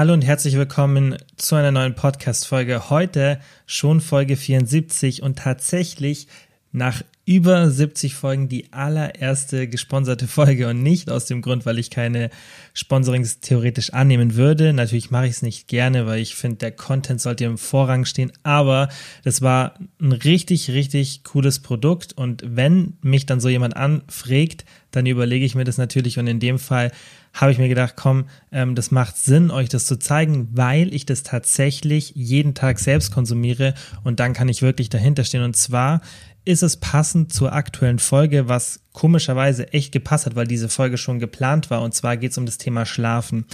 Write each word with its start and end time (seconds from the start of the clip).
Hallo 0.00 0.14
und 0.14 0.24
herzlich 0.24 0.56
willkommen 0.56 1.18
zu 1.36 1.56
einer 1.56 1.72
neuen 1.72 1.94
Podcast-Folge. 1.94 2.88
Heute 2.88 3.38
schon 3.66 4.00
Folge 4.00 4.38
74 4.38 5.22
und 5.22 5.38
tatsächlich 5.38 6.26
nach 6.72 7.02
über 7.26 7.70
70 7.70 8.14
Folgen 8.14 8.48
die 8.48 8.72
allererste 8.72 9.68
gesponserte 9.68 10.26
Folge 10.26 10.68
und 10.68 10.82
nicht 10.82 11.10
aus 11.10 11.26
dem 11.26 11.42
Grund, 11.42 11.64
weil 11.64 11.78
ich 11.78 11.90
keine 11.90 12.30
Sponsorings 12.74 13.40
theoretisch 13.40 13.92
annehmen 13.92 14.34
würde. 14.34 14.72
Natürlich 14.72 15.10
mache 15.10 15.26
ich 15.26 15.32
es 15.32 15.42
nicht 15.42 15.68
gerne, 15.68 16.06
weil 16.06 16.20
ich 16.20 16.34
finde, 16.34 16.58
der 16.58 16.72
Content 16.72 17.20
sollte 17.20 17.44
im 17.44 17.58
Vorrang 17.58 18.04
stehen, 18.04 18.32
aber 18.42 18.88
das 19.22 19.42
war 19.42 19.74
ein 20.00 20.12
richtig, 20.12 20.70
richtig 20.70 21.22
cooles 21.22 21.60
Produkt. 21.60 22.14
Und 22.14 22.42
wenn 22.44 22.94
mich 23.00 23.26
dann 23.26 23.40
so 23.40 23.48
jemand 23.48 23.76
anfragt, 23.76 24.64
dann 24.90 25.06
überlege 25.06 25.44
ich 25.44 25.54
mir 25.54 25.64
das 25.64 25.78
natürlich. 25.78 26.18
Und 26.18 26.26
in 26.26 26.40
dem 26.40 26.58
Fall 26.58 26.90
habe 27.32 27.52
ich 27.52 27.58
mir 27.58 27.68
gedacht, 27.68 27.94
komm, 27.96 28.24
ähm, 28.50 28.74
das 28.74 28.90
macht 28.90 29.16
Sinn, 29.16 29.52
euch 29.52 29.68
das 29.68 29.86
zu 29.86 29.98
zeigen, 29.98 30.48
weil 30.52 30.92
ich 30.92 31.06
das 31.06 31.22
tatsächlich 31.22 32.12
jeden 32.16 32.54
Tag 32.54 32.80
selbst 32.80 33.12
konsumiere. 33.12 33.74
Und 34.02 34.18
dann 34.18 34.32
kann 34.32 34.48
ich 34.48 34.62
wirklich 34.62 34.88
dahinter 34.88 35.22
stehen. 35.22 35.44
Und 35.44 35.54
zwar 35.54 36.00
ist 36.44 36.62
es 36.62 36.78
passend 36.78 37.32
zur 37.32 37.52
aktuellen 37.52 37.98
Folge, 37.98 38.48
was 38.48 38.80
komischerweise 38.92 39.72
echt 39.72 39.92
gepasst 39.92 40.26
hat, 40.26 40.36
weil 40.36 40.46
diese 40.46 40.68
Folge 40.68 40.98
schon 40.98 41.18
geplant 41.18 41.70
war. 41.70 41.82
Und 41.82 41.94
zwar 41.94 42.16
geht 42.16 42.32
es 42.32 42.38
um 42.38 42.46
das 42.46 42.58
Thema 42.58 42.86
Schlafen. 42.86 43.44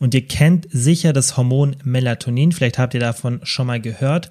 Und 0.00 0.14
ihr 0.14 0.26
kennt 0.26 0.66
sicher 0.70 1.12
das 1.12 1.36
Hormon 1.36 1.76
Melatonin. 1.84 2.52
Vielleicht 2.52 2.78
habt 2.78 2.94
ihr 2.94 3.00
davon 3.00 3.40
schon 3.44 3.66
mal 3.66 3.80
gehört. 3.80 4.30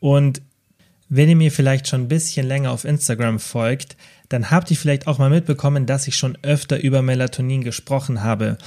Und 0.00 0.42
wenn 1.08 1.28
ihr 1.28 1.36
mir 1.36 1.52
vielleicht 1.52 1.86
schon 1.86 2.02
ein 2.02 2.08
bisschen 2.08 2.46
länger 2.46 2.70
auf 2.70 2.84
Instagram 2.84 3.38
folgt, 3.38 3.96
dann 4.28 4.50
habt 4.50 4.70
ihr 4.70 4.76
vielleicht 4.76 5.06
auch 5.06 5.18
mal 5.18 5.30
mitbekommen, 5.30 5.86
dass 5.86 6.08
ich 6.08 6.16
schon 6.16 6.36
öfter 6.42 6.82
über 6.82 7.02
Melatonin 7.02 7.62
gesprochen 7.62 8.22
habe. 8.22 8.58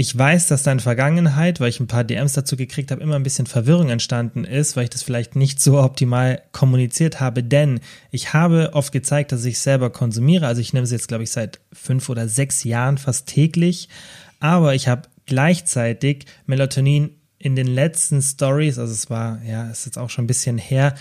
Ich 0.00 0.16
weiß, 0.16 0.46
dass 0.46 0.62
da 0.62 0.72
in 0.72 0.80
Vergangenheit, 0.80 1.60
weil 1.60 1.68
ich 1.68 1.78
ein 1.78 1.86
paar 1.86 2.04
DMs 2.04 2.32
dazu 2.32 2.56
gekriegt 2.56 2.90
habe, 2.90 3.02
immer 3.02 3.16
ein 3.16 3.22
bisschen 3.22 3.44
Verwirrung 3.44 3.90
entstanden 3.90 4.44
ist, 4.44 4.74
weil 4.74 4.84
ich 4.84 4.88
das 4.88 5.02
vielleicht 5.02 5.36
nicht 5.36 5.60
so 5.60 5.78
optimal 5.78 6.40
kommuniziert 6.52 7.20
habe, 7.20 7.44
denn 7.44 7.80
ich 8.10 8.32
habe 8.32 8.70
oft 8.72 8.92
gezeigt, 8.92 9.30
dass 9.30 9.44
ich 9.44 9.58
selber 9.58 9.90
konsumiere. 9.90 10.46
Also 10.46 10.62
ich 10.62 10.72
nehme 10.72 10.84
es 10.84 10.90
jetzt, 10.90 11.08
glaube 11.08 11.24
ich, 11.24 11.30
seit 11.30 11.60
fünf 11.70 12.08
oder 12.08 12.28
sechs 12.28 12.64
Jahren 12.64 12.96
fast 12.96 13.26
täglich, 13.26 13.90
aber 14.38 14.74
ich 14.74 14.88
habe 14.88 15.02
gleichzeitig 15.26 16.24
Melatonin 16.46 17.10
in 17.38 17.54
den 17.54 17.66
letzten 17.66 18.22
Stories, 18.22 18.78
also 18.78 18.94
es 18.94 19.10
war, 19.10 19.42
ja, 19.44 19.68
ist 19.70 19.84
jetzt 19.84 19.98
auch 19.98 20.08
schon 20.08 20.24
ein 20.24 20.28
bisschen 20.28 20.56
her, 20.56 20.94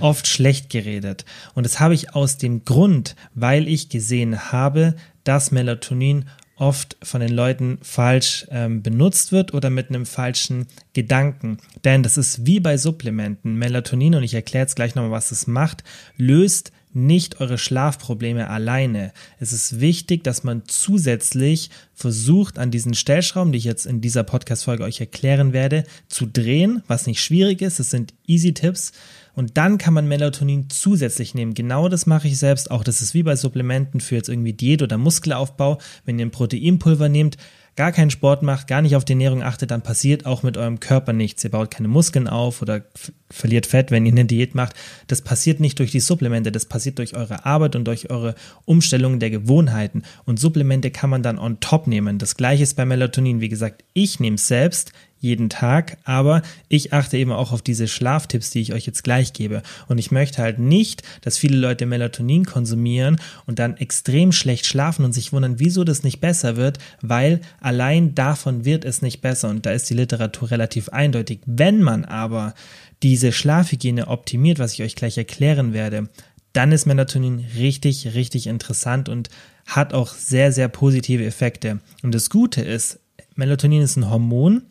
oft 0.00 0.26
schlecht 0.26 0.70
geredet. 0.70 1.26
Und 1.52 1.66
das 1.66 1.80
habe 1.80 1.92
ich 1.92 2.14
aus 2.14 2.38
dem 2.38 2.64
Grund, 2.64 3.14
weil 3.34 3.68
ich 3.68 3.90
gesehen 3.90 4.52
habe, 4.52 4.94
dass 5.22 5.50
Melatonin 5.50 6.24
oft 6.58 6.96
von 7.02 7.20
den 7.20 7.32
Leuten 7.32 7.78
falsch 7.82 8.46
ähm, 8.50 8.82
benutzt 8.82 9.32
wird 9.32 9.54
oder 9.54 9.70
mit 9.70 9.88
einem 9.88 10.06
falschen 10.06 10.66
Gedanken. 10.92 11.58
Denn 11.84 12.02
das 12.02 12.16
ist 12.16 12.46
wie 12.46 12.60
bei 12.60 12.76
Supplementen. 12.76 13.54
Melatonin, 13.54 14.16
und 14.16 14.22
ich 14.22 14.34
erkläre 14.34 14.64
jetzt 14.64 14.76
gleich 14.76 14.94
nochmal, 14.94 15.12
was 15.12 15.30
es 15.30 15.46
macht, 15.46 15.84
löst 16.16 16.72
nicht 16.92 17.40
eure 17.40 17.58
Schlafprobleme 17.58 18.48
alleine. 18.48 19.12
Es 19.38 19.52
ist 19.52 19.80
wichtig, 19.80 20.24
dass 20.24 20.42
man 20.42 20.62
zusätzlich 20.66 21.70
versucht, 21.94 22.58
an 22.58 22.70
diesen 22.70 22.94
Stellschrauben, 22.94 23.52
die 23.52 23.58
ich 23.58 23.64
jetzt 23.64 23.86
in 23.86 24.00
dieser 24.00 24.24
Podcast-Folge 24.24 24.84
euch 24.84 25.00
erklären 25.00 25.52
werde, 25.52 25.84
zu 26.08 26.26
drehen, 26.26 26.82
was 26.86 27.06
nicht 27.06 27.22
schwierig 27.22 27.62
ist. 27.62 27.78
Das 27.78 27.90
sind 27.90 28.14
easy 28.26 28.54
Tipps. 28.54 28.92
Und 29.38 29.56
dann 29.56 29.78
kann 29.78 29.94
man 29.94 30.08
Melatonin 30.08 30.68
zusätzlich 30.68 31.32
nehmen. 31.32 31.54
Genau 31.54 31.88
das 31.88 32.06
mache 32.06 32.26
ich 32.26 32.40
selbst 32.40 32.72
auch. 32.72 32.82
Das 32.82 33.00
ist 33.00 33.14
wie 33.14 33.22
bei 33.22 33.36
Supplementen 33.36 34.00
für 34.00 34.16
jetzt 34.16 34.28
irgendwie 34.28 34.52
Diät 34.52 34.82
oder 34.82 34.98
Muskelaufbau. 34.98 35.78
Wenn 36.04 36.18
ihr 36.18 36.26
ein 36.26 36.32
Proteinpulver 36.32 37.08
nehmt, 37.08 37.36
gar 37.76 37.92
keinen 37.92 38.10
Sport 38.10 38.42
macht, 38.42 38.66
gar 38.66 38.82
nicht 38.82 38.96
auf 38.96 39.04
die 39.04 39.12
Ernährung 39.12 39.44
achtet, 39.44 39.70
dann 39.70 39.82
passiert 39.82 40.26
auch 40.26 40.42
mit 40.42 40.56
eurem 40.56 40.80
Körper 40.80 41.12
nichts. 41.12 41.44
Ihr 41.44 41.52
baut 41.52 41.70
keine 41.70 41.86
Muskeln 41.86 42.26
auf 42.26 42.62
oder 42.62 42.82
verliert 43.30 43.66
Fett, 43.66 43.92
wenn 43.92 44.04
ihr 44.04 44.10
eine 44.10 44.24
Diät 44.24 44.56
macht. 44.56 44.74
Das 45.06 45.22
passiert 45.22 45.60
nicht 45.60 45.78
durch 45.78 45.92
die 45.92 46.00
Supplemente, 46.00 46.50
das 46.50 46.66
passiert 46.66 46.98
durch 46.98 47.14
eure 47.14 47.46
Arbeit 47.46 47.76
und 47.76 47.84
durch 47.84 48.10
eure 48.10 48.34
Umstellung 48.64 49.20
der 49.20 49.30
Gewohnheiten. 49.30 50.02
Und 50.24 50.40
Supplemente 50.40 50.90
kann 50.90 51.10
man 51.10 51.22
dann 51.22 51.38
on 51.38 51.60
top 51.60 51.86
nehmen. 51.86 52.18
Das 52.18 52.36
gleiche 52.36 52.64
ist 52.64 52.74
bei 52.74 52.84
Melatonin. 52.84 53.40
Wie 53.40 53.48
gesagt, 53.48 53.84
ich 53.92 54.18
nehme 54.18 54.34
es 54.34 54.48
selbst 54.48 54.92
jeden 55.20 55.48
Tag, 55.48 55.98
aber 56.04 56.42
ich 56.68 56.92
achte 56.92 57.16
eben 57.16 57.32
auch 57.32 57.52
auf 57.52 57.62
diese 57.62 57.88
Schlaftipps, 57.88 58.50
die 58.50 58.60
ich 58.60 58.72
euch 58.72 58.86
jetzt 58.86 59.04
gleich 59.04 59.32
gebe. 59.32 59.62
Und 59.88 59.98
ich 59.98 60.10
möchte 60.10 60.42
halt 60.42 60.58
nicht, 60.58 61.02
dass 61.22 61.38
viele 61.38 61.56
Leute 61.56 61.86
Melatonin 61.86 62.44
konsumieren 62.44 63.20
und 63.46 63.58
dann 63.58 63.76
extrem 63.76 64.32
schlecht 64.32 64.66
schlafen 64.66 65.04
und 65.04 65.12
sich 65.12 65.32
wundern, 65.32 65.58
wieso 65.58 65.84
das 65.84 66.02
nicht 66.02 66.20
besser 66.20 66.56
wird, 66.56 66.78
weil 67.00 67.40
allein 67.60 68.14
davon 68.14 68.64
wird 68.64 68.84
es 68.84 69.02
nicht 69.02 69.20
besser. 69.20 69.48
Und 69.48 69.66
da 69.66 69.72
ist 69.72 69.90
die 69.90 69.94
Literatur 69.94 70.50
relativ 70.50 70.88
eindeutig. 70.90 71.40
Wenn 71.46 71.82
man 71.82 72.04
aber 72.04 72.54
diese 73.02 73.32
Schlafhygiene 73.32 74.08
optimiert, 74.08 74.58
was 74.58 74.74
ich 74.74 74.82
euch 74.82 74.96
gleich 74.96 75.18
erklären 75.18 75.72
werde, 75.72 76.08
dann 76.52 76.72
ist 76.72 76.86
Melatonin 76.86 77.44
richtig, 77.56 78.14
richtig 78.14 78.46
interessant 78.46 79.08
und 79.08 79.28
hat 79.66 79.92
auch 79.92 80.14
sehr, 80.14 80.50
sehr 80.50 80.68
positive 80.68 81.24
Effekte. 81.24 81.80
Und 82.02 82.14
das 82.14 82.30
Gute 82.30 82.62
ist, 82.62 83.00
Melatonin 83.34 83.82
ist 83.82 83.96
ein 83.96 84.10
Hormon, 84.10 84.62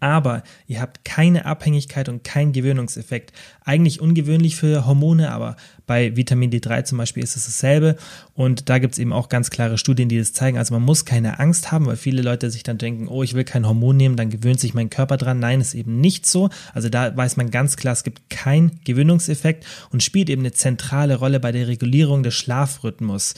aber 0.00 0.42
ihr 0.66 0.80
habt 0.80 1.04
keine 1.04 1.46
Abhängigkeit 1.46 2.08
und 2.08 2.24
keinen 2.24 2.52
Gewöhnungseffekt. 2.52 3.32
Eigentlich 3.64 4.00
ungewöhnlich 4.00 4.56
für 4.56 4.86
Hormone, 4.86 5.30
aber 5.32 5.56
bei 5.86 6.16
Vitamin 6.16 6.50
D3 6.50 6.84
zum 6.84 6.98
Beispiel 6.98 7.22
ist 7.22 7.36
es 7.36 7.46
dasselbe. 7.46 7.96
Und 8.34 8.68
da 8.68 8.78
gibt 8.78 8.94
es 8.94 8.98
eben 8.98 9.12
auch 9.12 9.28
ganz 9.28 9.50
klare 9.50 9.78
Studien, 9.78 10.08
die 10.08 10.18
das 10.18 10.32
zeigen. 10.32 10.58
Also 10.58 10.74
man 10.74 10.82
muss 10.82 11.04
keine 11.04 11.38
Angst 11.38 11.72
haben, 11.72 11.86
weil 11.86 11.96
viele 11.96 12.22
Leute 12.22 12.50
sich 12.50 12.62
dann 12.62 12.78
denken, 12.78 13.08
oh, 13.08 13.22
ich 13.22 13.34
will 13.34 13.44
kein 13.44 13.66
Hormon 13.66 13.96
nehmen, 13.96 14.16
dann 14.16 14.30
gewöhnt 14.30 14.60
sich 14.60 14.74
mein 14.74 14.90
Körper 14.90 15.16
dran. 15.16 15.38
Nein, 15.38 15.60
ist 15.60 15.74
eben 15.74 16.00
nicht 16.00 16.26
so. 16.26 16.50
Also 16.74 16.88
da 16.88 17.16
weiß 17.16 17.36
man 17.36 17.50
ganz 17.50 17.76
klar, 17.76 17.92
es 17.92 18.04
gibt 18.04 18.28
keinen 18.30 18.80
Gewöhnungseffekt 18.84 19.64
und 19.90 20.02
spielt 20.02 20.28
eben 20.28 20.42
eine 20.42 20.52
zentrale 20.52 21.16
Rolle 21.16 21.40
bei 21.40 21.52
der 21.52 21.68
Regulierung 21.68 22.22
des 22.22 22.34
Schlafrhythmus. 22.34 23.34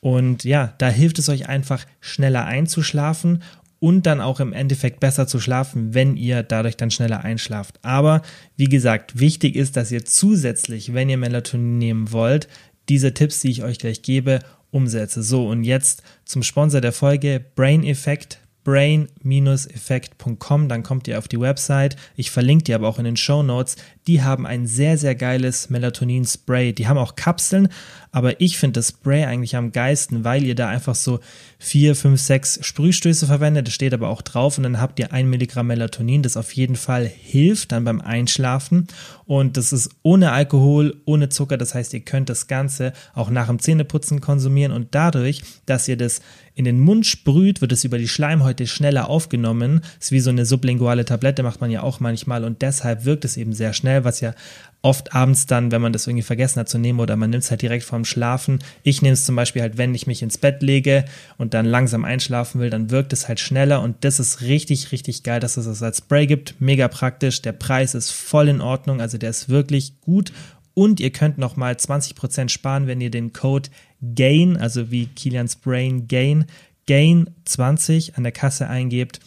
Und 0.00 0.42
ja, 0.42 0.74
da 0.78 0.88
hilft 0.88 1.20
es 1.20 1.28
euch 1.28 1.48
einfach 1.48 1.86
schneller 2.00 2.44
einzuschlafen 2.44 3.44
und 3.82 4.06
dann 4.06 4.20
auch 4.20 4.38
im 4.38 4.52
Endeffekt 4.52 5.00
besser 5.00 5.26
zu 5.26 5.40
schlafen, 5.40 5.92
wenn 5.92 6.16
ihr 6.16 6.44
dadurch 6.44 6.76
dann 6.76 6.92
schneller 6.92 7.24
einschlaft. 7.24 7.80
Aber 7.82 8.22
wie 8.56 8.68
gesagt, 8.68 9.18
wichtig 9.18 9.56
ist, 9.56 9.76
dass 9.76 9.90
ihr 9.90 10.04
zusätzlich, 10.04 10.94
wenn 10.94 11.08
ihr 11.08 11.16
Melatonin 11.16 11.78
nehmen 11.78 12.12
wollt, 12.12 12.46
diese 12.88 13.12
Tipps, 13.12 13.40
die 13.40 13.50
ich 13.50 13.64
euch 13.64 13.80
gleich 13.80 14.02
gebe, 14.02 14.38
umsetze. 14.70 15.24
So, 15.24 15.48
und 15.48 15.64
jetzt 15.64 16.04
zum 16.24 16.44
Sponsor 16.44 16.80
der 16.80 16.92
Folge, 16.92 17.44
Brain 17.56 17.82
Effect 17.82 18.38
brain-effekt.com, 18.64 20.68
dann 20.68 20.84
kommt 20.84 21.08
ihr 21.08 21.18
auf 21.18 21.28
die 21.28 21.40
Website. 21.40 21.96
Ich 22.14 22.30
verlinke 22.30 22.64
die 22.64 22.74
aber 22.74 22.88
auch 22.88 22.98
in 22.98 23.04
den 23.04 23.16
Show 23.16 23.42
Notes. 23.42 23.76
Die 24.06 24.22
haben 24.22 24.46
ein 24.46 24.66
sehr, 24.66 24.98
sehr 24.98 25.14
geiles 25.14 25.70
Melatonin-Spray. 25.70 26.72
Die 26.72 26.88
haben 26.88 26.98
auch 26.98 27.14
Kapseln, 27.14 27.68
aber 28.10 28.40
ich 28.40 28.58
finde 28.58 28.80
das 28.80 28.88
Spray 28.88 29.24
eigentlich 29.24 29.56
am 29.56 29.72
geisten, 29.72 30.24
weil 30.24 30.42
ihr 30.42 30.54
da 30.54 30.68
einfach 30.68 30.94
so 30.94 31.20
vier, 31.58 31.94
fünf, 31.94 32.20
sechs 32.20 32.58
Sprühstöße 32.62 33.26
verwendet. 33.26 33.68
Das 33.68 33.74
steht 33.74 33.94
aber 33.94 34.08
auch 34.08 34.22
drauf 34.22 34.58
und 34.58 34.64
dann 34.64 34.80
habt 34.80 34.98
ihr 34.98 35.12
ein 35.12 35.30
Milligramm 35.30 35.68
Melatonin, 35.68 36.22
das 36.22 36.36
auf 36.36 36.52
jeden 36.52 36.76
Fall 36.76 37.06
hilft 37.06 37.72
dann 37.72 37.84
beim 37.84 38.00
Einschlafen. 38.00 38.88
Und 39.24 39.56
das 39.56 39.72
ist 39.72 39.90
ohne 40.02 40.32
Alkohol, 40.32 41.00
ohne 41.04 41.28
Zucker. 41.28 41.56
Das 41.56 41.74
heißt, 41.74 41.94
ihr 41.94 42.00
könnt 42.00 42.28
das 42.28 42.48
Ganze 42.48 42.92
auch 43.14 43.30
nach 43.30 43.46
dem 43.46 43.60
Zähneputzen 43.60 44.20
konsumieren 44.20 44.72
und 44.72 44.88
dadurch, 44.94 45.42
dass 45.64 45.88
ihr 45.88 45.96
das 45.96 46.20
in 46.54 46.64
den 46.64 46.80
Mund 46.80 47.06
sprüht, 47.06 47.60
wird 47.60 47.72
es 47.72 47.84
über 47.84 47.98
die 47.98 48.08
Schleimhäute 48.08 48.66
schneller 48.66 49.08
aufgenommen. 49.08 49.80
Das 49.96 50.06
ist 50.06 50.12
wie 50.12 50.20
so 50.20 50.30
eine 50.30 50.44
sublinguale 50.44 51.04
Tablette, 51.04 51.42
macht 51.42 51.60
man 51.60 51.70
ja 51.70 51.82
auch 51.82 51.98
manchmal 52.00 52.44
und 52.44 52.60
deshalb 52.60 53.04
wirkt 53.04 53.24
es 53.24 53.36
eben 53.36 53.52
sehr 53.52 53.72
schnell, 53.72 53.91
was 54.04 54.20
ja 54.20 54.34
oft 54.82 55.14
abends 55.14 55.46
dann, 55.46 55.70
wenn 55.70 55.80
man 55.80 55.92
das 55.92 56.06
irgendwie 56.06 56.24
vergessen 56.24 56.58
hat 56.58 56.68
zu 56.68 56.76
nehmen 56.76 56.98
oder 56.98 57.16
man 57.16 57.30
nimmt 57.30 57.44
es 57.44 57.50
halt 57.50 57.62
direkt 57.62 57.84
vorm 57.84 58.04
Schlafen. 58.04 58.58
Ich 58.82 59.00
nehme 59.00 59.14
es 59.14 59.24
zum 59.24 59.36
Beispiel 59.36 59.62
halt, 59.62 59.78
wenn 59.78 59.94
ich 59.94 60.08
mich 60.08 60.22
ins 60.22 60.38
Bett 60.38 60.60
lege 60.60 61.04
und 61.38 61.54
dann 61.54 61.66
langsam 61.66 62.04
einschlafen 62.04 62.60
will, 62.60 62.70
dann 62.70 62.90
wirkt 62.90 63.12
es 63.12 63.28
halt 63.28 63.38
schneller 63.38 63.80
und 63.80 64.04
das 64.04 64.18
ist 64.18 64.42
richtig, 64.42 64.90
richtig 64.90 65.22
geil, 65.22 65.38
dass 65.38 65.56
es 65.56 65.66
das 65.66 65.82
als 65.82 65.98
Spray 65.98 66.26
gibt. 66.26 66.60
Mega 66.60 66.88
praktisch. 66.88 67.42
Der 67.42 67.52
Preis 67.52 67.94
ist 67.94 68.10
voll 68.10 68.48
in 68.48 68.60
Ordnung, 68.60 69.00
also 69.00 69.18
der 69.18 69.30
ist 69.30 69.48
wirklich 69.48 70.00
gut 70.00 70.32
und 70.74 71.00
ihr 71.00 71.10
könnt 71.10 71.38
nochmal 71.38 71.74
20% 71.74 72.48
sparen, 72.48 72.86
wenn 72.86 73.00
ihr 73.00 73.10
den 73.10 73.32
Code 73.32 73.70
GAIN, 74.00 74.56
also 74.56 74.90
wie 74.90 75.06
Kilians 75.06 75.56
Brain 75.56 76.08
GAIN, 76.08 76.46
GAIN 76.86 77.30
20 77.44 78.16
an 78.16 78.24
der 78.24 78.32
Kasse 78.32 78.68
eingebt. 78.68 79.20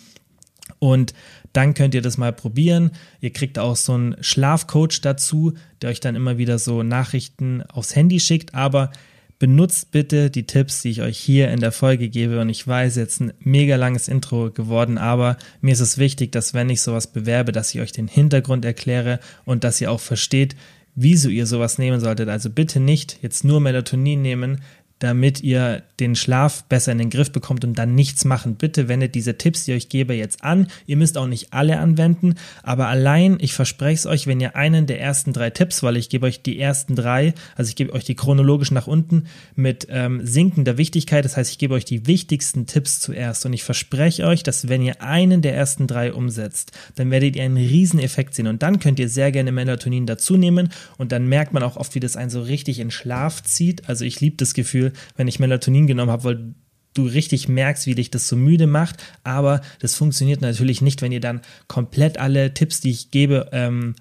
Und 0.80 1.14
dann 1.56 1.74
könnt 1.74 1.96
ihr 1.96 2.02
das 2.02 2.18
mal 2.18 2.34
probieren. 2.34 2.92
Ihr 3.22 3.32
kriegt 3.32 3.58
auch 3.60 3.76
so 3.76 3.94
einen 3.94 4.16
Schlafcoach 4.22 5.02
dazu, 5.02 5.54
der 5.82 5.90
euch 5.90 6.00
dann 6.00 6.16
immer 6.16 6.38
wieder 6.38 6.60
so 6.60 6.84
Nachrichten 6.84 7.62
aufs 7.64 7.96
Handy 7.96 8.20
schickt. 8.20 8.54
Aber 8.54 8.92
benutzt 9.40 9.92
bitte 9.92 10.30
die 10.30 10.46
Tipps, 10.46 10.82
die 10.82 10.90
ich 10.90 11.02
euch 11.02 11.18
hier 11.18 11.50
in 11.52 11.60
der 11.60 11.72
Folge 11.72 12.10
gebe. 12.10 12.40
Und 12.40 12.50
ich 12.50 12.66
weiß, 12.68 12.96
jetzt 12.96 13.22
ein 13.22 13.34
mega 13.40 13.76
langes 13.76 14.08
Intro 14.08 14.52
geworden, 14.52 14.98
aber 14.98 15.38
mir 15.62 15.74
ist 15.74 15.82
es 15.82 15.98
wichtig, 15.98 16.32
dass 16.32 16.54
wenn 16.54 16.70
ich 16.70 16.82
sowas 16.82 17.08
bewerbe, 17.08 17.52
dass 17.52 17.74
ich 17.74 17.82
euch 17.82 17.92
den 17.92 18.08
Hintergrund 18.08 18.66
erkläre 18.66 19.20
und 19.44 19.64
dass 19.64 19.82
ihr 19.82 19.92
auch 19.92 20.00
versteht, 20.00 20.56
wieso 20.96 21.30
ihr 21.30 21.46
sowas 21.46 21.78
nehmen 21.78 22.00
solltet. 22.00 22.30
Also 22.30 22.50
bitte 22.50 22.80
nicht 22.80 23.20
jetzt 23.22 23.44
nur 23.44 23.60
Melatonin 23.60 24.22
nehmen, 24.22 24.62
damit 25.06 25.44
ihr 25.44 25.84
den 26.00 26.16
Schlaf 26.16 26.64
besser 26.64 26.92
in 26.92 26.98
den 26.98 27.12
Griff 27.12 27.32
bekommt 27.32 27.64
und 27.64 27.78
dann 27.78 27.94
nichts 27.94 28.26
machen. 28.26 28.56
Bitte 28.56 28.88
wendet 28.88 29.14
diese 29.14 29.38
Tipps, 29.38 29.64
die 29.64 29.72
ich 29.72 29.86
euch 29.86 29.90
gebe, 29.90 30.16
jetzt 30.16 30.44
an. 30.44 30.66
Ihr 30.88 30.98
müsst 30.98 31.16
auch 31.16 31.28
nicht 31.28 31.54
alle 31.54 31.78
anwenden, 31.78 32.34
aber 32.64 32.88
allein, 32.88 33.38
ich 33.40 33.54
verspreche 33.54 33.94
es 33.94 34.06
euch, 34.08 34.26
wenn 34.26 34.40
ihr 34.40 34.56
einen 34.56 34.88
der 34.88 35.00
ersten 35.00 35.32
drei 35.32 35.52
Tipps, 35.52 35.84
weil 35.84 35.96
ich 35.96 36.10
gebe 36.10 36.26
euch 36.26 36.42
die 36.42 36.60
ersten 36.60 36.96
drei, 36.96 37.36
also 37.56 37.70
ich 37.70 37.76
gebe 37.76 37.94
euch 37.94 38.04
die 38.04 38.16
chronologisch 38.16 38.72
nach 38.72 38.88
unten 38.88 39.26
mit 39.56 39.88
ähm, 39.92 40.26
sinkender 40.26 40.80
Wichtigkeit, 40.80 41.24
das 41.24 41.38
heißt, 41.38 41.52
ich 41.52 41.60
gebe 41.60 41.76
euch 41.76 41.86
die 41.86 42.08
wichtigsten 42.08 42.66
Tipps 42.66 43.00
zuerst 43.00 43.46
und 43.46 43.54
ich 43.54 43.64
verspreche 43.64 44.26
euch, 44.26 44.42
dass 44.42 44.68
wenn 44.68 44.82
ihr 44.82 45.04
einen 45.04 45.44
der 45.44 45.56
ersten 45.56 45.86
drei 45.86 46.14
umsetzt, 46.14 46.72
dann 46.96 47.12
werdet 47.12 47.36
ihr 47.36 47.44
einen 47.44 47.58
riesen 47.58 48.00
Effekt 48.00 48.34
sehen 48.34 48.48
und 48.48 48.64
dann 48.64 48.80
könnt 48.80 49.00
ihr 49.00 49.08
sehr 49.08 49.32
gerne 49.32 49.52
Melatonin 49.52 50.08
dazu 50.08 50.36
nehmen 50.36 50.70
und 50.98 51.12
dann 51.12 51.28
merkt 51.28 51.54
man 51.54 51.62
auch 51.62 51.78
oft, 51.78 51.94
wie 51.94 52.00
das 52.00 52.18
einen 52.18 52.32
so 52.32 52.42
richtig 52.42 52.80
in 52.80 52.90
Schlaf 52.90 53.44
zieht. 53.44 53.88
Also 53.88 54.04
ich 54.04 54.20
liebe 54.20 54.38
das 54.38 54.56
Gefühl, 54.56 54.92
wenn 55.16 55.28
ich 55.28 55.40
Melatonin 55.40 55.88
genommen 55.88 56.12
habe, 56.12 56.24
weil 56.24 56.54
du 56.94 57.06
richtig 57.06 57.48
merkst, 57.48 57.86
wie 57.88 57.96
dich 57.96 58.10
das 58.10 58.28
so 58.28 58.36
müde 58.36 58.68
macht. 58.68 59.04
Aber 59.24 59.62
das 59.80 59.96
funktioniert 59.96 60.42
natürlich 60.42 60.82
nicht, 60.82 61.02
wenn 61.02 61.12
ihr 61.12 61.20
dann 61.20 61.42
komplett 61.68 62.18
alle 62.18 62.54
Tipps, 62.54 62.82
die 62.82 62.92
ich 62.92 63.12
gebe, 63.12 63.50
ähm, 63.52 63.96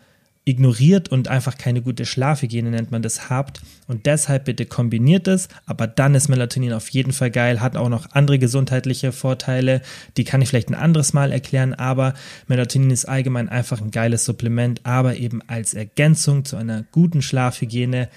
ignoriert 0.47 1.09
und 1.09 1.29
einfach 1.29 1.57
keine 1.57 1.81
gute 1.81 2.05
Schlafhygiene 2.05 2.71
nennt 2.71 2.91
man 2.91 3.03
das 3.03 3.31
habt. 3.31 3.63
Und 3.87 4.07
deshalb 4.07 4.45
bitte 4.45 4.67
kombiniert 4.67 5.27
es, 5.27 5.49
aber 5.65 5.87
dann 5.87 6.15
ist 6.15 6.29
Melatonin 6.29 6.75
auf 6.75 6.89
jeden 6.91 7.13
Fall 7.13 7.31
geil, 7.31 7.61
hat 7.61 7.77
auch 7.77 7.89
noch 7.89 8.11
andere 8.13 8.39
gesundheitliche 8.39 9.13
Vorteile, 9.13 9.81
die 10.17 10.25
kann 10.25 10.43
ich 10.43 10.51
vielleicht 10.51 10.69
ein 10.69 10.75
anderes 10.75 11.15
Mal 11.15 11.33
erklären, 11.33 11.73
aber 11.73 12.13
Melatonin 12.47 12.91
ist 12.91 13.07
allgemein 13.07 13.49
einfach 13.49 13.81
ein 13.81 13.91
geiles 13.91 14.27
Supplement, 14.27 14.85
aber 14.85 15.17
eben 15.17 15.41
als 15.47 15.73
Ergänzung 15.73 16.45
zu 16.45 16.57
einer 16.57 16.85
guten 16.93 17.23
Schlafhygiene 17.23 18.09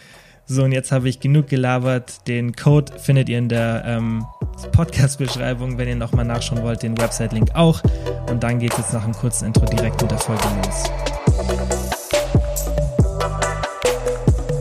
so, 0.49 0.63
und 0.63 0.71
jetzt 0.71 0.93
habe 0.93 1.09
ich 1.09 1.19
genug 1.19 1.47
gelabert. 1.47 2.25
Den 2.25 2.55
Code 2.55 2.97
findet 2.97 3.27
ihr 3.27 3.37
in 3.37 3.49
der 3.49 3.83
ähm, 3.85 4.25
Podcast-Beschreibung, 4.71 5.77
wenn 5.77 5.89
ihr 5.89 5.97
nochmal 5.97 6.23
nachschauen 6.23 6.63
wollt, 6.63 6.83
den 6.83 6.97
Website-Link 6.97 7.53
auch. 7.53 7.81
Und 8.29 8.43
dann 8.43 8.57
geht 8.59 8.71
es 8.79 8.93
nach 8.93 9.03
einem 9.03 9.13
kurzen 9.13 9.47
Intro 9.47 9.65
direkt 9.65 10.01
mit 10.01 10.09
der 10.09 10.17
Folge 10.17 10.43
los. 10.65 10.83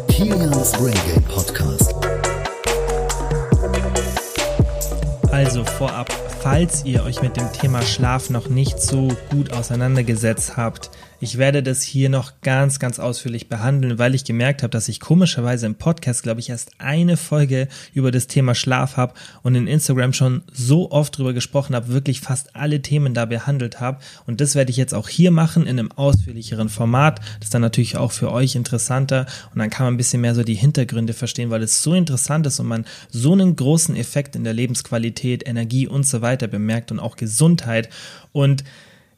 Kilians 0.08 0.72
Brain 0.72 1.22
Podcast. 1.28 1.94
Also 5.30 5.64
vorab, 5.64 6.10
falls 6.40 6.84
ihr 6.84 7.04
euch 7.04 7.22
mit 7.22 7.36
dem 7.36 7.52
Thema 7.52 7.82
Schlaf 7.82 8.28
noch 8.30 8.48
nicht 8.48 8.80
so 8.80 9.08
gut 9.30 9.52
auseinandergesetzt 9.52 10.56
habt, 10.56 10.90
ich 11.20 11.38
werde 11.38 11.62
das 11.62 11.82
hier 11.82 12.08
noch 12.10 12.40
ganz, 12.42 12.78
ganz 12.78 12.98
ausführlich 12.98 13.48
behandeln, 13.48 13.98
weil 13.98 14.14
ich 14.14 14.24
gemerkt 14.24 14.62
habe, 14.62 14.70
dass 14.70 14.88
ich 14.88 15.00
komischerweise 15.00 15.66
im 15.66 15.74
Podcast, 15.74 16.22
glaube 16.22 16.40
ich, 16.40 16.50
erst 16.50 16.72
eine 16.78 17.16
Folge 17.16 17.68
über 17.94 18.10
das 18.10 18.26
Thema 18.26 18.54
Schlaf 18.54 18.96
habe 18.96 19.14
und 19.42 19.54
in 19.54 19.66
Instagram 19.66 20.12
schon 20.12 20.42
so 20.52 20.90
oft 20.90 21.16
drüber 21.16 21.32
gesprochen 21.32 21.74
habe, 21.74 21.88
wirklich 21.88 22.20
fast 22.20 22.54
alle 22.54 22.82
Themen 22.82 23.14
da 23.14 23.24
behandelt 23.24 23.80
habe. 23.80 23.98
Und 24.26 24.40
das 24.40 24.54
werde 24.54 24.70
ich 24.70 24.76
jetzt 24.76 24.94
auch 24.94 25.08
hier 25.08 25.30
machen 25.30 25.62
in 25.62 25.78
einem 25.78 25.92
ausführlicheren 25.92 26.68
Format. 26.68 27.20
Das 27.38 27.46
ist 27.46 27.54
dann 27.54 27.62
natürlich 27.62 27.96
auch 27.96 28.12
für 28.12 28.30
euch 28.30 28.54
interessanter 28.54 29.26
und 29.52 29.58
dann 29.58 29.70
kann 29.70 29.86
man 29.86 29.94
ein 29.94 29.98
bisschen 29.98 30.20
mehr 30.20 30.34
so 30.34 30.42
die 30.42 30.54
Hintergründe 30.54 31.14
verstehen, 31.14 31.50
weil 31.50 31.62
es 31.62 31.82
so 31.82 31.94
interessant 31.94 32.46
ist 32.46 32.60
und 32.60 32.66
man 32.66 32.84
so 33.10 33.32
einen 33.32 33.56
großen 33.56 33.96
Effekt 33.96 34.36
in 34.36 34.44
der 34.44 34.52
Lebensqualität, 34.52 35.46
Energie 35.48 35.86
und 35.86 36.06
so 36.06 36.20
weiter 36.20 36.46
bemerkt 36.46 36.92
und 36.92 37.00
auch 37.00 37.16
Gesundheit. 37.16 37.88
Und 38.32 38.64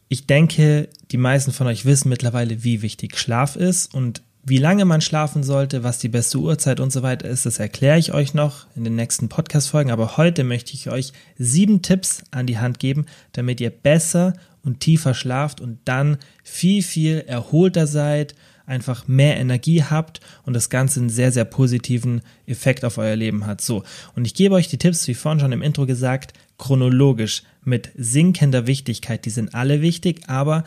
ich 0.08 0.26
denke, 0.26 0.88
die 1.10 1.16
meisten 1.16 1.52
von 1.52 1.66
euch 1.66 1.84
wissen 1.84 2.08
mittlerweile, 2.08 2.64
wie 2.64 2.82
wichtig 2.82 3.19
Schlaf 3.19 3.56
ist 3.56 3.94
und 3.94 4.22
wie 4.44 4.58
lange 4.58 4.84
man 4.87 5.02
schlafen 5.02 5.43
sollte, 5.43 5.84
was 5.84 5.99
die 5.99 6.08
beste 6.08 6.38
Uhrzeit 6.38 6.81
und 6.81 6.90
so 6.90 7.02
weiter 7.02 7.28
ist, 7.28 7.44
das 7.44 7.58
erkläre 7.58 7.99
ich 7.99 8.14
euch 8.14 8.32
noch 8.32 8.66
in 8.75 8.84
den 8.84 8.94
nächsten 8.94 9.28
Podcast-Folgen. 9.28 9.90
Aber 9.90 10.16
heute 10.16 10.43
möchte 10.44 10.72
ich 10.72 10.88
euch 10.88 11.12
sieben 11.37 11.82
Tipps 11.82 12.22
an 12.31 12.46
die 12.46 12.58
Hand 12.58 12.78
geben, 12.78 13.05
damit 13.32 13.60
ihr 13.60 13.70
besser 13.70 14.32
und 14.64 14.81
tiefer 14.81 15.12
schlaft 15.12 15.60
und 15.60 15.81
dann 15.84 16.19
viel, 16.43 16.82
viel 16.82 17.25
erholter 17.26 17.87
seid, 17.87 18.34
einfach 18.64 19.08
mehr 19.08 19.38
Energie 19.38 19.82
habt 19.82 20.20
und 20.44 20.54
das 20.54 20.70
Ganze 20.70 21.00
einen 21.00 21.11
sehr, 21.11 21.32
sehr 21.32 21.44
positiven 21.44 22.22
Effekt 22.46 22.84
auf 22.84 22.99
euer 22.99 23.16
Leben 23.16 23.46
hat. 23.46 23.61
So, 23.61 23.82
und 24.14 24.26
ich 24.26 24.34
gebe 24.34 24.54
euch 24.54 24.69
die 24.69 24.78
Tipps, 24.78 25.08
wie 25.08 25.14
vorhin 25.14 25.40
schon 25.40 25.52
im 25.52 25.62
Intro 25.62 25.87
gesagt, 25.87 26.32
chronologisch 26.58 27.43
mit 27.64 27.90
sinkender 27.96 28.66
Wichtigkeit. 28.66 29.25
Die 29.25 29.31
sind 29.31 29.55
alle 29.55 29.81
wichtig, 29.81 30.22
aber 30.28 30.64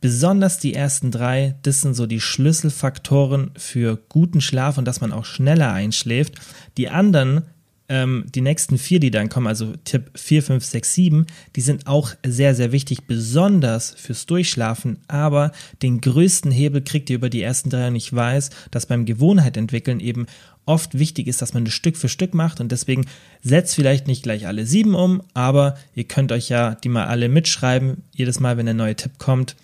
besonders 0.00 0.58
die 0.58 0.74
ersten 0.74 1.10
drei, 1.10 1.54
das 1.62 1.80
sind 1.80 1.94
so 1.94 2.06
die 2.06 2.20
Schlüsselfaktoren 2.20 3.52
für 3.56 3.98
guten 4.08 4.40
Schlaf 4.40 4.76
und 4.76 4.84
dass 4.86 5.00
man 5.00 5.12
auch 5.12 5.24
schneller 5.24 5.72
einschläft. 5.72 6.34
Die 6.76 6.88
anderen, 6.88 7.42
ähm, 7.88 8.26
die 8.34 8.40
nächsten 8.40 8.78
vier, 8.78 9.00
die 9.00 9.10
dann 9.10 9.28
kommen, 9.28 9.46
also 9.46 9.72
Tipp 9.84 10.10
4, 10.14 10.42
5, 10.42 10.64
6, 10.64 10.94
7, 10.94 11.26
die 11.56 11.60
sind 11.60 11.86
auch 11.86 12.10
sehr, 12.26 12.54
sehr 12.54 12.72
wichtig, 12.72 13.06
besonders 13.06 13.94
fürs 13.96 14.26
Durchschlafen, 14.26 14.98
aber 15.08 15.52
den 15.82 16.00
größten 16.00 16.50
Hebel 16.50 16.82
kriegt 16.82 17.08
ihr 17.08 17.16
über 17.16 17.30
die 17.30 17.42
ersten 17.42 17.70
drei 17.70 17.88
und 17.88 17.96
ich 17.96 18.12
weiß, 18.12 18.50
dass 18.70 18.86
beim 18.86 19.06
Gewohnheit 19.06 19.56
entwickeln 19.56 20.00
eben 20.00 20.26
oft 20.66 20.98
wichtig 20.98 21.26
ist, 21.26 21.42
dass 21.42 21.54
man 21.54 21.64
das 21.64 21.74
Stück 21.74 21.96
für 21.96 22.08
Stück 22.08 22.34
macht 22.34 22.60
und 22.60 22.72
deswegen 22.72 23.06
setzt 23.42 23.74
vielleicht 23.74 24.06
nicht 24.06 24.22
gleich 24.22 24.46
alle 24.46 24.66
sieben 24.66 24.94
um, 24.94 25.22
aber 25.34 25.76
ihr 25.94 26.04
könnt 26.04 26.32
euch 26.32 26.48
ja 26.48 26.74
die 26.74 26.88
mal 26.88 27.06
alle 27.06 27.28
mitschreiben, 27.28 28.02
jedes 28.14 28.40
Mal, 28.40 28.56
wenn 28.56 28.68
ein 28.68 28.76
neuer 28.76 28.96
Tipp 28.96 29.18
kommt 29.18 29.56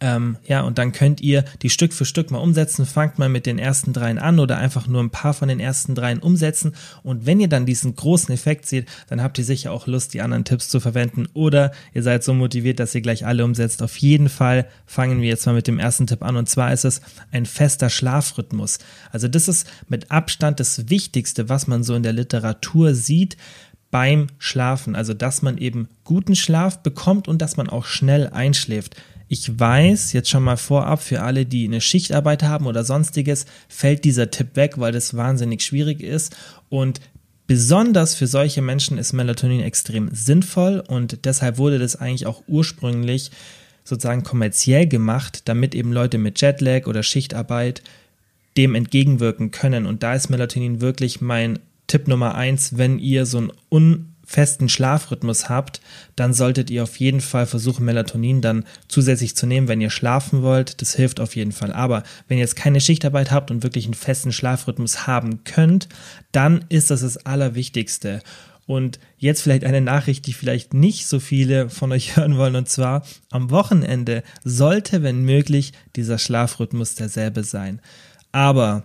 ähm, 0.00 0.36
ja, 0.46 0.60
und 0.60 0.78
dann 0.78 0.92
könnt 0.92 1.20
ihr 1.20 1.44
die 1.62 1.70
Stück 1.70 1.92
für 1.92 2.04
Stück 2.04 2.30
mal 2.30 2.38
umsetzen. 2.38 2.86
Fangt 2.86 3.18
mal 3.18 3.28
mit 3.28 3.46
den 3.46 3.58
ersten 3.58 3.92
dreien 3.92 4.18
an 4.18 4.38
oder 4.38 4.56
einfach 4.56 4.86
nur 4.86 5.02
ein 5.02 5.10
paar 5.10 5.34
von 5.34 5.48
den 5.48 5.58
ersten 5.58 5.96
dreien 5.96 6.20
umsetzen. 6.20 6.74
Und 7.02 7.26
wenn 7.26 7.40
ihr 7.40 7.48
dann 7.48 7.66
diesen 7.66 7.96
großen 7.96 8.32
Effekt 8.32 8.66
seht, 8.66 8.88
dann 9.08 9.22
habt 9.22 9.38
ihr 9.38 9.44
sicher 9.44 9.72
auch 9.72 9.88
Lust, 9.88 10.14
die 10.14 10.22
anderen 10.22 10.44
Tipps 10.44 10.68
zu 10.68 10.78
verwenden. 10.78 11.26
Oder 11.34 11.72
ihr 11.94 12.04
seid 12.04 12.22
so 12.22 12.32
motiviert, 12.32 12.78
dass 12.78 12.94
ihr 12.94 13.00
gleich 13.00 13.26
alle 13.26 13.44
umsetzt. 13.44 13.82
Auf 13.82 13.96
jeden 13.96 14.28
Fall 14.28 14.68
fangen 14.86 15.20
wir 15.20 15.28
jetzt 15.28 15.46
mal 15.46 15.54
mit 15.54 15.66
dem 15.66 15.80
ersten 15.80 16.06
Tipp 16.06 16.22
an. 16.22 16.36
Und 16.36 16.48
zwar 16.48 16.72
ist 16.72 16.84
es 16.84 17.00
ein 17.32 17.44
fester 17.44 17.90
Schlafrhythmus. 17.90 18.78
Also 19.10 19.26
das 19.26 19.48
ist 19.48 19.68
mit 19.88 20.12
Abstand 20.12 20.60
das 20.60 20.88
Wichtigste, 20.88 21.48
was 21.48 21.66
man 21.66 21.82
so 21.82 21.94
in 21.94 22.04
der 22.04 22.12
Literatur 22.12 22.94
sieht 22.94 23.36
beim 23.90 24.28
Schlafen. 24.38 24.94
Also 24.94 25.12
dass 25.12 25.42
man 25.42 25.58
eben 25.58 25.88
guten 26.04 26.36
Schlaf 26.36 26.84
bekommt 26.84 27.26
und 27.26 27.42
dass 27.42 27.56
man 27.56 27.68
auch 27.68 27.84
schnell 27.84 28.28
einschläft. 28.28 28.94
Ich 29.28 29.58
weiß 29.58 30.12
jetzt 30.14 30.30
schon 30.30 30.42
mal 30.42 30.56
vorab, 30.56 31.02
für 31.02 31.22
alle, 31.22 31.44
die 31.44 31.66
eine 31.66 31.80
Schichtarbeit 31.80 32.42
haben 32.42 32.66
oder 32.66 32.82
sonstiges, 32.82 33.44
fällt 33.68 34.04
dieser 34.04 34.30
Tipp 34.30 34.56
weg, 34.56 34.78
weil 34.78 34.92
das 34.92 35.14
wahnsinnig 35.14 35.62
schwierig 35.62 36.00
ist. 36.00 36.34
Und 36.70 37.00
besonders 37.46 38.14
für 38.14 38.26
solche 38.26 38.62
Menschen 38.62 38.96
ist 38.96 39.12
Melatonin 39.12 39.60
extrem 39.60 40.08
sinnvoll 40.12 40.82
und 40.86 41.24
deshalb 41.26 41.58
wurde 41.58 41.78
das 41.78 41.96
eigentlich 41.96 42.26
auch 42.26 42.42
ursprünglich 42.46 43.30
sozusagen 43.84 44.22
kommerziell 44.22 44.86
gemacht, 44.86 45.42
damit 45.46 45.74
eben 45.74 45.92
Leute 45.92 46.18
mit 46.18 46.40
Jetlag 46.40 46.86
oder 46.86 47.02
Schichtarbeit 47.02 47.82
dem 48.56 48.74
entgegenwirken 48.74 49.50
können. 49.50 49.86
Und 49.86 50.02
da 50.02 50.14
ist 50.14 50.28
Melatonin 50.28 50.80
wirklich 50.80 51.20
mein 51.20 51.58
Tipp 51.86 52.06
Nummer 52.08 52.34
eins, 52.34 52.76
wenn 52.76 52.98
ihr 52.98 53.24
so 53.24 53.38
ein 53.38 53.52
un 53.70 54.14
festen 54.28 54.68
Schlafrhythmus 54.68 55.48
habt, 55.48 55.80
dann 56.14 56.34
solltet 56.34 56.68
ihr 56.68 56.82
auf 56.82 56.96
jeden 56.96 57.22
Fall 57.22 57.46
versuchen, 57.46 57.86
Melatonin 57.86 58.42
dann 58.42 58.64
zusätzlich 58.86 59.34
zu 59.34 59.46
nehmen, 59.46 59.68
wenn 59.68 59.80
ihr 59.80 59.88
schlafen 59.88 60.42
wollt. 60.42 60.82
Das 60.82 60.94
hilft 60.94 61.18
auf 61.18 61.34
jeden 61.34 61.52
Fall. 61.52 61.72
Aber 61.72 62.02
wenn 62.28 62.36
ihr 62.36 62.42
jetzt 62.42 62.54
keine 62.54 62.82
Schichtarbeit 62.82 63.30
habt 63.30 63.50
und 63.50 63.62
wirklich 63.62 63.86
einen 63.86 63.94
festen 63.94 64.30
Schlafrhythmus 64.30 65.06
haben 65.06 65.44
könnt, 65.44 65.88
dann 66.30 66.66
ist 66.68 66.90
das 66.90 67.00
das 67.00 67.16
Allerwichtigste. 67.24 68.20
Und 68.66 69.00
jetzt 69.16 69.40
vielleicht 69.40 69.64
eine 69.64 69.80
Nachricht, 69.80 70.26
die 70.26 70.34
vielleicht 70.34 70.74
nicht 70.74 71.06
so 71.06 71.20
viele 71.20 71.70
von 71.70 71.90
euch 71.90 72.16
hören 72.16 72.36
wollen. 72.36 72.54
Und 72.54 72.68
zwar 72.68 73.06
am 73.30 73.50
Wochenende 73.50 74.22
sollte, 74.44 75.02
wenn 75.02 75.22
möglich, 75.22 75.72
dieser 75.96 76.18
Schlafrhythmus 76.18 76.96
derselbe 76.96 77.44
sein. 77.44 77.80
Aber 78.30 78.84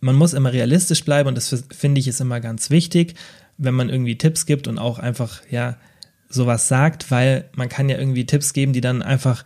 man 0.00 0.16
muss 0.16 0.32
immer 0.32 0.52
realistisch 0.52 1.04
bleiben 1.04 1.28
und 1.28 1.36
das 1.36 1.64
finde 1.70 2.00
ich 2.00 2.08
ist 2.08 2.20
immer 2.20 2.40
ganz 2.40 2.70
wichtig 2.70 3.14
wenn 3.58 3.74
man 3.74 3.88
irgendwie 3.88 4.16
Tipps 4.16 4.46
gibt 4.46 4.68
und 4.68 4.78
auch 4.78 4.98
einfach, 4.98 5.42
ja, 5.50 5.76
sowas 6.30 6.68
sagt, 6.68 7.10
weil 7.10 7.48
man 7.54 7.68
kann 7.68 7.88
ja 7.88 7.98
irgendwie 7.98 8.26
Tipps 8.26 8.52
geben, 8.52 8.72
die 8.72 8.80
dann 8.80 9.02
einfach 9.02 9.44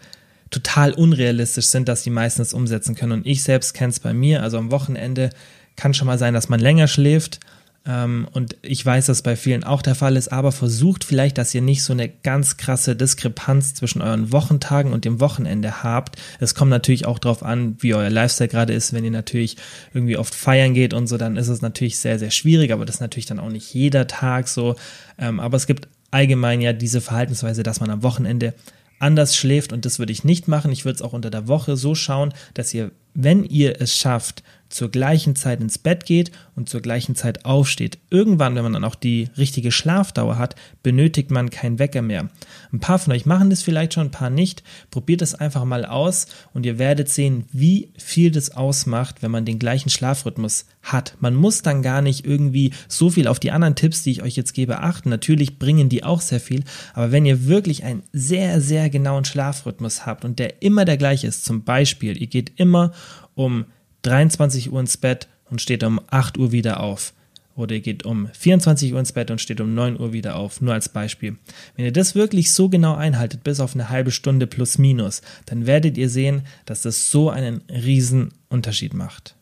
total 0.50 0.92
unrealistisch 0.92 1.66
sind, 1.66 1.88
dass 1.88 2.02
die 2.02 2.10
meisten 2.10 2.42
es 2.42 2.54
umsetzen 2.54 2.94
können. 2.94 3.12
Und 3.12 3.26
ich 3.26 3.42
selbst 3.42 3.72
kenne 3.72 3.90
es 3.90 4.00
bei 4.00 4.12
mir, 4.12 4.42
also 4.42 4.58
am 4.58 4.70
Wochenende 4.70 5.30
kann 5.76 5.94
schon 5.94 6.06
mal 6.06 6.18
sein, 6.18 6.34
dass 6.34 6.48
man 6.48 6.60
länger 6.60 6.88
schläft 6.88 7.40
und 7.84 8.56
ich 8.62 8.86
weiß, 8.86 9.06
dass 9.06 9.22
bei 9.22 9.34
vielen 9.34 9.64
auch 9.64 9.82
der 9.82 9.96
Fall 9.96 10.16
ist, 10.16 10.30
aber 10.30 10.52
versucht 10.52 11.02
vielleicht, 11.02 11.36
dass 11.36 11.52
ihr 11.52 11.62
nicht 11.62 11.82
so 11.82 11.92
eine 11.92 12.08
ganz 12.08 12.56
krasse 12.56 12.94
Diskrepanz 12.94 13.74
zwischen 13.74 14.02
euren 14.02 14.30
Wochentagen 14.30 14.92
und 14.92 15.04
dem 15.04 15.18
Wochenende 15.18 15.82
habt. 15.82 16.16
Es 16.38 16.54
kommt 16.54 16.70
natürlich 16.70 17.06
auch 17.06 17.18
darauf 17.18 17.42
an, 17.42 17.76
wie 17.80 17.94
euer 17.94 18.10
Lifestyle 18.10 18.48
gerade 18.48 18.72
ist. 18.72 18.92
Wenn 18.92 19.04
ihr 19.04 19.10
natürlich 19.10 19.56
irgendwie 19.92 20.16
oft 20.16 20.32
feiern 20.32 20.74
geht 20.74 20.94
und 20.94 21.08
so, 21.08 21.18
dann 21.18 21.36
ist 21.36 21.48
es 21.48 21.60
natürlich 21.60 21.98
sehr, 21.98 22.20
sehr 22.20 22.30
schwierig, 22.30 22.72
aber 22.72 22.86
das 22.86 22.96
ist 22.96 23.00
natürlich 23.00 23.26
dann 23.26 23.40
auch 23.40 23.50
nicht 23.50 23.74
jeder 23.74 24.06
Tag 24.06 24.46
so. 24.46 24.76
Ähm, 25.18 25.40
aber 25.40 25.56
es 25.56 25.66
gibt 25.66 25.88
allgemein 26.12 26.60
ja 26.60 26.72
diese 26.72 27.00
Verhaltensweise, 27.00 27.64
dass 27.64 27.80
man 27.80 27.90
am 27.90 28.04
Wochenende 28.04 28.54
anders 29.00 29.36
schläft 29.36 29.72
und 29.72 29.84
das 29.84 29.98
würde 29.98 30.12
ich 30.12 30.22
nicht 30.22 30.46
machen. 30.46 30.70
Ich 30.70 30.84
würde 30.84 30.94
es 30.94 31.02
auch 31.02 31.12
unter 31.12 31.30
der 31.30 31.48
Woche 31.48 31.76
so 31.76 31.96
schauen, 31.96 32.32
dass 32.54 32.72
ihr, 32.72 32.92
wenn 33.14 33.42
ihr 33.42 33.80
es 33.80 33.96
schafft, 33.96 34.44
zur 34.72 34.90
gleichen 34.90 35.36
Zeit 35.36 35.60
ins 35.60 35.78
Bett 35.78 36.06
geht 36.06 36.32
und 36.56 36.68
zur 36.68 36.80
gleichen 36.80 37.14
Zeit 37.14 37.44
aufsteht. 37.44 37.98
Irgendwann, 38.10 38.54
wenn 38.54 38.62
man 38.62 38.72
dann 38.72 38.84
auch 38.84 38.94
die 38.94 39.28
richtige 39.36 39.70
Schlafdauer 39.70 40.38
hat, 40.38 40.56
benötigt 40.82 41.30
man 41.30 41.50
keinen 41.50 41.78
Wecker 41.78 42.02
mehr. 42.02 42.30
Ein 42.72 42.80
paar 42.80 42.98
von 42.98 43.12
euch 43.12 43.26
machen 43.26 43.50
das 43.50 43.62
vielleicht 43.62 43.94
schon, 43.94 44.08
ein 44.08 44.10
paar 44.10 44.30
nicht. 44.30 44.62
Probiert 44.90 45.22
es 45.22 45.34
einfach 45.34 45.64
mal 45.64 45.84
aus 45.84 46.26
und 46.54 46.64
ihr 46.64 46.78
werdet 46.78 47.08
sehen, 47.08 47.44
wie 47.52 47.92
viel 47.98 48.30
das 48.30 48.50
ausmacht, 48.50 49.22
wenn 49.22 49.30
man 49.30 49.44
den 49.44 49.58
gleichen 49.58 49.90
Schlafrhythmus 49.90 50.66
hat. 50.82 51.16
Man 51.20 51.34
muss 51.34 51.62
dann 51.62 51.82
gar 51.82 52.02
nicht 52.02 52.24
irgendwie 52.24 52.72
so 52.88 53.10
viel 53.10 53.28
auf 53.28 53.38
die 53.38 53.50
anderen 53.50 53.76
Tipps, 53.76 54.02
die 54.02 54.10
ich 54.10 54.22
euch 54.22 54.36
jetzt 54.36 54.54
gebe, 54.54 54.80
achten. 54.80 55.10
Natürlich 55.10 55.58
bringen 55.58 55.88
die 55.88 56.02
auch 56.02 56.20
sehr 56.20 56.40
viel, 56.40 56.64
aber 56.94 57.12
wenn 57.12 57.26
ihr 57.26 57.46
wirklich 57.46 57.84
einen 57.84 58.02
sehr, 58.12 58.60
sehr 58.60 58.90
genauen 58.90 59.24
Schlafrhythmus 59.24 60.06
habt 60.06 60.24
und 60.24 60.38
der 60.38 60.62
immer 60.62 60.84
der 60.84 60.96
gleiche 60.96 61.26
ist, 61.26 61.44
zum 61.44 61.62
Beispiel, 61.64 62.20
ihr 62.20 62.26
geht 62.26 62.52
immer 62.56 62.92
um 63.34 63.66
23 64.02 64.72
Uhr 64.72 64.80
ins 64.80 64.96
Bett 64.96 65.28
und 65.50 65.60
steht 65.60 65.84
um 65.84 66.00
8 66.08 66.38
Uhr 66.38 66.52
wieder 66.52 66.80
auf. 66.80 67.12
Oder 67.54 67.74
ihr 67.74 67.80
geht 67.80 68.04
um 68.04 68.28
24 68.32 68.92
Uhr 68.92 68.98
ins 68.98 69.12
Bett 69.12 69.30
und 69.30 69.40
steht 69.40 69.60
um 69.60 69.74
9 69.74 70.00
Uhr 70.00 70.12
wieder 70.12 70.36
auf. 70.36 70.60
Nur 70.60 70.72
als 70.72 70.88
Beispiel. 70.88 71.36
Wenn 71.76 71.84
ihr 71.84 71.92
das 71.92 72.14
wirklich 72.14 72.52
so 72.52 72.68
genau 72.68 72.94
einhaltet, 72.94 73.44
bis 73.44 73.60
auf 73.60 73.74
eine 73.74 73.90
halbe 73.90 74.10
Stunde 74.10 74.46
plus 74.46 74.78
minus, 74.78 75.20
dann 75.46 75.66
werdet 75.66 75.98
ihr 75.98 76.08
sehen, 76.08 76.42
dass 76.64 76.82
das 76.82 77.10
so 77.10 77.28
einen 77.28 77.60
riesen 77.68 78.32
Unterschied 78.48 78.94
macht. 78.94 79.36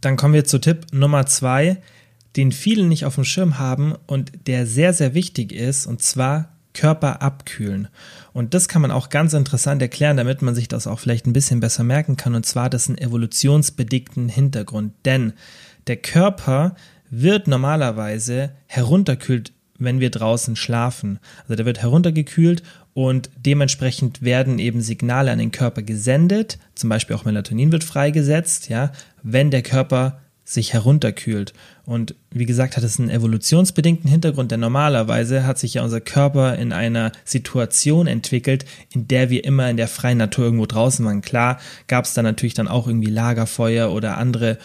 Dann 0.00 0.16
kommen 0.16 0.34
wir 0.34 0.44
zu 0.44 0.58
Tipp 0.58 0.86
Nummer 0.92 1.26
2, 1.26 1.76
den 2.36 2.50
viele 2.50 2.84
nicht 2.84 3.04
auf 3.04 3.14
dem 3.14 3.24
Schirm 3.24 3.58
haben 3.58 3.94
und 4.06 4.32
der 4.48 4.66
sehr, 4.66 4.92
sehr 4.92 5.14
wichtig 5.14 5.52
ist, 5.52 5.86
und 5.86 6.02
zwar 6.02 6.51
Körper 6.74 7.22
abkühlen. 7.22 7.88
Und 8.32 8.54
das 8.54 8.68
kann 8.68 8.82
man 8.82 8.90
auch 8.90 9.08
ganz 9.08 9.32
interessant 9.32 9.82
erklären, 9.82 10.16
damit 10.16 10.42
man 10.42 10.54
sich 10.54 10.68
das 10.68 10.86
auch 10.86 10.98
vielleicht 10.98 11.26
ein 11.26 11.32
bisschen 11.32 11.60
besser 11.60 11.84
merken 11.84 12.16
kann. 12.16 12.34
Und 12.34 12.46
zwar 12.46 12.70
das 12.70 12.88
einen 12.88 12.98
evolutionsbedingten 12.98 14.28
Hintergrund. 14.28 14.94
Denn 15.04 15.34
der 15.86 15.96
Körper 15.96 16.76
wird 17.10 17.46
normalerweise 17.46 18.52
herunterkühlt, 18.66 19.52
wenn 19.78 20.00
wir 20.00 20.10
draußen 20.10 20.56
schlafen. 20.56 21.18
Also 21.42 21.56
der 21.56 21.66
wird 21.66 21.82
heruntergekühlt 21.82 22.62
und 22.94 23.30
dementsprechend 23.36 24.22
werden 24.22 24.58
eben 24.58 24.80
Signale 24.80 25.30
an 25.30 25.38
den 25.38 25.50
Körper 25.50 25.82
gesendet. 25.82 26.58
Zum 26.74 26.88
Beispiel 26.88 27.16
auch 27.16 27.24
Melatonin 27.24 27.72
wird 27.72 27.84
freigesetzt, 27.84 28.68
ja, 28.68 28.92
wenn 29.22 29.50
der 29.50 29.62
Körper 29.62 30.21
sich 30.44 30.72
herunterkühlt. 30.72 31.52
Und 31.84 32.14
wie 32.30 32.46
gesagt, 32.46 32.76
hat 32.76 32.84
es 32.84 32.98
einen 32.98 33.10
evolutionsbedingten 33.10 34.10
Hintergrund, 34.10 34.50
denn 34.50 34.60
normalerweise 34.60 35.46
hat 35.46 35.58
sich 35.58 35.74
ja 35.74 35.82
unser 35.82 36.00
Körper 36.00 36.56
in 36.56 36.72
einer 36.72 37.12
Situation 37.24 38.06
entwickelt, 38.06 38.64
in 38.90 39.06
der 39.08 39.30
wir 39.30 39.44
immer 39.44 39.70
in 39.70 39.76
der 39.76 39.88
freien 39.88 40.18
Natur 40.18 40.46
irgendwo 40.46 40.66
draußen 40.66 41.04
waren. 41.04 41.22
Klar 41.22 41.60
gab 41.86 42.04
es 42.04 42.14
da 42.14 42.22
natürlich 42.22 42.54
dann 42.54 42.68
auch 42.68 42.86
irgendwie 42.86 43.10
Lagerfeuer 43.10 43.92
oder 43.92 44.18
andere 44.18 44.58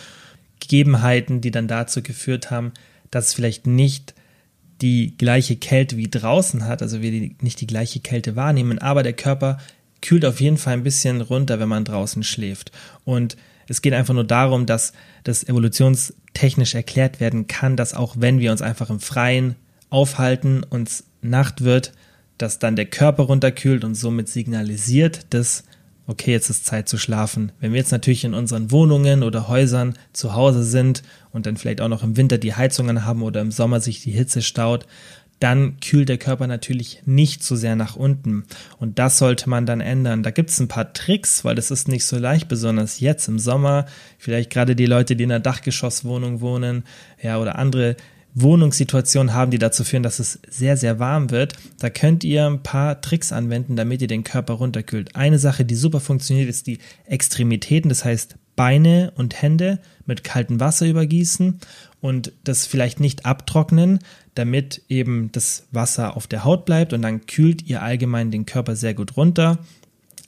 Gegebenheiten, 0.59 1.41
die 1.41 1.51
dann 1.51 1.67
dazu 1.67 2.01
geführt 2.01 2.49
haben, 2.49 2.73
dass 3.11 3.27
es 3.27 3.33
vielleicht 3.33 3.67
nicht 3.67 4.15
die 4.81 5.15
gleiche 5.17 5.55
Kälte 5.55 5.97
wie 5.97 6.09
draußen 6.09 6.65
hat, 6.65 6.81
also 6.81 7.01
wir 7.01 7.31
nicht 7.41 7.61
die 7.61 7.67
gleiche 7.67 7.99
Kälte 7.99 8.35
wahrnehmen, 8.35 8.79
aber 8.79 9.03
der 9.03 9.13
Körper 9.13 9.57
kühlt 10.01 10.25
auf 10.25 10.39
jeden 10.39 10.57
Fall 10.57 10.73
ein 10.73 10.83
bisschen 10.83 11.21
runter, 11.21 11.59
wenn 11.59 11.69
man 11.69 11.85
draußen 11.85 12.23
schläft. 12.23 12.71
Und 13.03 13.37
es 13.67 13.81
geht 13.81 13.93
einfach 13.93 14.13
nur 14.13 14.23
darum, 14.23 14.65
dass 14.65 14.93
das 15.27 15.47
evolutionstechnisch 15.47 16.75
erklärt 16.75 17.19
werden 17.19 17.47
kann, 17.47 17.75
dass 17.75 17.93
auch 17.93 18.15
wenn 18.17 18.39
wir 18.39 18.51
uns 18.51 18.61
einfach 18.61 18.89
im 18.89 18.99
Freien 18.99 19.55
aufhalten, 19.89 20.63
uns 20.63 21.05
Nacht 21.21 21.63
wird, 21.63 21.93
dass 22.37 22.59
dann 22.59 22.75
der 22.75 22.85
Körper 22.85 23.23
runterkühlt 23.23 23.83
und 23.83 23.95
somit 23.95 24.29
signalisiert, 24.29 25.25
dass 25.31 25.63
okay, 26.07 26.31
jetzt 26.31 26.49
ist 26.49 26.65
Zeit 26.65 26.87
zu 26.87 26.97
schlafen. 26.97 27.51
Wenn 27.59 27.73
wir 27.73 27.79
jetzt 27.79 27.91
natürlich 27.91 28.23
in 28.23 28.33
unseren 28.33 28.71
Wohnungen 28.71 29.23
oder 29.23 29.49
Häusern 29.49 29.97
zu 30.13 30.33
Hause 30.33 30.63
sind 30.63 31.03
und 31.31 31.45
dann 31.45 31.57
vielleicht 31.57 31.81
auch 31.81 31.89
noch 31.89 32.03
im 32.03 32.15
Winter 32.15 32.37
die 32.37 32.55
Heizungen 32.55 33.03
haben 33.03 33.21
oder 33.21 33.41
im 33.41 33.51
Sommer 33.51 33.81
sich 33.81 34.01
die 34.01 34.11
Hitze 34.11 34.41
staut, 34.41 34.87
dann 35.39 35.79
kühlt 35.79 36.09
der 36.09 36.17
Körper 36.17 36.47
natürlich 36.47 37.01
nicht 37.05 37.43
so 37.43 37.55
sehr 37.55 37.75
nach 37.75 37.95
unten. 37.95 38.45
Und 38.79 38.97
das 38.99 39.17
sollte 39.19 39.49
man 39.49 39.65
dann 39.65 39.81
ändern. 39.81 40.23
Da 40.23 40.31
gibt 40.31 40.49
es 40.49 40.59
ein 40.59 40.67
paar 40.67 40.93
Tricks, 40.93 41.45
weil 41.45 41.55
das 41.55 41.69
ist 41.69 41.87
nicht 41.87 42.05
so 42.05 42.17
leicht, 42.17 42.47
besonders 42.47 42.99
jetzt 42.99 43.27
im 43.27 43.37
Sommer. 43.37 43.85
Vielleicht 44.17 44.49
gerade 44.49 44.75
die 44.75 44.87
Leute, 44.87 45.15
die 45.15 45.25
in 45.25 45.31
einer 45.31 45.39
Dachgeschosswohnung 45.39 46.41
wohnen, 46.41 46.83
ja, 47.21 47.37
oder 47.39 47.57
andere 47.57 47.95
Wohnungssituationen 48.39 49.33
haben, 49.33 49.51
die 49.51 49.57
dazu 49.57 49.83
führen, 49.83 50.03
dass 50.03 50.19
es 50.19 50.39
sehr, 50.47 50.77
sehr 50.77 50.99
warm 50.99 51.31
wird. 51.31 51.53
Da 51.79 51.89
könnt 51.89 52.23
ihr 52.23 52.45
ein 52.45 52.61
paar 52.61 53.01
Tricks 53.01 53.31
anwenden, 53.31 53.75
damit 53.75 54.01
ihr 54.01 54.07
den 54.07 54.23
Körper 54.23 54.53
runterkühlt. 54.53 55.15
Eine 55.15 55.39
Sache, 55.39 55.65
die 55.65 55.75
super 55.75 55.99
funktioniert, 55.99 56.49
ist 56.49 56.67
die 56.67 56.79
Extremitäten, 57.05 57.89
das 57.89 58.05
heißt 58.05 58.35
Beine 58.55 59.11
und 59.15 59.41
Hände 59.41 59.79
mit 60.05 60.23
kaltem 60.23 60.59
Wasser 60.59 60.87
übergießen 60.87 61.59
und 62.01 62.31
das 62.43 62.65
vielleicht 62.65 62.99
nicht 62.99 63.25
abtrocknen, 63.25 63.99
damit 64.35 64.83
eben 64.87 65.31
das 65.31 65.67
Wasser 65.71 66.15
auf 66.15 66.27
der 66.27 66.43
Haut 66.43 66.65
bleibt 66.65 66.93
und 66.93 67.01
dann 67.01 67.25
kühlt 67.25 67.63
ihr 67.67 67.81
allgemein 67.81 68.31
den 68.31 68.45
Körper 68.45 68.75
sehr 68.75 68.93
gut 68.93 69.17
runter. 69.17 69.59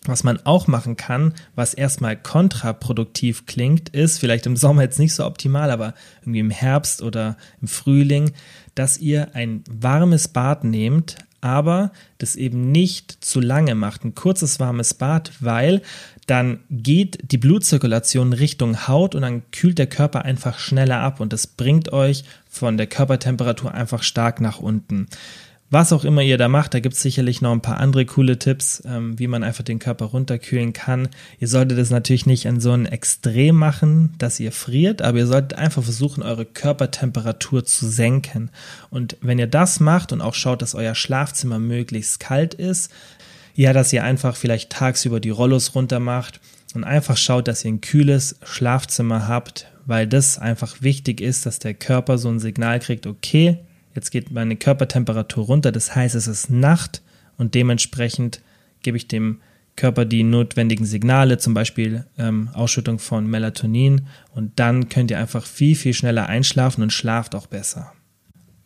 Was 0.06 0.24
man 0.24 0.40
auch 0.46 0.68
machen 0.68 0.96
kann, 0.96 1.34
was 1.56 1.74
erstmal 1.74 2.16
kontraproduktiv 2.16 3.46
klingt, 3.46 3.90
ist 3.90 4.18
vielleicht 4.18 4.46
im 4.46 4.56
Sommer 4.56 4.84
jetzt 4.84 4.98
nicht 4.98 5.14
so 5.14 5.26
optimal, 5.26 5.72
aber 5.72 5.94
irgendwie 6.22 6.40
im 6.40 6.50
Herbst 6.50 7.02
oder 7.02 7.38
im 7.62 7.68
Frühling, 7.68 8.32
dass 8.76 8.98
ihr 8.98 9.36
ein 9.36 9.64
warmes 9.70 10.30
Bad 10.30 10.64
nehmt, 10.64 11.18
aber 11.42 11.92
das 12.18 12.36
eben 12.36 12.72
nicht 12.72 13.24
zu 13.24 13.40
lange 13.40 13.76
macht. 13.76 14.04
Ein 14.04 14.16
kurzes 14.16 14.60
warmes 14.60 14.94
Bad, 14.94 15.32
weil 15.40 15.82
dann 16.28 16.60
geht 16.70 17.32
die 17.32 17.38
Blutzirkulation 17.38 18.34
Richtung 18.34 18.88
Haut 18.88 19.16
und 19.16 19.22
dann 19.22 19.50
kühlt 19.52 19.78
der 19.78 19.88
Körper 19.88 20.26
einfach 20.26 20.60
schneller 20.60 21.00
ab 21.00 21.20
und 21.20 21.34
das 21.34 21.48
bringt 21.48 21.92
euch 21.92 22.24
von 22.50 22.78
der 22.78 22.88
Körpertemperatur 22.88 23.74
einfach 23.74 24.04
stark 24.04 24.42
nach 24.42 24.60
unten. 24.60 25.08
Was 25.72 25.94
auch 25.94 26.04
immer 26.04 26.24
ihr 26.24 26.40
da 26.40 26.48
macht, 26.48 26.74
da 26.74 26.80
gibt 26.80 26.96
es 26.96 27.02
sicherlich 27.04 27.42
noch 27.42 27.52
ein 27.52 27.62
paar 27.62 27.78
andere 27.78 28.04
coole 28.06 28.40
Tipps, 28.40 28.82
ähm, 28.88 29.20
wie 29.20 29.28
man 29.28 29.44
einfach 29.44 29.64
den 29.64 29.78
Körper 29.78 30.06
runterkühlen 30.06 30.74
kann. 30.74 31.10
Ihr 31.40 31.48
solltet 31.48 31.78
es 31.78 31.92
natürlich 31.92 32.26
nicht 32.26 32.48
an 32.48 32.60
so 32.60 32.72
ein 32.72 32.88
Extrem 32.88 33.56
machen, 33.56 34.16
dass 34.18 34.40
ihr 34.40 34.52
friert, 34.52 35.04
aber 35.04 35.20
ihr 35.20 35.28
solltet 35.28 35.54
einfach 35.54 35.84
versuchen, 35.84 36.24
eure 36.24 36.46
Körpertemperatur 36.46 37.66
zu 37.66 37.88
senken. 37.88 38.50
Und 38.90 39.18
wenn 39.22 39.38
ihr 39.38 39.46
das 39.46 39.80
macht 39.80 40.12
und 40.12 40.22
auch 40.22 40.34
schaut, 40.34 40.64
dass 40.64 40.74
euer 40.74 40.96
Schlafzimmer 40.96 41.60
möglichst 41.60 42.20
kalt 42.20 42.56
ist, 42.56 42.92
ja, 43.54 43.72
dass 43.72 43.94
ihr 43.94 44.04
einfach 44.04 44.36
vielleicht 44.36 44.72
tagsüber 44.72 45.20
die 45.20 45.30
Rollos 45.30 45.76
runter 45.76 46.00
macht 46.00 46.40
und 46.74 46.84
einfach 46.84 47.18
schaut, 47.18 47.48
dass 47.48 47.64
ihr 47.64 47.72
ein 47.72 47.82
kühles 47.82 48.38
Schlafzimmer 48.44 49.28
habt, 49.28 49.68
weil 49.86 50.08
das 50.08 50.40
einfach 50.40 50.82
wichtig 50.82 51.22
ist, 51.22 51.46
dass 51.46 51.60
der 51.60 51.76
Körper 51.76 52.18
so 52.18 52.30
ein 52.30 52.40
Signal 52.40 52.80
kriegt, 52.80 53.06
okay, 53.06 53.60
jetzt 53.96 54.12
geht 54.12 54.32
meine 54.32 54.56
Körpertemperatur 54.56 55.46
runter, 55.46 55.72
das 55.72 55.96
heißt, 55.96 56.16
es 56.16 56.28
ist 56.28 56.50
Nacht 56.50 57.02
und 57.38 57.56
dementsprechend 57.56 58.42
gebe 58.82 58.98
ich 58.98 59.08
dem 59.08 59.42
Körper 59.76 60.04
die 60.04 60.24
notwendigen 60.24 60.86
Signale, 60.86 61.38
zum 61.38 61.54
Beispiel 61.54 62.06
ähm, 62.18 62.50
Ausschüttung 62.54 63.00
von 63.00 63.28
Melatonin 63.28 64.08
und 64.36 64.60
dann 64.60 64.90
könnt 64.90 65.10
ihr 65.10 65.20
einfach 65.20 65.46
viel, 65.46 65.76
viel 65.76 65.94
schneller 65.94 66.28
einschlafen 66.28 66.82
und 66.82 66.92
schlaft 66.92 67.34
auch 67.34 67.48
besser. 67.48 67.94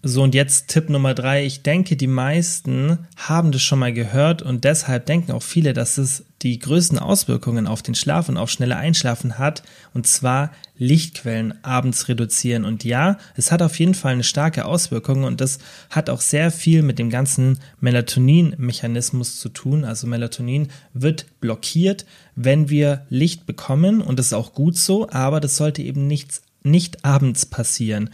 So, 0.05 0.21
und 0.21 0.35
jetzt 0.35 0.67
Tipp 0.67 0.89
Nummer 0.89 1.13
drei. 1.13 1.45
Ich 1.45 1.63
denke, 1.63 1.95
die 1.95 2.07
meisten 2.07 3.07
haben 3.15 3.53
das 3.53 3.61
schon 3.61 3.79
mal 3.79 3.93
gehört 3.93 4.41
und 4.41 4.65
deshalb 4.65 5.05
denken 5.05 5.31
auch 5.31 5.41
viele, 5.41 5.71
dass 5.71 5.97
es 5.97 6.25
die 6.41 6.59
größten 6.59 6.99
Auswirkungen 6.99 7.67
auf 7.67 7.81
den 7.81 7.95
Schlaf 7.95 8.27
und 8.27 8.35
auf 8.35 8.49
schnelle 8.49 8.75
Einschlafen 8.75 9.39
hat, 9.39 9.63
und 9.93 10.05
zwar 10.05 10.51
Lichtquellen 10.77 11.63
abends 11.63 12.09
reduzieren. 12.09 12.65
Und 12.65 12.83
ja, 12.83 13.17
es 13.37 13.49
hat 13.49 13.61
auf 13.61 13.79
jeden 13.79 13.93
Fall 13.93 14.11
eine 14.11 14.25
starke 14.25 14.65
Auswirkung 14.65 15.23
und 15.23 15.39
das 15.39 15.59
hat 15.89 16.09
auch 16.09 16.19
sehr 16.19 16.51
viel 16.51 16.81
mit 16.81 16.99
dem 16.99 17.09
ganzen 17.09 17.59
Melatonin-Mechanismus 17.79 19.39
zu 19.39 19.47
tun. 19.47 19.85
Also 19.85 20.05
Melatonin 20.05 20.67
wird 20.93 21.27
blockiert, 21.39 22.05
wenn 22.35 22.69
wir 22.69 23.05
Licht 23.07 23.45
bekommen 23.45 24.01
und 24.01 24.19
das 24.19 24.25
ist 24.25 24.33
auch 24.33 24.53
gut 24.53 24.75
so, 24.75 25.09
aber 25.11 25.39
das 25.39 25.55
sollte 25.55 25.81
eben 25.81 26.07
nichts 26.07 26.41
nicht 26.63 27.05
abends 27.05 27.45
passieren. 27.45 28.09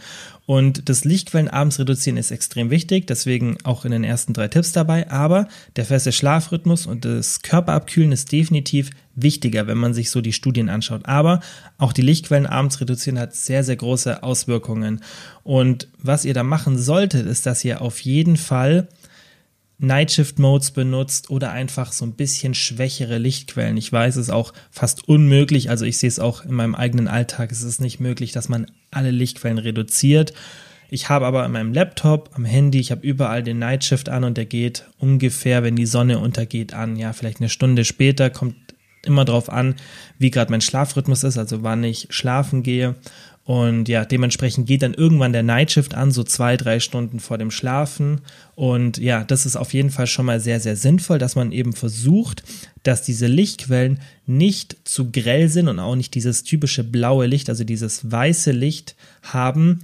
Und 0.46 0.88
das 0.88 1.04
Lichtquellen 1.04 1.48
abends 1.48 1.78
reduzieren 1.78 2.16
ist 2.16 2.32
extrem 2.32 2.70
wichtig, 2.70 3.06
deswegen 3.06 3.56
auch 3.62 3.84
in 3.84 3.92
den 3.92 4.02
ersten 4.02 4.32
drei 4.32 4.48
Tipps 4.48 4.72
dabei. 4.72 5.08
Aber 5.10 5.46
der 5.76 5.84
feste 5.84 6.10
Schlafrhythmus 6.10 6.86
und 6.86 7.04
das 7.04 7.42
Körperabkühlen 7.42 8.10
ist 8.10 8.32
definitiv 8.32 8.90
wichtiger, 9.14 9.66
wenn 9.66 9.78
man 9.78 9.94
sich 9.94 10.10
so 10.10 10.20
die 10.20 10.32
Studien 10.32 10.68
anschaut. 10.68 11.02
Aber 11.04 11.40
auch 11.78 11.92
die 11.92 12.02
Lichtquellen 12.02 12.46
abends 12.46 12.80
reduzieren 12.80 13.18
hat 13.18 13.34
sehr, 13.34 13.62
sehr 13.62 13.76
große 13.76 14.22
Auswirkungen. 14.22 15.02
Und 15.44 15.88
was 15.98 16.24
ihr 16.24 16.34
da 16.34 16.42
machen 16.42 16.78
solltet, 16.78 17.26
ist, 17.26 17.46
dass 17.46 17.64
ihr 17.64 17.80
auf 17.80 18.00
jeden 18.00 18.36
Fall 18.36 18.88
Nightshift-Modes 19.80 20.72
benutzt 20.72 21.30
oder 21.30 21.52
einfach 21.52 21.92
so 21.92 22.04
ein 22.04 22.12
bisschen 22.12 22.54
schwächere 22.54 23.18
Lichtquellen. 23.18 23.76
Ich 23.76 23.90
weiß, 23.90 24.16
es 24.16 24.28
ist 24.28 24.30
auch 24.30 24.52
fast 24.70 25.08
unmöglich, 25.08 25.70
also 25.70 25.84
ich 25.84 25.98
sehe 25.98 26.08
es 26.08 26.18
auch 26.18 26.44
in 26.44 26.52
meinem 26.52 26.74
eigenen 26.74 27.08
Alltag, 27.08 27.50
es 27.50 27.62
ist 27.62 27.80
nicht 27.80 28.00
möglich, 28.00 28.32
dass 28.32 28.48
man 28.48 28.66
alle 28.90 29.10
Lichtquellen 29.10 29.58
reduziert. 29.58 30.34
Ich 30.92 31.08
habe 31.08 31.26
aber 31.26 31.44
an 31.44 31.52
meinem 31.52 31.72
Laptop, 31.72 32.30
am 32.34 32.44
Handy, 32.44 32.80
ich 32.80 32.90
habe 32.90 33.06
überall 33.06 33.42
den 33.42 33.60
Nightshift 33.60 34.08
an 34.08 34.24
und 34.24 34.36
der 34.36 34.46
geht 34.46 34.86
ungefähr, 34.98 35.62
wenn 35.62 35.76
die 35.76 35.86
Sonne 35.86 36.18
untergeht, 36.18 36.74
an. 36.74 36.96
Ja, 36.96 37.12
vielleicht 37.12 37.38
eine 37.38 37.48
Stunde 37.48 37.84
später 37.84 38.28
kommt 38.28 38.56
immer 39.04 39.24
drauf 39.24 39.50
an, 39.50 39.76
wie 40.18 40.30
gerade 40.30 40.50
mein 40.50 40.60
Schlafrhythmus 40.60 41.24
ist, 41.24 41.38
also 41.38 41.62
wann 41.62 41.84
ich 41.84 42.08
schlafen 42.10 42.62
gehe. 42.62 42.96
Und 43.44 43.88
ja, 43.88 44.04
dementsprechend 44.04 44.68
geht 44.68 44.82
dann 44.82 44.94
irgendwann 44.94 45.32
der 45.32 45.42
Nightshift 45.42 45.94
an, 45.94 46.12
so 46.12 46.22
zwei, 46.22 46.56
drei 46.56 46.78
Stunden 46.78 47.18
vor 47.18 47.36
dem 47.36 47.50
Schlafen. 47.50 48.20
Und 48.54 48.98
ja, 48.98 49.24
das 49.24 49.44
ist 49.44 49.56
auf 49.56 49.72
jeden 49.74 49.90
Fall 49.90 50.06
schon 50.06 50.26
mal 50.26 50.38
sehr, 50.38 50.60
sehr 50.60 50.76
sinnvoll, 50.76 51.18
dass 51.18 51.34
man 51.34 51.50
eben 51.50 51.72
versucht, 51.72 52.44
dass 52.82 53.02
diese 53.02 53.26
Lichtquellen 53.26 53.98
nicht 54.26 54.76
zu 54.84 55.10
grell 55.10 55.48
sind 55.48 55.68
und 55.68 55.80
auch 55.80 55.96
nicht 55.96 56.14
dieses 56.14 56.44
typische 56.44 56.84
blaue 56.84 57.26
Licht, 57.26 57.48
also 57.48 57.64
dieses 57.64 58.08
weiße 58.08 58.52
Licht 58.52 58.94
haben, 59.22 59.80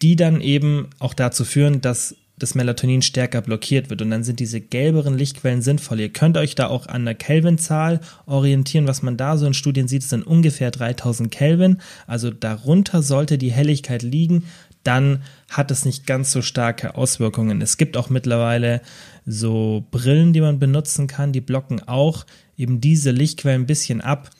die 0.00 0.14
dann 0.14 0.40
eben 0.40 0.90
auch 0.98 1.14
dazu 1.14 1.44
führen, 1.44 1.80
dass 1.80 2.14
das 2.36 2.54
Melatonin 2.54 3.02
stärker 3.02 3.42
blockiert 3.42 3.90
wird. 3.90 4.02
Und 4.02 4.10
dann 4.10 4.24
sind 4.24 4.40
diese 4.40 4.60
gelberen 4.60 5.16
Lichtquellen 5.16 5.62
sinnvoll. 5.62 6.00
Ihr 6.00 6.08
könnt 6.08 6.36
euch 6.36 6.54
da 6.54 6.66
auch 6.66 6.86
an 6.86 7.04
der 7.04 7.14
Kelvin-Zahl 7.14 8.00
orientieren. 8.26 8.88
Was 8.88 9.02
man 9.02 9.16
da 9.16 9.36
so 9.36 9.46
in 9.46 9.54
Studien 9.54 9.86
sieht, 9.86 10.02
sind 10.02 10.26
ungefähr 10.26 10.70
3000 10.70 11.30
Kelvin. 11.30 11.78
Also 12.06 12.30
darunter 12.30 13.02
sollte 13.02 13.38
die 13.38 13.52
Helligkeit 13.52 14.02
liegen. 14.02 14.44
Dann 14.82 15.22
hat 15.48 15.70
es 15.70 15.84
nicht 15.84 16.06
ganz 16.06 16.32
so 16.32 16.42
starke 16.42 16.96
Auswirkungen. 16.96 17.62
Es 17.62 17.76
gibt 17.76 17.96
auch 17.96 18.10
mittlerweile 18.10 18.82
so 19.24 19.84
Brillen, 19.90 20.32
die 20.32 20.40
man 20.40 20.58
benutzen 20.58 21.06
kann. 21.06 21.32
Die 21.32 21.40
blocken 21.40 21.82
auch 21.86 22.26
eben 22.56 22.80
diese 22.80 23.12
Lichtquellen 23.12 23.62
ein 23.62 23.66
bisschen 23.66 24.00
ab. 24.00 24.30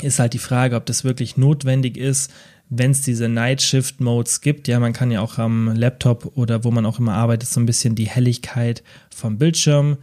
Ist 0.00 0.20
halt 0.20 0.32
die 0.32 0.38
Frage, 0.38 0.76
ob 0.76 0.86
das 0.86 1.02
wirklich 1.02 1.36
notwendig 1.36 1.96
ist 1.96 2.30
wenn 2.70 2.90
es 2.90 3.02
diese 3.02 3.28
Night 3.28 3.62
Shift 3.62 4.00
Modes 4.00 4.40
gibt. 4.40 4.68
Ja, 4.68 4.78
man 4.80 4.92
kann 4.92 5.10
ja 5.10 5.20
auch 5.20 5.38
am 5.38 5.74
Laptop 5.74 6.36
oder 6.36 6.64
wo 6.64 6.70
man 6.70 6.86
auch 6.86 6.98
immer 6.98 7.14
arbeitet, 7.14 7.48
so 7.48 7.60
ein 7.60 7.66
bisschen 7.66 7.94
die 7.94 8.08
Helligkeit 8.08 8.82
vom 9.10 9.38
Bildschirm 9.38 9.98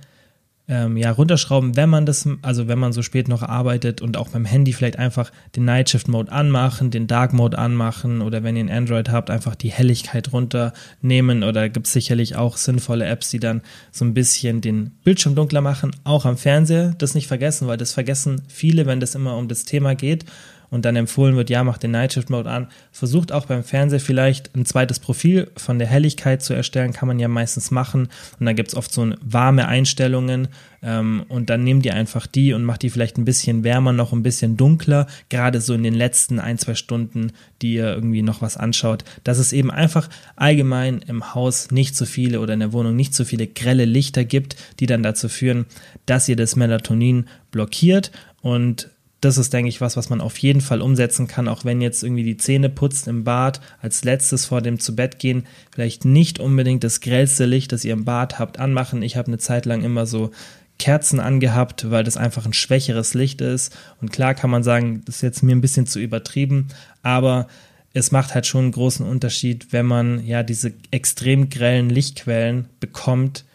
ähm, 0.67 0.98
ja, 0.98 1.12
runterschrauben, 1.12 1.75
wenn 1.75 1.89
man 1.89 2.05
das, 2.07 2.27
also 2.41 2.67
wenn 2.67 2.79
man 2.79 2.91
so 2.91 3.03
spät 3.03 3.27
noch 3.27 3.43
arbeitet 3.43 4.01
und 4.01 4.17
auch 4.17 4.29
beim 4.29 4.45
Handy 4.45 4.74
vielleicht 4.74 4.98
einfach 4.98 5.31
den 5.55 5.65
Night 5.65 5.91
Shift 5.91 6.07
Mode 6.07 6.31
anmachen, 6.31 6.89
den 6.89 7.05
Dark 7.05 7.34
Mode 7.34 7.57
anmachen 7.60 8.22
oder 8.22 8.43
wenn 8.43 8.55
ihr 8.55 8.63
ein 8.63 8.72
Android 8.72 9.10
habt, 9.10 9.29
einfach 9.29 9.53
die 9.53 9.72
Helligkeit 9.72 10.34
runternehmen 10.34 11.43
oder 11.43 11.69
gibt 11.69 11.86
es 11.86 11.93
sicherlich 11.93 12.36
auch 12.36 12.57
sinnvolle 12.57 13.05
Apps, 13.05 13.29
die 13.29 13.39
dann 13.39 13.62
so 13.91 14.05
ein 14.05 14.15
bisschen 14.15 14.62
den 14.62 14.91
Bildschirm 15.03 15.36
dunkler 15.36 15.62
machen, 15.62 15.91
auch 16.03 16.25
am 16.25 16.38
Fernseher, 16.38 16.95
das 16.98 17.13
nicht 17.13 17.27
vergessen, 17.27 17.67
weil 17.67 17.77
das 17.77 17.93
vergessen 17.93 18.41
viele, 18.48 18.88
wenn 18.88 19.00
das 19.00 19.13
immer 19.13 19.38
um 19.38 19.48
das 19.48 19.65
Thema 19.65 19.93
geht 19.93 20.25
und 20.69 20.86
dann 20.86 20.95
empfohlen 20.95 21.36
wird, 21.36 21.50
ja, 21.50 21.63
macht 21.63 21.84
den 21.84 21.91
Night 21.91 22.13
Shift 22.13 22.29
Mode 22.29 22.50
an. 22.50 22.67
Versucht 22.91 23.31
auch 23.31 23.45
beim 23.45 23.63
Fernseher 23.63 24.00
vielleicht 24.00 24.55
ein 24.55 24.65
zweites 24.65 25.00
Profil 25.00 25.51
von 25.55 25.79
der 25.79 25.88
Helligkeit 25.88 26.41
zu 26.41 26.53
erstellen, 26.53 26.93
kann 26.93 27.07
man 27.07 27.19
ja 27.19 27.27
meistens 27.27 27.72
machen. 27.72 28.10
Und 28.39 28.45
dann 28.45 28.55
gibt 28.55 28.69
es 28.69 28.75
oft 28.75 28.91
so 28.91 29.13
warme 29.22 29.67
Einstellungen 29.67 30.48
ähm, 30.86 31.25
und 31.27 31.50
dann 31.50 31.63
nehmt 31.63 31.86
ihr 31.86 31.95
einfach 31.95 32.27
die 32.27 32.53
und 32.53 32.63
macht 32.63 32.84
die 32.84 32.89
vielleicht 32.89 33.17
ein 33.17 33.25
bisschen 33.25 33.63
wärmer, 33.63 33.91
noch 33.91 34.13
ein 34.13 34.24
bisschen 34.24 34.55
dunkler, 34.55 35.07
gerade 35.29 35.60
so 35.60 35.74
in 35.74 35.84
den 35.84 35.95
letzten 35.95 36.39
ein, 36.39 36.57
zwei 36.57 36.75
Stunden, 36.75 37.31
die 37.62 37.74
ihr 37.74 37.93
irgendwie 37.93 38.22
noch 38.22 38.41
was 38.41 38.55
anschaut, 38.55 39.03
dass 39.24 39.39
es 39.39 39.51
eben 39.51 39.72
einfach 39.72 40.10
allgemein 40.36 41.00
im 41.07 41.34
Haus 41.34 41.72
nicht 41.72 41.95
so 41.95 42.05
viele 42.05 42.39
oder 42.39 42.53
in 42.53 42.60
der 42.60 42.74
Wohnung 42.74 42.95
nicht 42.95 43.15
so 43.15 43.25
viele 43.25 43.48
grelle 43.48 43.86
Lichter 43.86 44.24
gibt, 44.25 44.55
die 44.79 44.86
dann 44.86 45.03
dazu 45.03 45.27
führen, 45.27 45.65
dass 46.05 46.29
ihr 46.29 46.36
das 46.36 46.55
Melatonin 46.55 47.27
blockiert 47.51 48.12
und 48.41 48.89
das 49.22 49.38
ist, 49.38 49.53
denke 49.53 49.69
ich, 49.69 49.81
was, 49.81 49.98
was 49.98 50.10
man 50.10 50.22
auf 50.22 50.38
jeden 50.38 50.62
Fall 50.62 50.81
umsetzen 50.81 51.27
kann, 51.27 51.48
auch 51.48 51.65
wenn 51.65 51.81
jetzt 51.81 52.03
irgendwie 52.03 52.24
die 52.24 52.38
Zähne 52.38 52.69
putzt 52.69 53.07
im 53.07 53.24
Bad, 53.24 53.62
als 53.81 54.03
letztes 54.03 54.45
vor 54.45 54.62
dem 54.62 54.79
zu 54.79 54.95
Bett 54.95 55.19
gehen, 55.19 55.45
vielleicht 55.72 56.05
nicht 56.05 56.39
unbedingt 56.39 56.84
das 56.84 57.01
grellste 57.01 57.45
Licht, 57.45 57.72
das 57.72 57.86
ihr 57.86 57.93
im 57.93 58.05
Bad 58.05 58.38
habt, 58.39 58.60
anmachen. 58.60 59.01
Ich 59.01 59.17
habe 59.17 59.27
eine 59.27 59.38
Zeit 59.38 59.65
lang 59.65 59.84
immer 59.84 60.05
so 60.05 60.31
Kerzen 60.77 61.19
angehabt, 61.19 61.89
weil 61.89 62.03
das 62.03 62.17
einfach 62.17 62.45
ein 62.45 62.53
schwächeres 62.53 63.13
Licht 63.13 63.41
ist. 63.41 63.75
Und 64.01 64.12
klar 64.12 64.36
kann 64.36 64.50
man 64.50 64.63
sagen, 64.63 65.01
das 65.05 65.17
ist 65.17 65.22
jetzt 65.22 65.43
mir 65.43 65.55
ein 65.55 65.62
bisschen 65.62 65.88
zu 65.88 66.00
übertrieben, 66.00 66.67
aber 67.01 67.48
es 67.93 68.12
macht 68.12 68.36
halt 68.36 68.45
schon 68.45 68.65
einen 68.65 68.72
großen 68.74 69.05
Unterschied, 69.05 69.72
wenn 69.72 69.86
man 69.86 70.25
ja 70.25 70.43
diese 70.43 70.74
extrem 70.91 71.50
grellen 71.50 71.89
Lichtquellen 71.89 72.67
bekommt, 72.81 73.45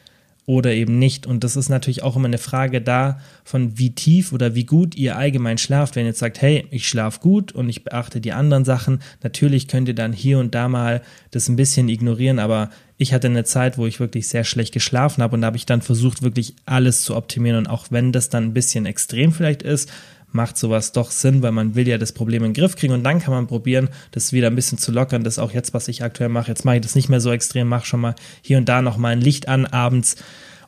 oder 0.47 0.73
eben 0.73 0.99
nicht. 0.99 1.26
Und 1.26 1.44
das 1.44 1.56
ist 1.56 1.68
natürlich 1.68 2.02
auch 2.02 2.16
immer 2.16 2.26
eine 2.26 2.38
Frage 2.38 2.80
da, 2.80 3.20
von 3.44 3.78
wie 3.78 3.94
tief 3.94 4.32
oder 4.32 4.54
wie 4.54 4.64
gut 4.64 4.94
ihr 4.94 5.16
allgemein 5.16 5.59
schlaft. 5.59 5.97
Wenn 5.97 6.04
ihr 6.04 6.11
jetzt 6.11 6.18
sagt, 6.18 6.41
hey, 6.43 6.67
ich 6.71 6.88
schlafe 6.88 7.21
gut 7.21 7.52
und 7.52 7.69
ich 7.69 7.84
beachte 7.84 8.21
die 8.21 8.32
anderen 8.32 8.64
Sachen, 8.64 9.00
natürlich 9.23 9.69
könnt 9.69 9.88
ihr 9.88 9.95
dann 9.95 10.12
hier 10.12 10.38
und 10.38 10.54
da 10.54 10.69
mal 10.69 11.02
das 11.30 11.49
ein 11.49 11.56
bisschen 11.56 11.88
ignorieren, 11.88 12.38
aber 12.38 12.71
ich 12.97 13.14
hatte 13.14 13.28
eine 13.28 13.45
Zeit, 13.45 13.78
wo 13.78 13.86
ich 13.86 13.99
wirklich 13.99 14.28
sehr 14.28 14.45
schlecht 14.45 14.75
geschlafen 14.75 15.23
habe 15.23 15.34
und 15.34 15.41
da 15.41 15.47
habe 15.47 15.56
ich 15.56 15.67
dann 15.67 15.82
versucht, 15.82 16.23
wirklich 16.23 16.54
alles 16.67 17.02
zu 17.02 17.17
optimieren. 17.17 17.56
Und 17.56 17.67
auch 17.67 17.86
wenn 17.91 18.12
das 18.12 18.28
dann 18.28 18.45
ein 18.45 18.54
bisschen 18.54 18.86
extrem 18.86 19.32
vielleicht 19.32 19.62
ist, 19.62 19.91
macht 20.32 20.56
sowas 20.56 20.93
doch 20.93 21.10
Sinn, 21.10 21.43
weil 21.43 21.52
man 21.52 21.75
will 21.75 21.88
ja 21.88 21.99
das 21.99 22.12
Problem 22.12 22.45
in 22.45 22.52
den 22.52 22.60
Griff 22.60 22.76
kriegen 22.76 22.95
und 22.95 23.04
dann 23.04 23.21
kann 23.21 23.34
man 23.34 23.47
probieren, 23.47 23.88
das 24.12 24.32
wieder 24.32 24.49
ein 24.49 24.54
bisschen 24.54 24.78
zu 24.78 24.93
lockern. 24.93 25.25
Das 25.25 25.34
ist 25.34 25.38
auch 25.38 25.52
jetzt, 25.52 25.75
was 25.75 25.88
ich 25.88 26.02
aktuell 26.02 26.28
mache. 26.28 26.49
Jetzt 26.49 26.64
mache 26.64 26.76
ich 26.76 26.82
das 26.82 26.95
nicht 26.95 27.08
mehr 27.08 27.21
so 27.21 27.32
extrem, 27.32 27.69
mache 27.69 27.86
schon 27.86 28.00
mal 28.00 28.14
hier 28.43 28.58
und 28.58 28.69
da 28.69 28.82
noch 28.82 28.97
mal 28.97 29.12
ein 29.12 29.21
Licht 29.21 29.49
an 29.49 29.66
abends 29.66 30.16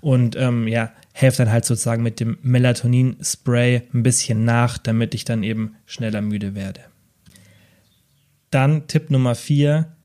und 0.01 0.37
ähm, 0.37 0.66
ja, 0.66 0.92
helfe 1.12 1.38
dann 1.38 1.53
halt 1.53 1.64
sozusagen 1.64 2.03
mit 2.03 2.20
dem 2.20 2.38
Melatonin-Spray 2.42 3.83
ein 3.92 4.03
bisschen 4.03 4.44
nach, 4.44 4.79
damit 4.79 5.14
ich 5.14 5.25
dann 5.25 5.42
eben 5.42 5.77
schneller 5.87 6.22
müde 6.22 6.55
werde. 6.55 6.81
Dann 8.51 8.87
Tipp 8.87 9.11
Nummer 9.11 9.35
vier 9.35 9.96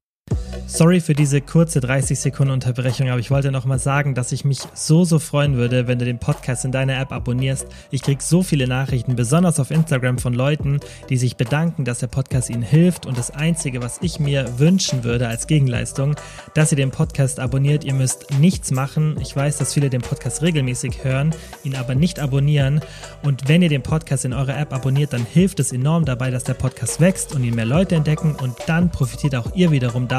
Sorry 0.70 1.00
für 1.00 1.14
diese 1.14 1.40
kurze 1.40 1.80
30 1.80 2.20
Sekunden 2.20 2.52
Unterbrechung, 2.52 3.10
aber 3.10 3.22
ich 3.22 3.32
wollte 3.32 3.54
noch 3.54 3.64
mal 3.64 3.80
sagen, 3.80 4.16
dass 4.16 4.34
ich 4.34 4.44
mich 4.44 4.60
so, 4.74 5.06
so 5.06 5.18
freuen 5.18 5.56
würde, 5.56 5.88
wenn 5.88 5.98
du 5.98 6.04
den 6.04 6.20
Podcast 6.20 6.66
in 6.66 6.74
deiner 6.74 7.00
App 7.00 7.14
abonnierst. 7.14 7.68
Ich 7.90 8.02
krieg 8.02 8.22
so 8.22 8.44
viele 8.44 8.68
Nachrichten, 8.68 9.16
besonders 9.16 9.62
auf 9.62 9.72
Instagram 9.72 10.18
von 10.18 10.34
Leuten, 10.34 10.82
die 11.10 11.16
sich 11.16 11.38
bedanken, 11.38 11.86
dass 11.86 12.00
der 12.00 12.08
Podcast 12.08 12.50
ihnen 12.50 12.64
hilft. 12.64 13.06
Und 13.06 13.18
das 13.18 13.32
Einzige, 13.32 13.82
was 13.82 14.00
ich 14.02 14.20
mir 14.20 14.60
wünschen 14.60 15.06
würde 15.06 15.30
als 15.30 15.48
Gegenleistung, 15.48 16.16
dass 16.54 16.72
ihr 16.74 16.76
den 16.76 16.92
Podcast 16.92 17.40
abonniert. 17.40 17.86
Ihr 17.86 17.94
müsst 17.94 18.38
nichts 18.38 18.70
machen. 18.72 19.18
Ich 19.22 19.34
weiß, 19.34 19.58
dass 19.58 19.74
viele 19.74 19.90
den 19.90 20.02
Podcast 20.02 20.42
regelmäßig 20.42 21.04
hören, 21.06 21.34
ihn 21.64 21.78
aber 21.78 21.96
nicht 21.96 22.20
abonnieren. 22.20 22.82
Und 23.24 23.48
wenn 23.48 23.62
ihr 23.62 23.70
den 23.70 23.84
Podcast 23.84 24.26
in 24.26 24.34
eurer 24.34 24.60
App 24.60 24.74
abonniert, 24.74 25.14
dann 25.14 25.26
hilft 25.26 25.62
es 25.62 25.72
enorm 25.72 26.04
dabei, 26.04 26.30
dass 26.30 26.44
der 26.44 26.56
Podcast 26.56 27.00
wächst 27.00 27.34
und 27.34 27.46
ihn 27.46 27.56
mehr 27.56 27.66
Leute 27.66 27.96
entdecken. 27.96 28.36
Und 28.36 28.54
dann 28.68 28.92
profitiert 28.92 29.34
auch 29.34 29.56
ihr 29.56 29.72
wiederum 29.72 30.10
davon, 30.10 30.17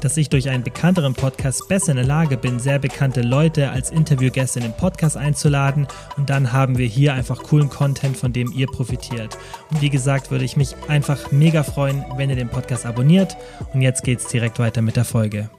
dass 0.00 0.16
ich 0.16 0.28
durch 0.28 0.48
einen 0.48 0.64
bekannteren 0.64 1.14
Podcast 1.14 1.68
besser 1.68 1.92
in 1.92 1.96
der 1.96 2.06
Lage 2.06 2.36
bin, 2.36 2.58
sehr 2.58 2.78
bekannte 2.78 3.22
Leute 3.22 3.70
als 3.70 3.90
Interviewgäste 3.90 4.58
in 4.58 4.66
den 4.66 4.76
Podcast 4.76 5.16
einzuladen 5.16 5.86
und 6.16 6.30
dann 6.30 6.52
haben 6.52 6.78
wir 6.78 6.86
hier 6.86 7.14
einfach 7.14 7.42
coolen 7.42 7.68
Content, 7.68 8.16
von 8.16 8.32
dem 8.32 8.52
ihr 8.52 8.66
profitiert. 8.66 9.38
Und 9.70 9.80
wie 9.80 9.90
gesagt, 9.90 10.30
würde 10.30 10.44
ich 10.44 10.56
mich 10.56 10.74
einfach 10.88 11.32
mega 11.32 11.62
freuen, 11.62 12.04
wenn 12.16 12.30
ihr 12.30 12.36
den 12.36 12.48
Podcast 12.48 12.86
abonniert 12.86 13.36
und 13.72 13.82
jetzt 13.82 14.04
geht's 14.04 14.26
direkt 14.28 14.58
weiter 14.58 14.82
mit 14.82 14.96
der 14.96 15.04
Folge. 15.04 15.50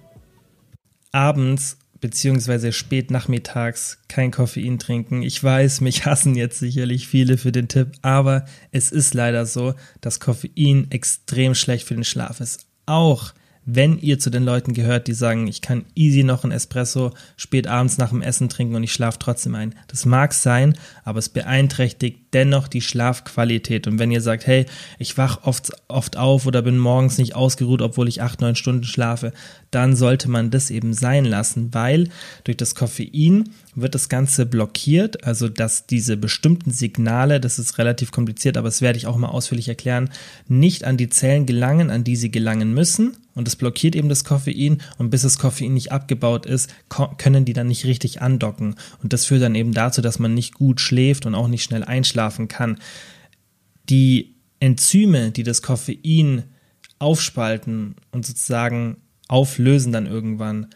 Abends 1.11 1.77
beziehungsweise 2.03 2.73
spät 2.73 3.11
nachmittags 3.11 3.97
kein 4.09 4.29
Koffein 4.29 4.77
trinken. 4.77 5.21
Ich 5.21 5.41
weiß, 5.41 5.79
mich 5.79 6.05
hassen 6.05 6.35
jetzt 6.35 6.59
sicherlich 6.59 7.07
viele 7.07 7.37
für 7.37 7.53
den 7.53 7.69
Tipp, 7.69 7.93
aber 8.01 8.43
es 8.71 8.91
ist 8.91 9.13
leider 9.13 9.45
so, 9.45 9.73
dass 10.01 10.19
Koffein 10.19 10.87
extrem 10.91 11.55
schlecht 11.55 11.87
für 11.87 11.95
den 11.95 12.03
Schlaf 12.03 12.41
ist. 12.41 12.67
Auch 12.85 13.31
wenn 13.65 13.97
ihr 13.99 14.19
zu 14.19 14.29
den 14.29 14.43
Leuten 14.43 14.73
gehört, 14.73 15.07
die 15.07 15.13
sagen, 15.13 15.47
ich 15.47 15.61
kann 15.61 15.85
easy 15.95 16.23
noch 16.23 16.43
ein 16.43 16.51
Espresso 16.51 17.11
spät 17.37 17.67
abends 17.67 17.97
nach 17.97 18.09
dem 18.09 18.21
Essen 18.21 18.49
trinken 18.49 18.75
und 18.75 18.83
ich 18.83 18.91
schlafe 18.91 19.19
trotzdem 19.19 19.55
ein. 19.55 19.75
Das 19.87 20.05
mag 20.05 20.33
sein, 20.33 20.75
aber 21.03 21.19
es 21.19 21.29
beeinträchtigt 21.29 22.19
dennoch 22.33 22.67
die 22.67 22.81
Schlafqualität. 22.81 23.87
Und 23.87 23.99
wenn 23.99 24.11
ihr 24.11 24.21
sagt, 24.21 24.47
hey, 24.47 24.65
ich 24.99 25.17
wach 25.17 25.43
oft, 25.43 25.71
oft 25.87 26.17
auf 26.17 26.45
oder 26.45 26.61
bin 26.61 26.77
morgens 26.77 27.17
nicht 27.17 27.35
ausgeruht, 27.35 27.81
obwohl 27.81 28.07
ich 28.07 28.21
acht, 28.21 28.41
neun 28.41 28.55
Stunden 28.55 28.83
schlafe, 28.83 29.31
dann 29.71 29.95
sollte 29.95 30.29
man 30.29 30.51
das 30.51 30.69
eben 30.69 30.93
sein 30.93 31.25
lassen, 31.25 31.73
weil 31.73 32.09
durch 32.43 32.57
das 32.57 32.75
Koffein 32.75 33.49
wird 33.75 33.95
das 33.95 34.09
Ganze 34.09 34.45
blockiert, 34.45 35.23
also 35.23 35.49
dass 35.49 35.87
diese 35.87 36.17
bestimmten 36.17 36.71
Signale, 36.71 37.39
das 37.39 37.59
ist 37.59 37.77
relativ 37.77 38.11
kompliziert, 38.11 38.57
aber 38.57 38.67
das 38.67 38.81
werde 38.81 38.97
ich 38.97 39.07
auch 39.07 39.17
mal 39.17 39.29
ausführlich 39.29 39.69
erklären, 39.69 40.09
nicht 40.47 40.83
an 40.83 40.97
die 40.97 41.09
Zellen 41.09 41.45
gelangen, 41.45 41.89
an 41.89 42.03
die 42.03 42.15
sie 42.15 42.31
gelangen 42.31 42.73
müssen. 42.73 43.17
Und 43.35 43.47
das 43.47 43.55
blockiert 43.55 43.95
eben 43.95 44.09
das 44.09 44.23
Koffein 44.23 44.81
und 44.97 45.09
bis 45.09 45.23
das 45.23 45.39
Koffein 45.39 45.73
nicht 45.73 45.91
abgebaut 45.91 46.45
ist, 46.45 46.73
können 47.17 47.45
die 47.45 47.53
dann 47.53 47.67
nicht 47.67 47.85
richtig 47.85 48.21
andocken. 48.21 48.75
Und 49.01 49.13
das 49.13 49.25
führt 49.25 49.41
dann 49.41 49.55
eben 49.55 49.73
dazu, 49.73 50.01
dass 50.01 50.19
man 50.19 50.33
nicht 50.33 50.53
gut 50.53 50.79
schläft 50.79 51.25
und 51.25 51.35
auch 51.35 51.47
nicht 51.47 51.63
schnell 51.63 51.83
einschlafen 51.83 52.47
kann. 52.47 52.77
Die 53.89 54.35
Enzyme, 54.59 55.31
die 55.31 55.43
das 55.43 55.61
Koffein 55.61 56.43
aufspalten 56.99 57.95
und 58.11 58.25
sozusagen 58.25 58.97
auflösen 59.27 59.91
dann 59.91 60.05
irgendwann, 60.05 60.67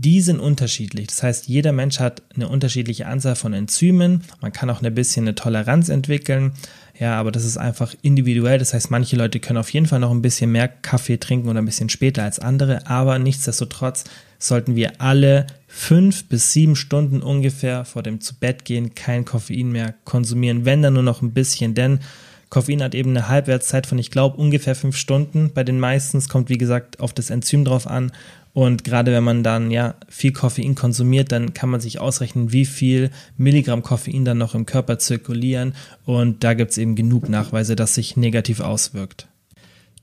die 0.00 0.20
sind 0.20 0.38
unterschiedlich. 0.38 1.08
Das 1.08 1.24
heißt, 1.24 1.48
jeder 1.48 1.72
Mensch 1.72 1.98
hat 1.98 2.22
eine 2.32 2.48
unterschiedliche 2.48 3.06
Anzahl 3.06 3.34
von 3.34 3.52
Enzymen. 3.52 4.22
Man 4.40 4.52
kann 4.52 4.70
auch 4.70 4.80
ein 4.80 4.94
bisschen 4.94 5.24
eine 5.24 5.34
Toleranz 5.34 5.88
entwickeln. 5.88 6.52
Ja, 6.98 7.18
aber 7.18 7.30
das 7.30 7.44
ist 7.44 7.56
einfach 7.56 7.94
individuell. 8.02 8.58
Das 8.58 8.74
heißt, 8.74 8.90
manche 8.90 9.16
Leute 9.16 9.38
können 9.38 9.58
auf 9.58 9.72
jeden 9.72 9.86
Fall 9.86 10.00
noch 10.00 10.10
ein 10.10 10.22
bisschen 10.22 10.50
mehr 10.50 10.66
Kaffee 10.68 11.18
trinken 11.18 11.48
oder 11.48 11.62
ein 11.62 11.64
bisschen 11.64 11.88
später 11.88 12.24
als 12.24 12.40
andere. 12.40 12.86
Aber 12.88 13.18
nichtsdestotrotz 13.18 14.04
sollten 14.38 14.74
wir 14.74 15.00
alle 15.00 15.46
fünf 15.68 16.24
bis 16.24 16.52
sieben 16.52 16.74
Stunden 16.74 17.22
ungefähr 17.22 17.84
vor 17.84 18.02
dem 18.02 18.20
zu 18.20 18.34
Bett 18.34 18.64
gehen 18.64 18.94
kein 18.94 19.24
Koffein 19.24 19.70
mehr 19.70 19.94
konsumieren, 20.04 20.64
wenn 20.64 20.82
dann 20.82 20.94
nur 20.94 21.02
noch 21.02 21.22
ein 21.22 21.32
bisschen, 21.32 21.74
denn 21.74 22.00
Koffein 22.48 22.82
hat 22.82 22.94
eben 22.94 23.10
eine 23.10 23.28
Halbwertszeit 23.28 23.86
von, 23.86 23.98
ich 23.98 24.10
glaube, 24.10 24.36
ungefähr 24.36 24.74
fünf 24.74 24.96
Stunden 24.96 25.50
bei 25.52 25.64
den 25.64 25.78
meisten. 25.78 26.18
Kommt, 26.28 26.48
wie 26.48 26.58
gesagt, 26.58 26.98
auf 27.00 27.12
das 27.12 27.30
Enzym 27.30 27.64
drauf 27.64 27.86
an. 27.86 28.10
Und 28.52 28.84
gerade 28.84 29.12
wenn 29.12 29.24
man 29.24 29.42
dann 29.42 29.70
ja 29.70 29.94
viel 30.08 30.32
Koffein 30.32 30.74
konsumiert, 30.74 31.32
dann 31.32 31.54
kann 31.54 31.70
man 31.70 31.80
sich 31.80 32.00
ausrechnen, 32.00 32.52
wie 32.52 32.64
viel 32.64 33.10
Milligramm 33.36 33.82
Koffein 33.82 34.24
dann 34.24 34.38
noch 34.38 34.54
im 34.54 34.66
Körper 34.66 34.98
zirkulieren. 34.98 35.74
Und 36.04 36.42
da 36.44 36.54
gibt 36.54 36.72
es 36.72 36.78
eben 36.78 36.96
genug 36.96 37.28
Nachweise, 37.28 37.76
dass 37.76 37.94
sich 37.94 38.16
negativ 38.16 38.60
auswirkt. 38.60 39.28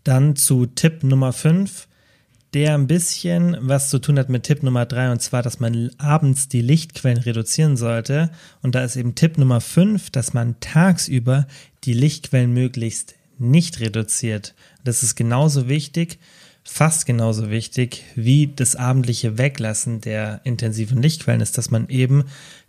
Dann 0.03 0.35
zu 0.35 0.67
Tipp 0.67 1.03
Nummer 1.03 1.33
5 1.33 1.87
der 2.55 2.73
ein 2.73 2.87
bisschen 2.87 3.57
was 3.59 3.89
zu 3.89 3.99
tun 3.99 4.17
hat 4.17 4.29
mit 4.29 4.43
Tipp 4.43 4.63
Nummer 4.63 4.85
drei 4.85 5.11
und 5.11 5.21
zwar, 5.21 5.43
dass 5.43 5.59
man 5.59 5.91
abends 5.97 6.47
die 6.47 6.61
Lichtquellen 6.61 7.17
reduzieren 7.17 7.75
sollte. 7.75 8.31
Und 8.61 8.75
da 8.75 8.83
ist 8.85 8.95
eben 8.95 9.13
Tipp 9.13 9.37
Nummer 9.37 9.59
fünf, 9.59 10.09
dass 10.09 10.33
man 10.33 10.57
tagsüber 10.61 11.47
die 11.83 11.91
Lichtquellen 11.91 12.53
möglichst 12.53 13.15
nicht 13.37 13.81
reduziert. 13.81 14.55
Das 14.85 15.03
ist 15.03 15.15
genauso 15.15 15.67
wichtig, 15.67 16.17
fast 16.65 17.05
genauso 17.05 17.49
wichtig 17.49 18.03
wie 18.15 18.47
das 18.47 18.75
abendliche 18.75 19.37
Weglassen 19.37 20.01
der 20.01 20.41
intensiven 20.43 21.01
Lichtquellen 21.01 21.41
ist, 21.41 21.57
dass 21.57 21.71
man 21.71 21.87
eben 21.87 22.25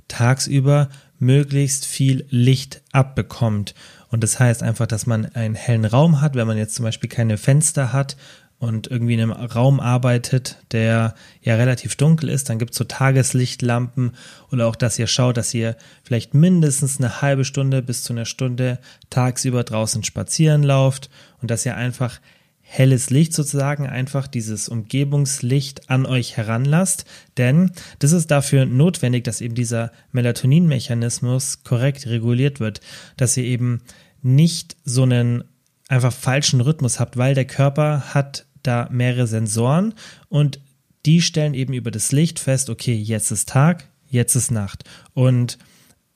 tagsüber 0.06 0.90
möglichst 1.18 1.86
viel 1.86 2.26
Licht 2.28 2.82
abbekommt. 2.92 3.74
Und 4.08 4.22
das 4.22 4.38
heißt 4.38 4.62
einfach, 4.62 4.86
dass 4.86 5.06
man 5.06 5.26
einen 5.34 5.54
hellen 5.54 5.86
Raum 5.86 6.20
hat, 6.20 6.34
wenn 6.34 6.46
man 6.46 6.58
jetzt 6.58 6.74
zum 6.74 6.84
Beispiel 6.84 7.08
keine 7.08 7.38
Fenster 7.38 7.92
hat 7.92 8.16
und 8.58 8.86
irgendwie 8.86 9.14
in 9.14 9.20
einem 9.20 9.32
Raum 9.32 9.80
arbeitet, 9.80 10.58
der 10.72 11.14
ja 11.40 11.56
relativ 11.56 11.96
dunkel 11.96 12.28
ist, 12.28 12.48
dann 12.48 12.58
gibt 12.58 12.72
es 12.72 12.78
so 12.78 12.84
Tageslichtlampen 12.84 14.12
oder 14.52 14.66
auch, 14.66 14.76
dass 14.76 14.98
ihr 14.98 15.06
schaut, 15.06 15.38
dass 15.38 15.52
ihr 15.54 15.76
vielleicht 16.02 16.34
mindestens 16.34 16.98
eine 16.98 17.22
halbe 17.22 17.44
Stunde 17.44 17.82
bis 17.82 18.02
zu 18.02 18.12
einer 18.12 18.24
Stunde 18.26 18.78
tagsüber 19.10 19.64
draußen 19.64 20.04
spazieren 20.04 20.62
lauft 20.62 21.10
und 21.40 21.50
dass 21.50 21.66
ihr 21.66 21.76
einfach 21.76 22.20
helles 22.68 23.10
Licht 23.10 23.32
sozusagen 23.32 23.86
einfach 23.86 24.26
dieses 24.26 24.68
Umgebungslicht 24.68 25.88
an 25.88 26.04
euch 26.04 26.36
heranlasst, 26.36 27.04
denn 27.38 27.70
das 28.00 28.10
ist 28.10 28.30
dafür 28.30 28.66
notwendig, 28.66 29.22
dass 29.22 29.40
eben 29.40 29.54
dieser 29.54 29.92
Melatoninmechanismus 30.10 31.62
korrekt 31.62 32.06
reguliert 32.08 32.58
wird, 32.58 32.80
dass 33.16 33.36
ihr 33.36 33.44
eben 33.44 33.82
nicht 34.20 34.76
so 34.84 35.04
einen 35.04 35.44
einfach 35.88 36.12
falschen 36.12 36.60
Rhythmus 36.60 36.98
habt, 36.98 37.16
weil 37.16 37.34
der 37.34 37.46
Körper 37.46 38.12
hat 38.14 38.46
da 38.64 38.88
mehrere 38.90 39.28
Sensoren 39.28 39.94
und 40.28 40.60
die 41.06 41.22
stellen 41.22 41.54
eben 41.54 41.72
über 41.72 41.92
das 41.92 42.10
Licht 42.10 42.40
fest, 42.40 42.68
okay, 42.68 42.94
jetzt 42.94 43.30
ist 43.30 43.48
Tag, 43.48 43.88
jetzt 44.08 44.34
ist 44.34 44.50
Nacht. 44.50 44.82
Und 45.14 45.56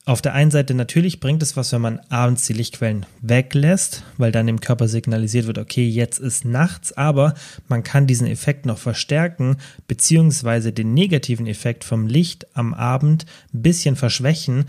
auf 0.03 0.21
der 0.21 0.33
einen 0.33 0.49
Seite 0.49 0.73
natürlich 0.73 1.19
bringt 1.19 1.43
es 1.43 1.55
was, 1.55 1.71
wenn 1.71 1.81
man 1.81 1.99
abends 2.09 2.45
die 2.47 2.53
Lichtquellen 2.53 3.05
weglässt, 3.21 4.03
weil 4.17 4.31
dann 4.31 4.47
dem 4.47 4.59
Körper 4.59 4.87
signalisiert 4.87 5.45
wird, 5.45 5.59
okay, 5.59 5.87
jetzt 5.87 6.17
ist 6.17 6.43
nachts, 6.43 6.91
aber 6.93 7.35
man 7.67 7.83
kann 7.83 8.07
diesen 8.07 8.25
Effekt 8.25 8.65
noch 8.65 8.79
verstärken, 8.79 9.57
beziehungsweise 9.87 10.73
den 10.73 10.95
negativen 10.95 11.45
Effekt 11.45 11.83
vom 11.83 12.07
Licht 12.07 12.47
am 12.57 12.73
Abend 12.73 13.25
ein 13.53 13.61
bisschen 13.61 13.95
verschwächen, 13.95 14.65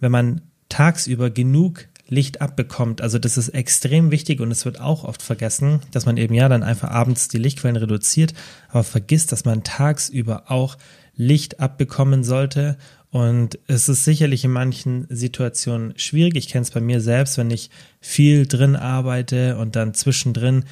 wenn 0.00 0.12
man 0.12 0.40
tagsüber 0.70 1.28
genug 1.28 1.86
Licht 2.08 2.40
abbekommt. 2.40 3.02
Also 3.02 3.18
das 3.18 3.36
ist 3.36 3.50
extrem 3.50 4.10
wichtig 4.10 4.40
und 4.40 4.50
es 4.50 4.64
wird 4.64 4.80
auch 4.80 5.04
oft 5.04 5.22
vergessen, 5.22 5.80
dass 5.92 6.06
man 6.06 6.16
eben 6.16 6.34
ja 6.34 6.48
dann 6.48 6.62
einfach 6.62 6.90
abends 6.90 7.28
die 7.28 7.38
Lichtquellen 7.38 7.76
reduziert, 7.76 8.32
aber 8.68 8.84
vergisst, 8.84 9.32
dass 9.32 9.44
man 9.44 9.64
tagsüber 9.64 10.44
auch 10.50 10.78
Licht 11.14 11.60
abbekommen 11.60 12.24
sollte. 12.24 12.78
Und 13.12 13.58
es 13.66 13.90
ist 13.90 14.06
sicherlich 14.06 14.42
in 14.42 14.52
manchen 14.52 15.06
Situationen 15.10 15.92
schwierig. 15.98 16.34
Ich 16.36 16.48
kenne 16.48 16.62
es 16.62 16.70
bei 16.70 16.80
mir 16.80 17.02
selbst, 17.02 17.36
wenn 17.36 17.50
ich 17.50 17.68
viel 18.00 18.46
drin 18.46 18.74
arbeite 18.74 19.58
und 19.58 19.76
dann 19.76 19.92
zwischendrin 19.92 20.64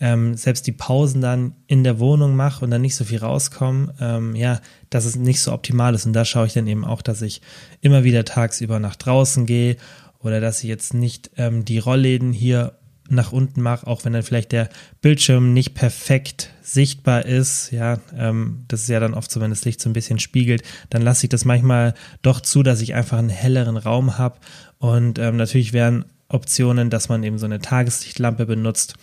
ähm, 0.00 0.34
selbst 0.34 0.66
die 0.66 0.72
Pausen 0.72 1.20
dann 1.20 1.54
in 1.66 1.84
der 1.84 1.98
Wohnung 1.98 2.34
mache 2.34 2.64
und 2.64 2.70
dann 2.70 2.80
nicht 2.80 2.96
so 2.96 3.04
viel 3.04 3.18
rauskomme, 3.18 3.94
ähm, 4.00 4.34
ja, 4.34 4.62
dass 4.88 5.04
es 5.04 5.16
nicht 5.16 5.42
so 5.42 5.52
optimal 5.52 5.94
ist. 5.94 6.06
Und 6.06 6.14
da 6.14 6.24
schaue 6.24 6.46
ich 6.46 6.54
dann 6.54 6.66
eben 6.66 6.86
auch, 6.86 7.02
dass 7.02 7.20
ich 7.20 7.42
immer 7.82 8.04
wieder 8.04 8.24
tagsüber 8.24 8.80
nach 8.80 8.96
draußen 8.96 9.44
gehe 9.44 9.76
oder 10.18 10.40
dass 10.40 10.62
ich 10.62 10.70
jetzt 10.70 10.94
nicht 10.94 11.30
ähm, 11.36 11.66
die 11.66 11.78
Rollläden 11.78 12.32
hier 12.32 12.72
nach 13.08 13.32
unten 13.32 13.60
mache, 13.60 13.86
auch 13.86 14.04
wenn 14.04 14.12
dann 14.12 14.22
vielleicht 14.22 14.52
der 14.52 14.68
Bildschirm 15.00 15.52
nicht 15.52 15.74
perfekt 15.74 16.50
sichtbar 16.62 17.26
ist, 17.26 17.70
ja, 17.70 17.98
ähm, 18.16 18.64
das 18.68 18.82
ist 18.82 18.88
ja 18.88 19.00
dann 19.00 19.14
oft 19.14 19.30
so, 19.30 19.40
wenn 19.40 19.50
das 19.50 19.64
Licht 19.64 19.80
so 19.80 19.90
ein 19.90 19.92
bisschen 19.92 20.18
spiegelt, 20.18 20.62
dann 20.90 21.02
lasse 21.02 21.26
ich 21.26 21.30
das 21.30 21.44
manchmal 21.44 21.94
doch 22.22 22.40
zu, 22.40 22.62
dass 22.62 22.80
ich 22.80 22.94
einfach 22.94 23.18
einen 23.18 23.28
helleren 23.28 23.76
Raum 23.76 24.18
habe. 24.18 24.38
Und 24.78 25.18
ähm, 25.18 25.36
natürlich 25.36 25.72
wären 25.72 26.04
Optionen, 26.28 26.90
dass 26.90 27.08
man 27.08 27.22
eben 27.24 27.38
so 27.38 27.46
eine 27.46 27.60
Tageslichtlampe 27.60 28.46
benutzt, 28.46 28.94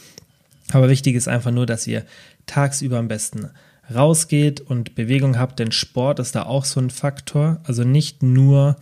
aber 0.72 0.90
wichtig 0.90 1.16
ist 1.16 1.28
einfach 1.28 1.52
nur, 1.52 1.66
dass 1.66 1.88
ihr 1.88 2.06
tagsüber 2.46 2.98
am 2.98 3.08
besten 3.08 3.50
rausgeht 3.94 4.62
und 4.62 4.96
Bewegung 4.96 5.38
habt, 5.38 5.60
denn 5.60 5.72
Sport 5.72 6.20
ist 6.20 6.36
da 6.36 6.44
auch 6.44 6.66
so 6.66 6.80
ein 6.80 6.90
Faktor, 6.90 7.60
also 7.64 7.84
nicht 7.84 8.22
nur 8.22 8.78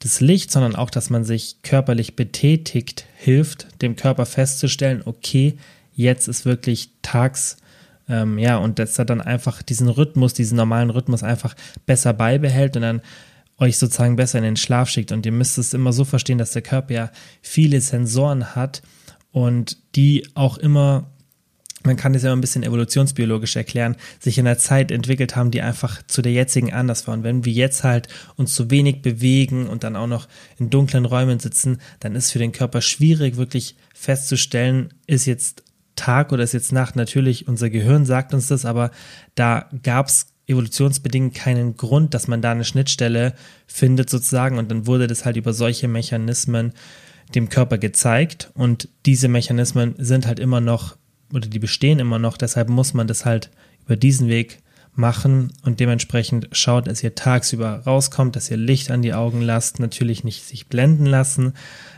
das 0.00 0.20
Licht, 0.20 0.50
sondern 0.50 0.76
auch, 0.76 0.90
dass 0.90 1.10
man 1.10 1.24
sich 1.24 1.62
körperlich 1.62 2.16
betätigt, 2.16 3.06
hilft, 3.16 3.82
dem 3.82 3.96
Körper 3.96 4.26
festzustellen, 4.26 5.02
okay, 5.04 5.58
jetzt 5.92 6.28
ist 6.28 6.44
wirklich 6.44 6.90
tags, 7.02 7.56
ähm, 8.08 8.38
ja, 8.38 8.56
und 8.56 8.78
dass 8.78 8.98
er 8.98 9.04
dann 9.04 9.20
einfach 9.20 9.62
diesen 9.62 9.88
Rhythmus, 9.88 10.34
diesen 10.34 10.56
normalen 10.56 10.90
Rhythmus 10.90 11.22
einfach 11.22 11.54
besser 11.84 12.12
beibehält 12.12 12.76
und 12.76 12.82
dann 12.82 13.02
euch 13.58 13.76
sozusagen 13.76 14.16
besser 14.16 14.38
in 14.38 14.44
den 14.44 14.56
Schlaf 14.56 14.88
schickt. 14.88 15.12
Und 15.12 15.26
ihr 15.26 15.32
müsst 15.32 15.58
es 15.58 15.74
immer 15.74 15.92
so 15.92 16.04
verstehen, 16.04 16.38
dass 16.38 16.52
der 16.52 16.62
Körper 16.62 16.94
ja 16.94 17.10
viele 17.42 17.80
Sensoren 17.80 18.54
hat 18.54 18.82
und 19.32 19.78
die 19.96 20.26
auch 20.34 20.58
immer 20.58 21.10
man 21.88 21.96
kann 21.96 22.12
das 22.12 22.22
ja 22.22 22.32
ein 22.32 22.40
bisschen 22.42 22.62
evolutionsbiologisch 22.62 23.56
erklären, 23.56 23.96
sich 24.20 24.36
in 24.36 24.44
der 24.44 24.58
Zeit 24.58 24.90
entwickelt 24.90 25.36
haben, 25.36 25.50
die 25.50 25.62
einfach 25.62 26.02
zu 26.06 26.20
der 26.20 26.32
jetzigen 26.32 26.70
anders 26.72 27.06
waren. 27.08 27.24
Wenn 27.24 27.46
wir 27.46 27.52
jetzt 27.52 27.82
halt 27.82 28.08
uns 28.36 28.54
zu 28.54 28.70
wenig 28.70 29.00
bewegen 29.00 29.66
und 29.66 29.84
dann 29.84 29.96
auch 29.96 30.06
noch 30.06 30.28
in 30.58 30.68
dunklen 30.68 31.06
Räumen 31.06 31.40
sitzen, 31.40 31.78
dann 31.98 32.14
ist 32.14 32.30
für 32.30 32.38
den 32.38 32.52
Körper 32.52 32.82
schwierig, 32.82 33.38
wirklich 33.38 33.76
festzustellen, 33.94 34.92
ist 35.06 35.24
jetzt 35.24 35.64
Tag 35.96 36.30
oder 36.30 36.44
ist 36.44 36.52
jetzt 36.52 36.72
Nacht. 36.72 36.94
Natürlich, 36.94 37.48
unser 37.48 37.70
Gehirn 37.70 38.04
sagt 38.04 38.34
uns 38.34 38.48
das, 38.48 38.66
aber 38.66 38.90
da 39.34 39.70
gab 39.82 40.08
es 40.08 40.26
evolutionsbedingt 40.46 41.34
keinen 41.34 41.76
Grund, 41.78 42.12
dass 42.12 42.28
man 42.28 42.42
da 42.42 42.52
eine 42.52 42.64
Schnittstelle 42.64 43.34
findet 43.66 44.10
sozusagen 44.10 44.58
und 44.58 44.70
dann 44.70 44.86
wurde 44.86 45.06
das 45.06 45.24
halt 45.24 45.36
über 45.36 45.54
solche 45.54 45.88
Mechanismen 45.88 46.74
dem 47.34 47.48
Körper 47.48 47.78
gezeigt 47.78 48.50
und 48.54 48.90
diese 49.06 49.28
Mechanismen 49.28 49.94
sind 49.98 50.26
halt 50.26 50.38
immer 50.38 50.60
noch 50.60 50.96
oder 51.32 51.48
die 51.48 51.58
bestehen 51.58 51.98
immer 51.98 52.18
noch, 52.18 52.36
deshalb 52.36 52.68
muss 52.68 52.94
man 52.94 53.06
das 53.06 53.24
halt 53.24 53.50
über 53.84 53.96
diesen 53.96 54.28
Weg 54.28 54.60
machen 54.94 55.52
und 55.62 55.80
dementsprechend 55.80 56.48
schaut, 56.52 56.88
dass 56.88 57.02
ihr 57.02 57.14
tagsüber 57.14 57.82
rauskommt, 57.86 58.34
dass 58.34 58.50
ihr 58.50 58.56
Licht 58.56 58.90
an 58.90 59.02
die 59.02 59.14
Augen 59.14 59.40
lasst, 59.40 59.78
natürlich 59.78 60.24
nicht 60.24 60.44
sich 60.44 60.66
blenden 60.66 61.06
lassen, 61.06 61.54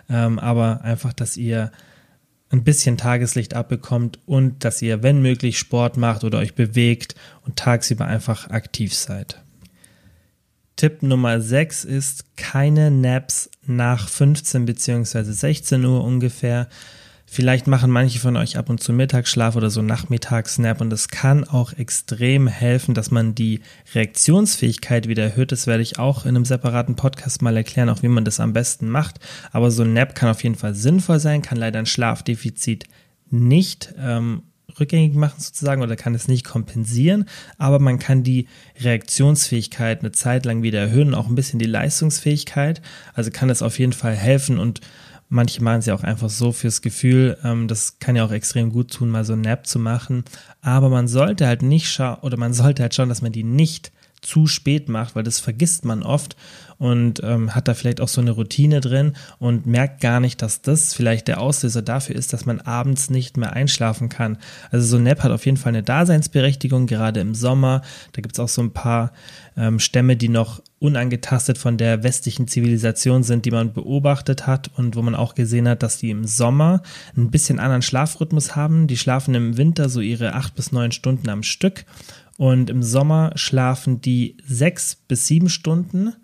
ähm, 0.08 0.38
aber 0.38 0.82
einfach, 0.82 1.12
dass 1.12 1.36
ihr 1.36 1.72
ein 2.50 2.64
bisschen 2.64 2.96
Tageslicht 2.96 3.54
abbekommt 3.54 4.18
und 4.26 4.64
dass 4.64 4.82
ihr, 4.82 5.02
wenn 5.02 5.22
möglich, 5.22 5.58
Sport 5.58 5.96
macht 5.96 6.24
oder 6.24 6.38
euch 6.38 6.54
bewegt 6.54 7.14
und 7.46 7.56
tagsüber 7.56 8.06
einfach 8.06 8.50
aktiv 8.50 8.92
seid. 8.94 9.40
Tipp 10.76 11.02
Nummer 11.02 11.40
6 11.40 11.84
ist 11.84 12.36
keine 12.36 12.90
Naps 12.90 13.50
nach 13.66 14.08
15 14.08 14.66
bzw. 14.66 15.22
16 15.22 15.84
Uhr 15.84 16.02
ungefähr. 16.02 16.68
Vielleicht 17.32 17.68
machen 17.68 17.92
manche 17.92 18.18
von 18.18 18.36
euch 18.36 18.58
ab 18.58 18.68
und 18.70 18.82
zu 18.82 18.92
Mittagsschlaf 18.92 19.54
oder 19.54 19.70
so 19.70 19.82
Nachmittagsnap 19.82 20.80
und 20.80 20.92
es 20.92 21.06
kann 21.06 21.44
auch 21.44 21.72
extrem 21.72 22.48
helfen, 22.48 22.92
dass 22.92 23.12
man 23.12 23.36
die 23.36 23.60
Reaktionsfähigkeit 23.94 25.06
wieder 25.06 25.22
erhöht. 25.22 25.52
Das 25.52 25.68
werde 25.68 25.84
ich 25.84 26.00
auch 26.00 26.24
in 26.24 26.30
einem 26.30 26.44
separaten 26.44 26.96
Podcast 26.96 27.40
mal 27.40 27.56
erklären, 27.56 27.88
auch 27.88 28.02
wie 28.02 28.08
man 28.08 28.24
das 28.24 28.40
am 28.40 28.52
besten 28.52 28.88
macht. 28.88 29.20
Aber 29.52 29.70
so 29.70 29.84
ein 29.84 29.92
Nap 29.92 30.16
kann 30.16 30.28
auf 30.28 30.42
jeden 30.42 30.56
Fall 30.56 30.74
sinnvoll 30.74 31.20
sein, 31.20 31.40
kann 31.40 31.56
leider 31.56 31.78
ein 31.78 31.86
Schlafdefizit 31.86 32.86
nicht 33.30 33.94
ähm, 33.96 34.42
rückgängig 34.80 35.14
machen 35.14 35.38
sozusagen 35.40 35.82
oder 35.82 35.94
kann 35.94 36.16
es 36.16 36.26
nicht 36.26 36.44
kompensieren, 36.44 37.26
aber 37.58 37.78
man 37.78 38.00
kann 38.00 38.24
die 38.24 38.48
Reaktionsfähigkeit 38.80 40.00
eine 40.00 40.10
Zeit 40.10 40.46
lang 40.46 40.62
wieder 40.64 40.80
erhöhen, 40.80 41.14
auch 41.14 41.28
ein 41.28 41.36
bisschen 41.36 41.60
die 41.60 41.66
Leistungsfähigkeit. 41.66 42.82
Also 43.14 43.30
kann 43.30 43.48
das 43.48 43.62
auf 43.62 43.78
jeden 43.78 43.92
Fall 43.92 44.16
helfen 44.16 44.58
und 44.58 44.80
Manche 45.32 45.62
machen 45.62 45.80
ja 45.82 45.94
auch 45.94 46.02
einfach 46.02 46.28
so 46.28 46.50
fürs 46.50 46.82
Gefühl. 46.82 47.38
Ähm, 47.44 47.68
das 47.68 48.00
kann 48.00 48.16
ja 48.16 48.24
auch 48.24 48.32
extrem 48.32 48.70
gut 48.70 48.90
tun, 48.92 49.10
mal 49.10 49.24
so 49.24 49.32
ein 49.34 49.40
Nap 49.40 49.66
zu 49.66 49.78
machen. 49.78 50.24
Aber 50.60 50.88
man 50.88 51.08
sollte 51.08 51.46
halt 51.46 51.62
nicht 51.62 51.88
schauen, 51.90 52.18
oder 52.22 52.36
man 52.36 52.52
sollte 52.52 52.82
halt 52.82 52.94
schauen, 52.94 53.08
dass 53.08 53.22
man 53.22 53.32
die 53.32 53.44
nicht 53.44 53.92
zu 54.20 54.46
spät 54.46 54.88
macht, 54.88 55.14
weil 55.14 55.22
das 55.22 55.40
vergisst 55.40 55.84
man 55.84 56.02
oft 56.02 56.36
und 56.78 57.22
ähm, 57.22 57.54
hat 57.54 57.68
da 57.68 57.74
vielleicht 57.74 58.00
auch 58.00 58.08
so 58.08 58.20
eine 58.20 58.32
Routine 58.32 58.80
drin 58.80 59.14
und 59.38 59.66
merkt 59.66 60.00
gar 60.00 60.20
nicht, 60.20 60.42
dass 60.42 60.62
das 60.62 60.94
vielleicht 60.94 61.28
der 61.28 61.40
Auslöser 61.40 61.82
dafür 61.82 62.16
ist, 62.16 62.32
dass 62.32 62.44
man 62.44 62.60
abends 62.60 63.08
nicht 63.08 63.36
mehr 63.36 63.52
einschlafen 63.52 64.08
kann. 64.08 64.38
Also 64.70 64.86
so 64.86 64.96
ein 64.96 65.04
Nap 65.04 65.22
hat 65.22 65.30
auf 65.30 65.46
jeden 65.46 65.56
Fall 65.56 65.70
eine 65.70 65.82
Daseinsberechtigung, 65.82 66.86
gerade 66.86 67.20
im 67.20 67.34
Sommer. 67.34 67.82
Da 68.12 68.20
gibt 68.20 68.34
es 68.34 68.40
auch 68.40 68.48
so 68.48 68.62
ein 68.62 68.72
paar 68.72 69.12
ähm, 69.56 69.78
Stämme, 69.78 70.16
die 70.16 70.28
noch 70.28 70.60
unangetastet 70.80 71.58
von 71.58 71.76
der 71.76 72.02
westlichen 72.02 72.48
Zivilisation 72.48 73.22
sind, 73.22 73.44
die 73.44 73.50
man 73.50 73.72
beobachtet 73.72 74.46
hat 74.46 74.70
und 74.76 74.96
wo 74.96 75.02
man 75.02 75.14
auch 75.14 75.34
gesehen 75.34 75.68
hat, 75.68 75.82
dass 75.82 75.98
die 75.98 76.10
im 76.10 76.24
Sommer 76.24 76.82
ein 77.16 77.30
bisschen 77.30 77.60
anderen 77.60 77.82
Schlafrhythmus 77.82 78.56
haben. 78.56 78.86
Die 78.86 78.96
schlafen 78.96 79.34
im 79.34 79.58
Winter 79.58 79.90
so 79.90 80.00
ihre 80.00 80.34
acht 80.34 80.54
bis 80.54 80.72
neun 80.72 80.90
Stunden 80.90 81.28
am 81.28 81.42
Stück 81.42 81.84
und 82.38 82.70
im 82.70 82.82
Sommer 82.82 83.32
schlafen 83.34 84.00
die 84.00 84.38
sechs 84.46 84.96
bis 84.96 85.26
sieben 85.26 85.50
Stunden 85.50 86.14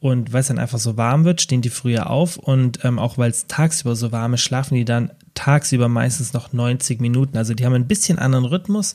und 0.00 0.34
weil 0.34 0.42
es 0.42 0.48
dann 0.48 0.58
einfach 0.58 0.78
so 0.78 0.98
warm 0.98 1.24
wird, 1.24 1.40
stehen 1.40 1.62
die 1.62 1.70
früher 1.70 2.10
auf 2.10 2.36
und 2.36 2.84
ähm, 2.84 2.98
auch 2.98 3.16
weil 3.16 3.30
es 3.30 3.46
tagsüber 3.46 3.96
so 3.96 4.12
warm 4.12 4.34
ist, 4.34 4.42
schlafen 4.42 4.74
die 4.74 4.84
dann 4.84 5.12
tagsüber 5.32 5.88
meistens 5.88 6.34
noch 6.34 6.52
90 6.52 7.00
Minuten. 7.00 7.38
Also 7.38 7.54
die 7.54 7.64
haben 7.64 7.72
ein 7.72 7.88
bisschen 7.88 8.18
anderen 8.18 8.44
Rhythmus 8.44 8.94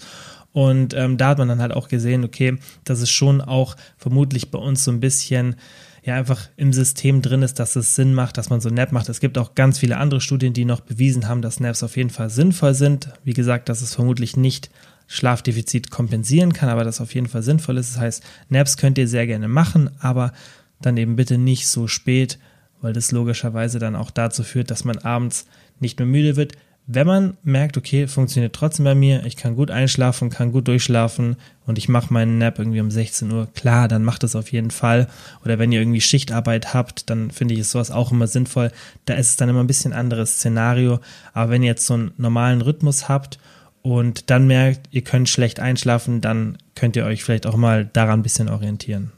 und 0.51 0.93
ähm, 0.93 1.17
da 1.17 1.29
hat 1.29 1.38
man 1.38 1.47
dann 1.47 1.62
halt 1.62 1.73
auch 1.73 1.88
gesehen, 1.88 2.23
okay, 2.23 2.57
dass 2.83 3.01
es 3.01 3.09
schon 3.09 3.41
auch 3.41 3.75
vermutlich 3.97 4.51
bei 4.51 4.59
uns 4.59 4.83
so 4.83 4.91
ein 4.91 4.99
bisschen 4.99 5.55
ja 6.03 6.15
einfach 6.15 6.49
im 6.57 6.73
System 6.73 7.21
drin 7.21 7.43
ist, 7.43 7.59
dass 7.59 7.75
es 7.75 7.95
Sinn 7.95 8.13
macht, 8.13 8.38
dass 8.38 8.49
man 8.49 8.62
so 8.62 8.69
Nap 8.69 8.91
macht. 8.91 9.09
Es 9.09 9.19
gibt 9.19 9.38
auch 9.38 9.53
ganz 9.55 9.79
viele 9.79 9.97
andere 9.97 10.21
Studien, 10.21 10.53
die 10.53 10.65
noch 10.65 10.79
bewiesen 10.79 11.27
haben, 11.27 11.41
dass 11.41 11.59
Naps 11.59 11.83
auf 11.83 11.97
jeden 11.97 12.09
Fall 12.09 12.29
sinnvoll 12.29 12.73
sind. 12.73 13.09
Wie 13.23 13.33
gesagt, 13.33 13.69
dass 13.69 13.81
es 13.81 13.95
vermutlich 13.95 14.38
nicht 14.38 14.69
Schlafdefizit 15.07 15.91
kompensieren 15.91 16.53
kann, 16.53 16.69
aber 16.69 16.83
das 16.83 17.01
auf 17.01 17.13
jeden 17.13 17.27
Fall 17.27 17.43
sinnvoll 17.43 17.77
ist. 17.77 17.95
Das 17.95 18.01
heißt, 18.01 18.23
Naps 18.49 18.77
könnt 18.77 18.97
ihr 18.97 19.07
sehr 19.07 19.27
gerne 19.27 19.47
machen, 19.47 19.89
aber 19.99 20.33
dann 20.81 20.97
eben 20.97 21.15
bitte 21.15 21.38
nicht 21.38 21.67
so 21.67 21.88
spät, 21.88 22.39
weil 22.81 22.93
das 22.93 23.12
logischerweise 23.12 23.79
dann 23.79 23.95
auch 23.95 24.12
dazu 24.12 24.43
führt, 24.43 24.71
dass 24.71 24.85
man 24.85 24.99
abends 24.99 25.45
nicht 25.79 25.99
mehr 25.99 26.05
müde 26.05 26.35
wird. 26.35 26.53
Wenn 26.91 27.06
man 27.06 27.38
merkt, 27.43 27.78
okay, 27.78 28.08
funktioniert 28.08 28.56
trotzdem 28.56 28.84
bei 28.84 28.95
mir, 28.95 29.23
ich 29.23 29.36
kann 29.36 29.56
gut 29.56 29.69
einschlafen, 29.69 30.32
kann 30.32 30.52
gut 30.52 30.67
durchschlafen 30.67 31.36
und 31.67 31.78
ich 31.78 31.88
mache 31.88 32.12
meinen 32.12 32.39
Nap 32.39 32.58
irgendwie 32.58 32.82
um 32.82 32.89
16 32.89 33.32
Uhr, 33.32 33.47
klar, 33.54 33.88
dann 33.88 34.04
macht 34.04 34.23
es 34.23 34.36
auf 34.36 34.52
jeden 34.52 34.71
Fall. 34.71 35.08
Oder 35.45 35.60
wenn 35.60 35.71
ihr 35.71 35.82
irgendwie 35.82 36.02
Schichtarbeit 36.02 36.73
habt, 36.73 37.12
dann 37.12 37.30
finde 37.30 37.54
ich 37.54 37.60
es 37.60 37.69
sowas 37.69 37.91
auch 37.91 38.12
immer 38.12 38.25
sinnvoll. 38.25 38.71
Da 39.06 39.13
ist 39.13 39.30
es 39.30 39.36
dann 39.36 39.49
immer 39.49 39.60
ein 39.60 39.67
bisschen 39.67 39.93
anderes 39.93 40.38
Szenario. 40.38 40.99
Aber 41.32 41.52
wenn 41.52 41.62
ihr 41.62 41.69
jetzt 41.69 41.86
so 41.86 41.93
einen 41.93 42.12
normalen 42.17 42.62
Rhythmus 42.62 43.08
habt 43.08 43.38
und 43.84 44.32
dann 44.32 44.47
merkt, 44.47 44.88
ihr 44.89 45.04
könnt 45.04 45.30
schlecht 45.30 45.60
einschlafen, 45.60 46.21
dann 46.21 46.58
könnt 46.73 46.95
ihr 46.95 47.06
euch 47.06 47.23
vielleicht 47.23 47.45
auch 47.45 47.56
mal 47.56 47.86
daran 47.86 48.21
ein 48.21 48.23
bisschen 48.23 48.49
orientieren. 48.49 49.12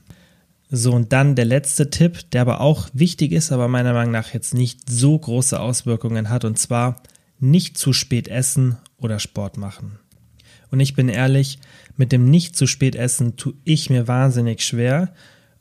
So, 0.69 0.91
und 0.91 1.13
dann 1.13 1.35
der 1.35 1.45
letzte 1.45 1.89
Tipp, 1.89 2.29
der 2.31 2.41
aber 2.41 2.59
auch 2.59 2.89
wichtig 2.91 3.31
ist, 3.31 3.53
aber 3.53 3.69
meiner 3.69 3.93
Meinung 3.93 4.11
nach 4.11 4.33
jetzt 4.33 4.53
nicht 4.53 4.89
so 4.89 5.17
große 5.17 5.57
Auswirkungen 5.57 6.29
hat, 6.29 6.43
und 6.43 6.59
zwar 6.59 6.97
nicht 7.41 7.77
zu 7.77 7.91
spät 7.93 8.27
essen 8.27 8.77
oder 8.97 9.19
Sport 9.19 9.57
machen. 9.57 9.99
Und 10.69 10.79
ich 10.79 10.95
bin 10.95 11.09
ehrlich, 11.09 11.59
mit 11.97 12.11
dem 12.11 12.29
nicht 12.29 12.55
zu 12.55 12.65
spät 12.65 12.95
essen 12.95 13.35
tue 13.35 13.53
ich 13.65 13.89
mir 13.89 14.07
wahnsinnig 14.07 14.63
schwer. 14.63 15.13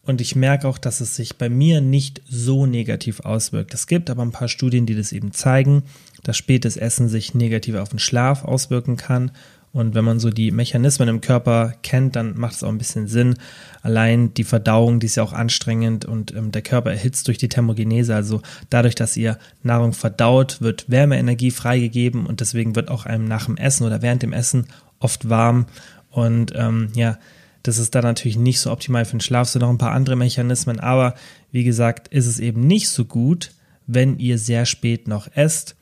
Und 0.02 0.20
ich 0.20 0.36
merke 0.36 0.66
auch, 0.66 0.78
dass 0.78 1.00
es 1.00 1.16
sich 1.16 1.36
bei 1.36 1.48
mir 1.48 1.80
nicht 1.80 2.22
so 2.28 2.66
negativ 2.66 3.20
auswirkt. 3.20 3.74
Es 3.74 3.86
gibt 3.86 4.08
aber 4.08 4.22
ein 4.22 4.32
paar 4.32 4.48
Studien, 4.48 4.86
die 4.86 4.94
das 4.94 5.12
eben 5.12 5.32
zeigen, 5.32 5.82
dass 6.22 6.36
spätes 6.36 6.76
Essen 6.76 7.08
sich 7.08 7.34
negativ 7.34 7.74
auf 7.74 7.90
den 7.90 7.98
Schlaf 7.98 8.44
auswirken 8.44 8.96
kann 8.96 9.32
und 9.72 9.94
wenn 9.94 10.04
man 10.04 10.18
so 10.18 10.30
die 10.30 10.50
Mechanismen 10.50 11.08
im 11.08 11.20
Körper 11.20 11.74
kennt, 11.82 12.16
dann 12.16 12.36
macht 12.36 12.54
es 12.54 12.64
auch 12.64 12.68
ein 12.68 12.78
bisschen 12.78 13.06
Sinn. 13.06 13.36
Allein 13.82 14.34
die 14.34 14.42
Verdauung, 14.42 14.98
die 14.98 15.06
ist 15.06 15.14
ja 15.14 15.22
auch 15.22 15.32
anstrengend 15.32 16.04
und 16.04 16.34
ähm, 16.34 16.50
der 16.50 16.62
Körper 16.62 16.90
erhitzt 16.90 17.28
durch 17.28 17.38
die 17.38 17.48
Thermogenese. 17.48 18.14
Also 18.14 18.42
dadurch, 18.68 18.96
dass 18.96 19.16
ihr 19.16 19.38
Nahrung 19.62 19.92
verdaut, 19.92 20.60
wird 20.60 20.90
Wärmeenergie 20.90 21.52
freigegeben 21.52 22.26
und 22.26 22.40
deswegen 22.40 22.74
wird 22.74 22.90
auch 22.90 23.06
einem 23.06 23.28
nach 23.28 23.46
dem 23.46 23.56
Essen 23.56 23.86
oder 23.86 24.02
während 24.02 24.24
dem 24.24 24.32
Essen 24.32 24.66
oft 24.98 25.28
warm. 25.28 25.66
Und 26.10 26.52
ähm, 26.56 26.88
ja, 26.94 27.18
das 27.62 27.78
ist 27.78 27.94
dann 27.94 28.02
natürlich 28.02 28.38
nicht 28.38 28.58
so 28.58 28.72
optimal 28.72 29.04
für 29.04 29.16
den 29.16 29.20
Schlaf, 29.20 29.48
so 29.48 29.60
noch 29.60 29.70
ein 29.70 29.78
paar 29.78 29.92
andere 29.92 30.16
Mechanismen. 30.16 30.80
Aber 30.80 31.14
wie 31.52 31.62
gesagt, 31.62 32.08
ist 32.08 32.26
es 32.26 32.40
eben 32.40 32.66
nicht 32.66 32.88
so 32.88 33.04
gut, 33.04 33.52
wenn 33.86 34.18
ihr 34.18 34.36
sehr 34.36 34.66
spät 34.66 35.06
noch 35.06 35.28
esst 35.36 35.76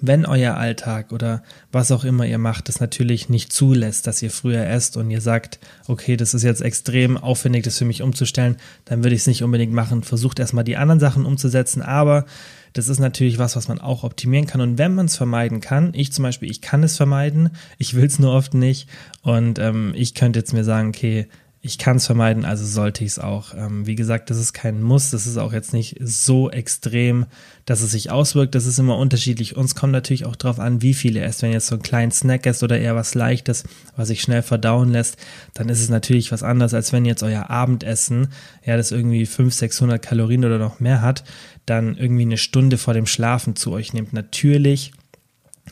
wenn 0.00 0.26
euer 0.26 0.54
Alltag 0.54 1.12
oder 1.12 1.42
was 1.72 1.92
auch 1.92 2.04
immer 2.04 2.26
ihr 2.26 2.38
macht, 2.38 2.68
das 2.68 2.80
natürlich 2.80 3.28
nicht 3.28 3.52
zulässt, 3.52 4.06
dass 4.06 4.22
ihr 4.22 4.30
früher 4.30 4.66
esst 4.66 4.96
und 4.96 5.10
ihr 5.10 5.20
sagt, 5.20 5.58
okay, 5.86 6.16
das 6.16 6.34
ist 6.34 6.42
jetzt 6.42 6.62
extrem 6.62 7.16
aufwendig, 7.16 7.64
das 7.64 7.78
für 7.78 7.84
mich 7.84 8.02
umzustellen, 8.02 8.56
dann 8.84 9.02
würde 9.02 9.14
ich 9.14 9.22
es 9.22 9.26
nicht 9.26 9.42
unbedingt 9.42 9.72
machen. 9.72 10.02
Versucht 10.02 10.38
erstmal 10.38 10.64
die 10.64 10.76
anderen 10.76 11.00
Sachen 11.00 11.26
umzusetzen, 11.26 11.82
aber 11.82 12.26
das 12.72 12.88
ist 12.88 13.00
natürlich 13.00 13.38
was, 13.38 13.56
was 13.56 13.68
man 13.68 13.80
auch 13.80 14.04
optimieren 14.04 14.46
kann. 14.46 14.60
Und 14.60 14.78
wenn 14.78 14.94
man 14.94 15.06
es 15.06 15.16
vermeiden 15.16 15.60
kann, 15.60 15.92
ich 15.94 16.12
zum 16.12 16.22
Beispiel, 16.22 16.50
ich 16.50 16.60
kann 16.60 16.82
es 16.82 16.96
vermeiden, 16.96 17.50
ich 17.78 17.94
will 17.94 18.06
es 18.06 18.18
nur 18.18 18.32
oft 18.32 18.54
nicht. 18.54 18.88
Und 19.22 19.58
ähm, 19.58 19.92
ich 19.96 20.14
könnte 20.14 20.38
jetzt 20.38 20.52
mir 20.52 20.64
sagen, 20.64 20.90
okay, 20.90 21.26
ich 21.62 21.76
kann 21.76 21.98
es 21.98 22.06
vermeiden, 22.06 22.46
also 22.46 22.64
sollte 22.64 23.04
ich 23.04 23.10
es 23.10 23.18
auch. 23.18 23.52
Ähm, 23.54 23.86
wie 23.86 23.94
gesagt, 23.94 24.30
das 24.30 24.38
ist 24.38 24.54
kein 24.54 24.80
Muss, 24.80 25.10
das 25.10 25.26
ist 25.26 25.36
auch 25.36 25.52
jetzt 25.52 25.74
nicht 25.74 25.98
so 26.00 26.50
extrem, 26.50 27.26
dass 27.66 27.82
es 27.82 27.90
sich 27.90 28.10
auswirkt. 28.10 28.54
Das 28.54 28.64
ist 28.64 28.78
immer 28.78 28.96
unterschiedlich. 28.96 29.56
Uns 29.56 29.74
kommt 29.74 29.92
natürlich 29.92 30.24
auch 30.24 30.36
darauf 30.36 30.58
an, 30.58 30.80
wie 30.80 30.94
viele 30.94 31.20
esst. 31.20 31.42
Wenn 31.42 31.52
jetzt 31.52 31.66
so 31.66 31.74
einen 31.74 31.82
kleinen 31.82 32.12
Snack 32.12 32.46
esst 32.46 32.62
oder 32.62 32.78
eher 32.78 32.96
was 32.96 33.14
Leichtes, 33.14 33.64
was 33.94 34.08
sich 34.08 34.22
schnell 34.22 34.40
verdauen 34.40 34.90
lässt, 34.90 35.18
dann 35.52 35.68
ist 35.68 35.82
es 35.82 35.90
natürlich 35.90 36.32
was 36.32 36.42
anderes, 36.42 36.72
als 36.72 36.94
wenn 36.94 37.04
jetzt 37.04 37.22
euer 37.22 37.50
Abendessen, 37.50 38.28
ja, 38.64 38.78
das 38.78 38.90
irgendwie 38.90 39.26
500, 39.26 39.52
600 39.52 40.02
Kalorien 40.02 40.46
oder 40.46 40.58
noch 40.58 40.80
mehr 40.80 41.02
hat, 41.02 41.24
dann 41.66 41.94
irgendwie 41.94 42.22
eine 42.22 42.38
Stunde 42.38 42.78
vor 42.78 42.94
dem 42.94 43.06
Schlafen 43.06 43.54
zu 43.54 43.70
euch 43.72 43.92
nehmt. 43.92 44.14
Natürlich 44.14 44.92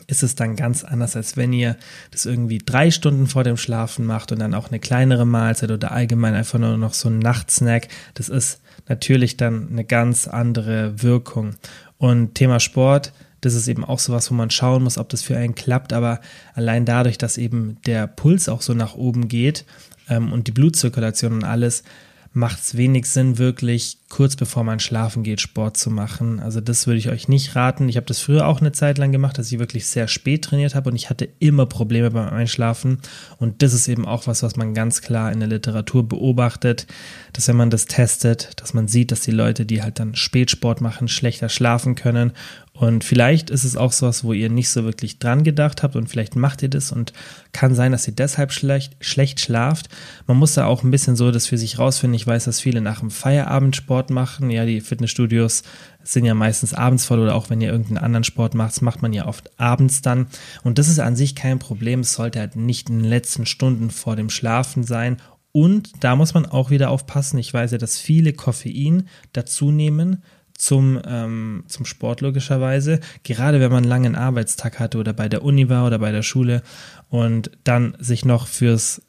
ist 0.07 0.23
es 0.23 0.35
dann 0.35 0.55
ganz 0.55 0.83
anders, 0.83 1.15
als 1.15 1.37
wenn 1.37 1.53
ihr 1.53 1.75
das 2.11 2.25
irgendwie 2.25 2.57
drei 2.59 2.91
Stunden 2.91 3.27
vor 3.27 3.43
dem 3.43 3.57
Schlafen 3.57 4.05
macht 4.05 4.31
und 4.31 4.39
dann 4.39 4.53
auch 4.53 4.69
eine 4.69 4.79
kleinere 4.79 5.25
Mahlzeit 5.25 5.71
oder 5.71 5.91
allgemein 5.91 6.33
einfach 6.33 6.59
nur 6.59 6.77
noch 6.77 6.93
so 6.93 7.09
ein 7.09 7.19
Nachtsnack. 7.19 7.87
Das 8.13 8.29
ist 8.29 8.61
natürlich 8.87 9.37
dann 9.37 9.69
eine 9.69 9.85
ganz 9.85 10.27
andere 10.27 11.01
Wirkung. 11.03 11.55
Und 11.97 12.35
Thema 12.35 12.59
Sport, 12.59 13.13
das 13.41 13.53
ist 13.53 13.67
eben 13.67 13.85
auch 13.85 13.99
sowas, 13.99 14.29
wo 14.31 14.35
man 14.35 14.49
schauen 14.49 14.83
muss, 14.83 14.97
ob 14.97 15.09
das 15.09 15.21
für 15.21 15.37
einen 15.37 15.55
klappt. 15.55 15.93
Aber 15.93 16.19
allein 16.53 16.85
dadurch, 16.85 17.17
dass 17.17 17.37
eben 17.37 17.77
der 17.85 18.07
Puls 18.07 18.49
auch 18.49 18.61
so 18.61 18.73
nach 18.73 18.95
oben 18.95 19.27
geht 19.27 19.65
ähm, 20.09 20.31
und 20.31 20.47
die 20.47 20.51
Blutzirkulation 20.51 21.33
und 21.33 21.43
alles, 21.43 21.83
macht 22.31 22.59
es 22.59 22.77
wenig 22.77 23.07
Sinn, 23.07 23.37
wirklich 23.37 23.97
kurz 24.09 24.35
bevor 24.35 24.63
man 24.63 24.79
schlafen 24.79 25.23
geht, 25.23 25.41
Sport 25.41 25.77
zu 25.77 25.89
machen. 25.89 26.39
Also 26.39 26.61
das 26.61 26.87
würde 26.87 26.99
ich 26.99 27.09
euch 27.09 27.27
nicht 27.27 27.55
raten. 27.55 27.89
Ich 27.89 27.95
habe 27.95 28.05
das 28.05 28.19
früher 28.19 28.47
auch 28.47 28.59
eine 28.59 28.71
Zeit 28.71 28.97
lang 28.97 29.11
gemacht, 29.11 29.37
dass 29.37 29.51
ich 29.51 29.59
wirklich 29.59 29.85
sehr 29.87 30.07
spät 30.07 30.43
trainiert 30.45 30.75
habe 30.75 30.89
und 30.89 30.95
ich 30.95 31.09
hatte 31.09 31.29
immer 31.39 31.65
Probleme 31.65 32.11
beim 32.11 32.29
Einschlafen. 32.29 32.99
Und 33.37 33.61
das 33.61 33.73
ist 33.73 33.87
eben 33.87 34.05
auch 34.05 34.27
was, 34.27 34.43
was 34.43 34.55
man 34.55 34.73
ganz 34.73 35.01
klar 35.01 35.31
in 35.31 35.39
der 35.39 35.49
Literatur 35.49 36.07
beobachtet, 36.07 36.87
dass 37.33 37.47
wenn 37.47 37.57
man 37.57 37.69
das 37.69 37.85
testet, 37.85 38.51
dass 38.61 38.73
man 38.73 38.87
sieht, 38.87 39.11
dass 39.11 39.21
die 39.21 39.31
Leute, 39.31 39.65
die 39.65 39.81
halt 39.81 39.99
dann 39.99 40.15
Spätsport 40.15 40.81
machen, 40.81 41.07
schlechter 41.07 41.49
schlafen 41.49 41.95
können 41.95 42.33
und 42.79 43.03
vielleicht 43.03 43.49
ist 43.49 43.65
es 43.65 43.75
auch 43.75 43.91
sowas, 43.91 44.23
wo 44.23 44.31
ihr 44.31 44.49
nicht 44.49 44.69
so 44.69 44.85
wirklich 44.85 45.19
dran 45.19 45.43
gedacht 45.43 45.83
habt 45.83 45.97
und 45.97 46.07
vielleicht 46.07 46.37
macht 46.37 46.63
ihr 46.63 46.69
das 46.69 46.93
und 46.93 47.11
kann 47.51 47.75
sein, 47.75 47.91
dass 47.91 48.07
ihr 48.07 48.15
deshalb 48.15 48.53
schlecht, 48.53 48.95
schlecht 49.01 49.41
schlaft. 49.41 49.89
Man 50.27 50.37
muss 50.37 50.53
da 50.53 50.65
auch 50.65 50.81
ein 50.81 50.89
bisschen 50.89 51.17
so 51.17 51.29
das 51.29 51.45
für 51.45 51.57
sich 51.57 51.77
rausfinden. 51.77 52.15
Ich 52.15 52.25
weiß, 52.25 52.45
dass 52.45 52.61
viele 52.61 52.79
nach 52.79 53.01
dem 53.01 53.11
Feierabend 53.11 53.75
Sport 53.75 54.11
machen. 54.11 54.49
Ja, 54.49 54.65
die 54.65 54.79
Fitnessstudios 54.79 55.63
sind 56.03 56.23
ja 56.23 56.33
meistens 56.33 56.73
abends 56.73 57.03
voll 57.03 57.19
oder 57.19 57.35
auch 57.35 57.49
wenn 57.49 57.59
ihr 57.59 57.69
irgendeinen 57.69 57.97
anderen 57.97 58.23
Sport 58.23 58.53
macht, 58.53 58.81
macht 58.81 59.01
man 59.01 59.11
ja 59.11 59.27
oft 59.27 59.59
abends 59.59 60.01
dann. 60.01 60.27
Und 60.63 60.77
das 60.77 60.87
ist 60.87 60.99
an 60.99 61.17
sich 61.17 61.35
kein 61.35 61.59
Problem. 61.59 61.99
Es 61.99 62.13
sollte 62.13 62.39
halt 62.39 62.55
nicht 62.55 62.89
in 62.89 62.99
den 62.99 63.09
letzten 63.09 63.45
Stunden 63.45 63.89
vor 63.89 64.15
dem 64.15 64.29
Schlafen 64.29 64.83
sein 64.83 65.17
und 65.51 66.03
da 66.03 66.15
muss 66.15 66.33
man 66.33 66.45
auch 66.45 66.69
wieder 66.69 66.91
aufpassen. 66.91 67.39
Ich 67.39 67.53
weiß 67.53 67.71
ja, 67.71 67.77
dass 67.77 67.97
viele 67.97 68.33
Koffein 68.33 69.09
dazu 69.33 69.71
nehmen 69.71 70.23
zum, 70.59 70.99
ähm, 71.07 71.63
zum 71.67 71.85
Sport 71.85 72.21
logischerweise. 72.21 72.99
Gerade 73.23 73.59
wenn 73.59 73.71
man 73.71 73.83
einen 73.83 73.89
langen 73.89 74.15
Arbeitstag 74.15 74.79
hatte 74.79 74.99
oder 74.99 75.13
bei 75.13 75.27
der 75.27 75.43
Uni 75.43 75.69
war 75.69 75.87
oder 75.87 75.97
bei 75.97 76.11
der 76.11 76.21
Schule 76.21 76.61
und 77.09 77.49
dann 77.63 77.95
sich 77.99 78.25
noch 78.25 78.47
fürs 78.47 79.01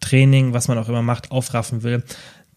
Training, 0.00 0.52
was 0.52 0.68
man 0.68 0.76
auch 0.76 0.88
immer 0.88 1.02
macht, 1.02 1.30
aufraffen 1.30 1.82
will, 1.82 2.02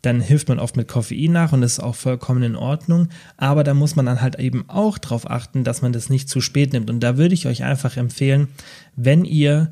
dann 0.02 0.20
hilft 0.20 0.50
man 0.50 0.60
oft 0.60 0.76
mit 0.76 0.88
Koffein 0.88 1.32
nach 1.32 1.54
und 1.54 1.62
das 1.62 1.74
ist 1.74 1.80
auch 1.80 1.96
vollkommen 1.96 2.42
in 2.42 2.56
Ordnung. 2.56 3.10
Aber 3.38 3.64
da 3.64 3.76
muss 3.76 3.96
man 3.96 4.08
dann 4.08 4.22
halt 4.22 4.40
eben 4.40 4.68
auch 4.68 4.98
darauf 4.98 5.30
achten, 5.30 5.64
dass 5.64 5.84
man 5.84 5.94
das 5.94 6.10
nicht 6.10 6.28
zu 6.28 6.42
spät 6.42 6.74
nimmt. 6.74 6.90
Und 6.90 7.02
da 7.02 7.18
würde 7.18 7.36
ich 7.36 7.46
euch 7.46 7.64
einfach 7.64 7.98
empfehlen, 7.98 8.48
wenn 8.96 9.24
ihr 9.26 9.70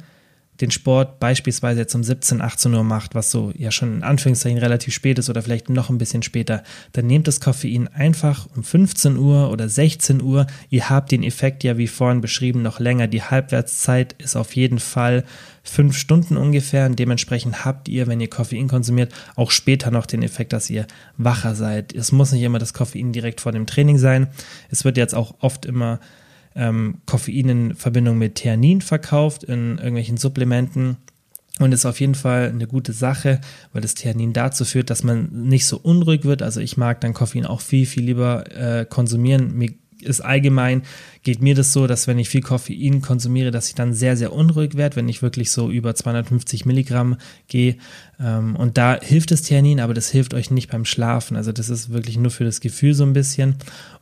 den 0.62 0.72
Sport 0.72 1.20
beispielsweise 1.20 1.82
jetzt 1.82 1.96
um 1.96 2.04
17, 2.04 2.42
18 2.42 2.74
Uhr 2.74 2.84
macht, 2.84 3.16
was 3.16 3.32
so 3.32 3.52
ja 3.56 3.72
schon 3.72 3.98
in 3.98 4.04
Anführungszeichen 4.04 4.58
relativ 4.58 4.94
spät 4.94 5.18
ist 5.18 5.30
oder 5.30 5.42
vielleicht 5.42 5.70
noch 5.70 5.90
ein 5.90 5.98
bisschen 5.98 6.22
später, 6.22 6.64
dann 6.92 7.08
nehmt 7.08 7.28
das 7.28 7.40
Koffein 7.40 7.88
einfach 7.88 8.48
um 8.56 8.64
15 8.64 9.18
Uhr 9.18 9.52
oder 9.52 9.70
16 9.70 10.22
Uhr. 10.22 10.48
Ihr 10.70 10.90
habt 10.90 11.12
den 11.12 11.24
Effekt 11.24 11.64
ja 11.64 11.78
wie 11.78 11.88
vorhin 11.88 12.22
beschrieben 12.22 12.62
noch 12.62 12.80
länger. 12.80 13.08
Die 13.08 13.24
Halbwertszeit 13.24 14.14
ist 14.14 14.36
auf 14.36 14.56
jeden 14.56 14.80
Fall 14.80 15.24
fünf 15.64 15.98
Stunden 15.98 16.36
ungefähr 16.36 16.86
und 16.88 17.00
dementsprechend 17.00 17.64
habt 17.64 17.88
ihr, 17.88 18.08
wenn 18.08 18.20
ihr 18.20 18.30
Koffein 18.30 18.68
konsumiert, 18.68 19.14
auch 19.36 19.52
später 19.52 19.92
noch 19.92 20.06
den 20.06 20.24
Effekt, 20.24 20.52
dass 20.52 20.70
ihr 20.70 20.88
wacher 21.18 21.56
seid. 21.56 21.94
Es 21.94 22.12
muss 22.12 22.32
nicht 22.32 22.44
immer 22.44 22.60
das 22.60 22.74
Koffein 22.74 23.14
direkt 23.14 23.42
vor 23.42 23.52
dem 23.52 23.66
Training 23.66 23.98
sein. 23.98 24.28
Es 24.70 24.84
wird 24.84 24.98
jetzt 24.98 25.16
auch 25.16 25.36
oft 25.40 25.66
immer 25.66 26.00
ähm, 26.56 27.02
Koffein 27.06 27.50
in 27.50 27.76
Verbindung 27.76 28.18
mit 28.18 28.36
Theanin 28.36 28.82
verkauft 28.82 29.44
in 29.44 29.78
irgendwelchen 29.78 30.18
Supplementen. 30.18 30.98
Und 31.60 31.74
ist 31.74 31.86
auf 31.86 32.00
jeden 32.00 32.16
Fall 32.16 32.48
eine 32.48 32.68
gute 32.68 32.94
Sache, 32.94 33.42
weil 33.74 33.82
das 33.82 33.94
Theanin 33.94 34.32
dazu 34.32 34.64
führt, 34.64 34.90
dass 34.90 35.04
man 35.04 35.28
nicht 35.30 35.66
so 35.66 35.78
unruhig 35.78 36.24
wird. 36.24 36.42
Also 36.42 36.62
ich 36.62 36.78
mag 36.78 37.02
dann 37.02 37.14
Koffein 37.14 37.46
auch 37.46 37.60
viel, 37.60 37.86
viel 37.86 38.06
lieber 38.06 38.50
äh, 38.56 38.86
konsumieren. 38.86 39.58
Mir 39.58 39.74
ist 40.02 40.22
allgemein, 40.22 40.84
geht 41.24 41.42
mir 41.42 41.56
das 41.56 41.74
so, 41.74 41.88
dass 41.88 42.08
wenn 42.08 42.20
ich 42.20 42.30
viel 42.30 42.42
Koffein 42.42 43.02
konsumiere, 43.02 43.52
dass 43.52 43.68
ich 43.68 43.76
dann 43.76 43.94
sehr, 43.94 44.16
sehr 44.16 44.34
unruhig 44.34 44.76
werde, 44.76 44.96
wenn 44.96 45.10
ich 45.10 45.22
wirklich 45.22 45.52
so 45.52 45.70
über 45.70 45.96
250 45.96 46.66
Milligramm 46.66 47.18
gehe. 47.48 47.76
Ähm, 48.20 48.56
und 48.56 48.78
da 48.78 49.00
hilft 49.02 49.32
das 49.32 49.42
Theanin, 49.42 49.80
aber 49.80 49.94
das 49.94 50.10
hilft 50.10 50.34
euch 50.34 50.52
nicht 50.52 50.72
beim 50.72 50.86
Schlafen. 50.86 51.36
Also 51.36 51.52
das 51.52 51.70
ist 51.70 51.92
wirklich 51.92 52.18
nur 52.18 52.32
für 52.32 52.46
das 52.46 52.62
Gefühl 52.62 52.94
so 52.94 53.04
ein 53.04 53.14
bisschen. 53.14 53.56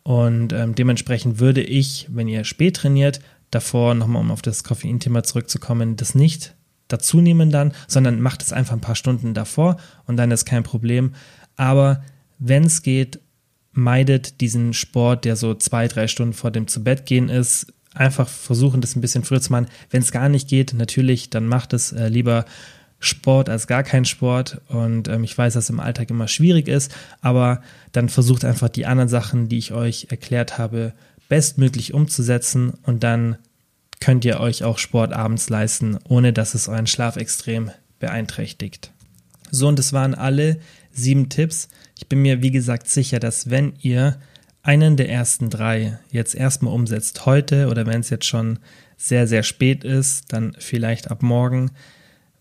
Und 0.03 0.53
ähm, 0.53 0.75
dementsprechend 0.75 1.39
würde 1.39 1.61
ich, 1.61 2.07
wenn 2.09 2.27
ihr 2.27 2.43
spät 2.43 2.77
trainiert, 2.77 3.19
davor 3.51 3.93
nochmal, 3.93 4.21
um 4.21 4.31
auf 4.31 4.41
das 4.41 4.63
Koffein-Thema 4.63 5.23
zurückzukommen, 5.23 5.95
das 5.95 6.15
nicht 6.15 6.55
dazu 6.87 7.21
nehmen 7.21 7.51
dann, 7.51 7.73
sondern 7.87 8.21
macht 8.21 8.41
es 8.41 8.53
einfach 8.53 8.73
ein 8.73 8.81
paar 8.81 8.95
Stunden 8.95 9.33
davor 9.33 9.77
und 10.05 10.17
dann 10.17 10.31
ist 10.31 10.45
kein 10.45 10.63
Problem. 10.63 11.13
Aber 11.55 12.03
wenn 12.39 12.63
es 12.63 12.81
geht, 12.81 13.19
meidet 13.77 14.41
diesen 14.41 14.73
Sport, 14.73 15.23
der 15.23 15.35
so 15.35 15.53
zwei, 15.53 15.87
drei 15.87 16.07
Stunden 16.07 16.33
vor 16.33 16.51
dem 16.51 16.67
zu 16.67 16.83
Bett 16.83 17.05
gehen 17.05 17.29
ist. 17.29 17.67
Einfach 17.93 18.27
versuchen, 18.27 18.81
das 18.81 18.95
ein 18.95 19.01
bisschen 19.01 19.23
früher 19.23 19.41
zu 19.41 19.51
machen. 19.51 19.67
Wenn 19.89 20.01
es 20.01 20.11
gar 20.11 20.29
nicht 20.29 20.49
geht, 20.49 20.73
natürlich, 20.73 21.29
dann 21.29 21.47
macht 21.47 21.73
es 21.73 21.91
äh, 21.91 22.09
lieber 22.09 22.45
Sport 22.99 23.49
als 23.49 23.67
gar 23.67 23.83
kein 23.83 24.05
Sport. 24.05 24.61
Und 24.67 25.07
ähm, 25.07 25.23
ich 25.23 25.37
weiß, 25.37 25.53
dass 25.53 25.69
im 25.69 25.79
Alltag 25.79 26.09
immer 26.09 26.27
schwierig 26.27 26.67
ist, 26.67 26.93
aber 27.21 27.61
dann 27.91 28.09
versucht 28.09 28.43
einfach 28.43 28.69
die 28.69 28.85
anderen 28.85 29.09
Sachen, 29.09 29.47
die 29.47 29.59
ich 29.59 29.71
euch 29.73 30.07
erklärt 30.09 30.57
habe, 30.57 30.93
bestmöglich 31.29 31.93
umzusetzen 31.93 32.73
und 32.83 33.03
dann 33.03 33.37
könnt 33.99 34.25
ihr 34.25 34.39
euch 34.39 34.63
auch 34.63 34.77
Sport 34.77 35.13
abends 35.13 35.49
leisten, 35.49 35.97
ohne 36.07 36.33
dass 36.33 36.53
es 36.53 36.67
euren 36.67 36.87
Schlaf 36.87 37.17
extrem 37.17 37.71
beeinträchtigt. 37.99 38.91
So, 39.51 39.67
und 39.67 39.79
das 39.79 39.93
waren 39.93 40.15
alle 40.15 40.59
sieben 40.91 41.29
Tipps. 41.29 41.69
Ich 41.97 42.07
bin 42.07 42.21
mir, 42.21 42.41
wie 42.41 42.51
gesagt, 42.51 42.87
sicher, 42.87 43.19
dass 43.19 43.49
wenn 43.49 43.73
ihr 43.81 44.19
einen 44.63 44.97
der 44.97 45.09
ersten 45.09 45.49
drei 45.49 45.99
jetzt 46.11 46.35
erstmal 46.35 46.73
umsetzt, 46.73 47.25
heute 47.25 47.67
oder 47.69 47.85
wenn 47.85 48.01
es 48.01 48.09
jetzt 48.09 48.25
schon 48.25 48.59
sehr, 48.97 49.27
sehr 49.27 49.43
spät 49.43 49.83
ist, 49.83 50.33
dann 50.33 50.55
vielleicht 50.59 51.09
ab 51.09 51.23
morgen, 51.23 51.71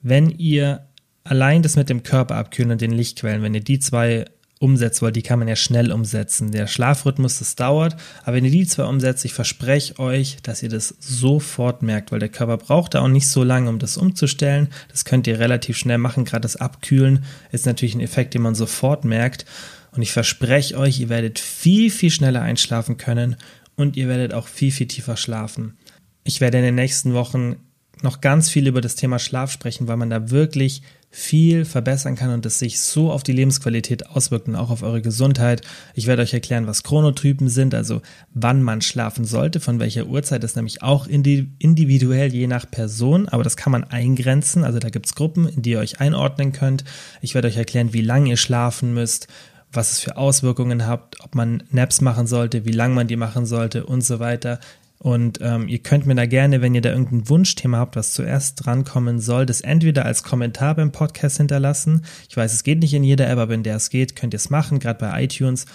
wenn 0.03 0.31
ihr 0.31 0.87
allein 1.23 1.62
das 1.62 1.77
mit 1.77 1.88
dem 1.88 2.03
Körper 2.03 2.37
abkühlen 2.37 2.73
und 2.73 2.81
den 2.81 2.92
Lichtquellen, 2.92 3.42
wenn 3.42 3.55
ihr 3.55 3.62
die 3.62 3.79
zwei 3.79 4.25
umsetzt, 4.59 5.03
weil 5.03 5.12
die 5.12 5.23
kann 5.23 5.38
man 5.38 5.49
ja 5.49 5.57
schnell 5.57 5.92
umsetzen. 5.92 6.51
Der 6.51 6.66
Schlafrhythmus, 6.66 7.38
das 7.38 7.57
dauert, 7.57 7.97
aber 8.25 8.37
wenn 8.37 8.45
ihr 8.45 8.51
die 8.51 8.66
zwei 8.66 8.85
umsetzt, 8.85 9.25
ich 9.25 9.35
verspreche 9.35 9.99
euch, 9.99 10.38
dass 10.42 10.62
ihr 10.62 10.71
das 10.71 10.95
sofort 10.99 11.83
merkt, 11.83 12.11
weil 12.11 12.21
der 12.21 12.31
Körper 12.31 12.57
braucht 12.57 12.95
da 12.95 13.03
auch 13.03 13.09
nicht 13.09 13.29
so 13.29 13.45
lange, 13.45 13.69
um 13.69 13.79
das 13.79 13.97
umzustellen. 13.97 14.69
Das 14.90 15.05
könnt 15.05 15.27
ihr 15.27 15.38
relativ 15.38 15.77
schnell 15.77 15.99
machen. 15.99 16.25
Gerade 16.25 16.42
das 16.42 16.57
Abkühlen 16.57 17.25
ist 17.53 17.66
natürlich 17.66 17.95
ein 17.95 18.01
Effekt, 18.01 18.35
den 18.35 18.42
man 18.42 18.55
sofort 18.55 19.05
merkt. 19.05 19.45
Und 19.92 20.03
ich 20.03 20.12
verspreche 20.12 20.79
euch, 20.79 21.01
ihr 21.01 21.09
werdet 21.09 21.38
viel, 21.38 21.90
viel 21.90 22.11
schneller 22.11 22.42
einschlafen 22.42 22.97
können 22.97 23.37
und 23.77 23.97
ihr 23.97 24.09
werdet 24.09 24.33
auch 24.33 24.49
viel, 24.49 24.73
viel 24.73 24.88
tiefer 24.88 25.16
schlafen. 25.16 25.77
Ich 26.25 26.40
werde 26.40 26.59
in 26.59 26.64
den 26.64 26.75
nächsten 26.75 27.14
Wochen 27.14 27.57
noch 28.03 28.21
ganz 28.21 28.51
viel 28.51 28.66
über 28.66 28.81
das 28.81 28.95
Thema 28.95 29.19
Schlaf 29.19 29.51
sprechen, 29.51 29.88
weil 29.88 29.97
man 29.97 30.11
da 30.11 30.31
wirklich 30.31 30.83
viel 31.19 31.65
verbessern 31.65 32.15
kann 32.15 32.29
und 32.29 32.45
es 32.45 32.59
sich 32.59 32.79
so 32.79 33.11
auf 33.11 33.23
die 33.23 33.33
Lebensqualität 33.33 34.07
auswirkt 34.07 34.49
und 34.49 34.55
auch 34.55 34.69
auf 34.69 34.83
eure 34.83 35.01
Gesundheit. 35.01 35.63
Ich 35.95 36.07
werde 36.07 36.21
euch 36.21 36.35
erklären, 36.35 36.67
was 36.67 36.83
Chronotypen 36.83 37.49
sind, 37.49 37.75
also 37.75 38.03
wann 38.35 38.63
man 38.63 38.83
schlafen 38.83 39.25
sollte, 39.25 39.59
von 39.59 39.81
welcher 39.81 40.09
Uhrzeit. 40.09 40.43
Das 40.43 40.51
ist 40.51 40.57
nämlich 40.57 40.83
auch 40.83 41.07
individuell 41.07 42.35
je 42.35 42.47
nach 42.47 42.71
Person, 42.71 43.31
aber 43.31 43.43
das 43.43 43.57
kann 43.57 43.73
man 43.73 43.85
eingrenzen. 43.85 44.63
Also 44.63 44.79
da 44.79 44.91
gibt 44.91 45.07
es 45.07 45.15
Gruppen, 45.15 45.49
in 45.49 45.63
die 45.63 45.71
ihr 45.71 45.79
euch 45.79 46.01
einordnen 46.01 46.53
könnt. 46.53 46.85
Ich 47.23 47.35
werde 47.35 47.49
euch 47.49 47.57
erklären, 47.57 47.95
wie 47.95 48.03
lange 48.03 48.29
ihr 48.29 48.37
schlafen 48.37 48.93
müsst, 48.93 49.27
was 49.73 49.93
es 49.93 50.01
für 50.01 50.19
Auswirkungen 50.19 50.87
habt, 50.87 51.25
ob 51.25 51.35
man 51.35 51.63
Naps 51.71 52.03
machen 52.03 52.27
sollte, 52.27 52.67
wie 52.67 52.73
lange 52.73 52.95
man 52.95 53.09
die 53.09 53.17
machen 53.17 53.47
sollte 53.47 53.87
und 53.87 54.03
so 54.03 54.21
weiter. 54.21 54.61
Und 55.07 55.38
ähm, 55.40 55.69
ihr 55.69 55.79
könnt 55.79 56.05
mir 56.05 56.16
da 56.16 56.27
gerne, 56.27 56.62
wenn 56.62 56.75
ihr 56.75 56.81
da 56.81 56.90
irgendein 56.90 57.29
Wunschthema 57.29 57.79
habt, 57.79 57.95
was 57.95 58.12
zuerst 58.12 58.66
drankommen 58.66 59.21
soll, 59.21 59.47
das 59.47 59.61
entweder 59.61 60.05
als 60.05 60.25
Kommentar 60.25 60.75
beim 60.75 60.90
Podcast 60.90 61.37
hinterlassen. 61.37 62.05
Ich 62.29 62.37
weiß, 62.37 62.53
es 62.53 62.64
geht 62.64 62.81
nicht 62.81 62.92
in 62.92 63.05
jeder 63.05 63.31
App, 63.31 63.38
aber 63.38 63.55
in 63.55 63.62
der 63.62 63.77
es 63.77 63.90
geht, 63.90 64.16
könnt 64.16 64.35
ihr 64.35 64.38
es 64.38 64.51
machen, 64.51 64.81
gerade 64.81 64.99
bei 64.99 65.23
iTunes. 65.23 65.66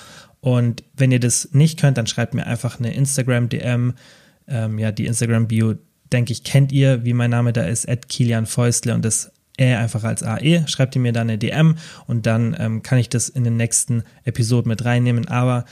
Und 0.41 0.84
wenn 0.98 1.13
ihr 1.13 1.22
das 1.22 1.48
nicht 1.54 1.80
könnt, 1.80 1.98
dann 1.98 2.08
schreibt 2.08 2.34
mir 2.34 2.46
einfach 2.46 2.78
eine 2.78 2.94
Instagram-DM. 2.94 3.94
Ähm, 4.50 4.80
ja, 4.80 4.91
die 4.91 5.06
Instagram-Bio, 5.06 5.76
denke 6.12 6.34
ich, 6.34 6.44
kennt 6.44 6.74
ihr, 6.74 7.06
wie 7.06 7.13
mein 7.13 7.30
Name 7.30 7.54
da 7.54 7.63
ist, 7.63 7.88
at 7.88 8.10
Kilian 8.10 8.46
Fäustle 8.46 8.94
und 8.94 9.06
das 9.06 9.32
Ä 9.58 9.78
einfach 9.78 10.04
als 10.04 10.24
AE. 10.24 10.67
Schreibt 10.67 10.94
ihr 10.96 11.02
mir 11.02 11.13
dann 11.13 11.30
eine 11.30 11.38
DM 11.38 11.78
und 12.06 12.26
dann 12.26 12.54
ähm, 12.60 12.84
kann 12.84 13.00
ich 13.00 13.08
das 13.08 13.30
in 13.30 13.46
den 13.46 13.56
nächsten 13.56 14.04
Episoden 14.26 14.67
mit 14.67 14.84
reinnehmen. 14.84 15.30
Aber 15.30 15.63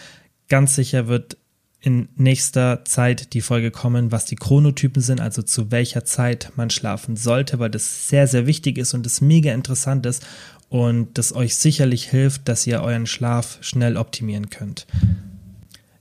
ganz 0.47 0.75
sicher 0.75 1.09
wird 1.09 1.35
in 1.81 2.09
nächster 2.15 2.83
Zeit 2.83 3.33
die 3.33 3.41
Folge 3.41 3.71
kommen, 3.71 4.11
was 4.11 4.25
die 4.25 4.35
Chronotypen 4.35 5.01
sind, 5.01 5.21
also 5.21 5.41
zu 5.41 5.71
welcher 5.71 6.03
Zeit 6.03 6.51
man 6.55 6.69
schlafen 6.69 7.15
sollte, 7.15 7.59
weil 7.59 7.69
das 7.69 8.09
sehr, 8.09 8.27
sehr 8.27 8.47
wichtig 8.47 8.77
ist 8.77 8.93
und 8.93 9.05
das 9.05 9.21
mega 9.21 9.53
interessant 9.53 10.05
ist 10.05 10.25
und 10.67 11.17
das 11.17 11.33
euch 11.33 11.55
sicherlich 11.55 12.09
hilft, 12.09 12.47
dass 12.49 12.67
ihr 12.67 12.81
euren 12.81 13.07
Schlaf 13.07 13.57
schnell 13.61 13.97
optimieren 13.97 14.49
könnt. 14.49 14.87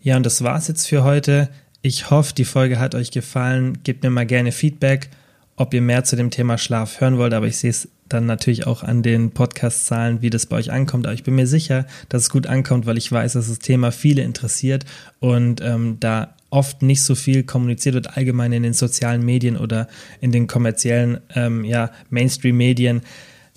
Ja, 0.00 0.16
und 0.16 0.26
das 0.26 0.42
war's 0.42 0.68
jetzt 0.68 0.86
für 0.86 1.04
heute. 1.04 1.48
Ich 1.80 2.10
hoffe, 2.10 2.34
die 2.34 2.44
Folge 2.44 2.78
hat 2.80 2.94
euch 2.94 3.10
gefallen. 3.10 3.78
Gebt 3.84 4.02
mir 4.02 4.10
mal 4.10 4.26
gerne 4.26 4.52
Feedback, 4.52 5.10
ob 5.58 5.74
ihr 5.74 5.82
mehr 5.82 6.04
zu 6.04 6.14
dem 6.14 6.30
Thema 6.30 6.56
Schlaf 6.56 7.00
hören 7.00 7.18
wollt, 7.18 7.34
aber 7.34 7.46
ich 7.46 7.58
sehe 7.58 7.70
es 7.70 7.88
dann 8.08 8.26
natürlich 8.26 8.66
auch 8.66 8.84
an 8.84 9.02
den 9.02 9.32
Podcast-Zahlen, 9.32 10.22
wie 10.22 10.30
das 10.30 10.46
bei 10.46 10.56
euch 10.56 10.70
ankommt. 10.70 11.06
Aber 11.06 11.14
ich 11.14 11.24
bin 11.24 11.34
mir 11.34 11.48
sicher, 11.48 11.84
dass 12.08 12.22
es 12.22 12.30
gut 12.30 12.46
ankommt, 12.46 12.86
weil 12.86 12.96
ich 12.96 13.10
weiß, 13.10 13.34
dass 13.34 13.48
das 13.48 13.58
Thema 13.58 13.90
viele 13.90 14.22
interessiert 14.22 14.86
und 15.18 15.60
ähm, 15.60 15.98
da 16.00 16.34
oft 16.50 16.82
nicht 16.82 17.02
so 17.02 17.14
viel 17.14 17.42
kommuniziert 17.42 17.96
wird, 17.96 18.16
allgemein 18.16 18.52
in 18.52 18.62
den 18.62 18.72
sozialen 18.72 19.24
Medien 19.24 19.56
oder 19.56 19.88
in 20.20 20.32
den 20.32 20.46
kommerziellen 20.46 21.18
ähm, 21.34 21.64
ja, 21.64 21.90
Mainstream-Medien. 22.08 23.02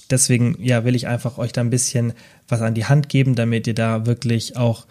Deswegen 0.09 0.57
ja, 0.59 0.83
will 0.83 0.95
ich 0.95 1.07
einfach 1.07 1.37
euch 1.37 1.53
da 1.53 1.61
ein 1.61 1.69
bisschen 1.69 2.13
was 2.49 2.61
an 2.61 2.73
die 2.73 2.85
Hand 2.85 3.09
geben, 3.09 3.35
damit 3.35 3.67
ihr 3.67 3.75
da 3.75 4.07
wirklich 4.07 4.57
auch 4.57 4.87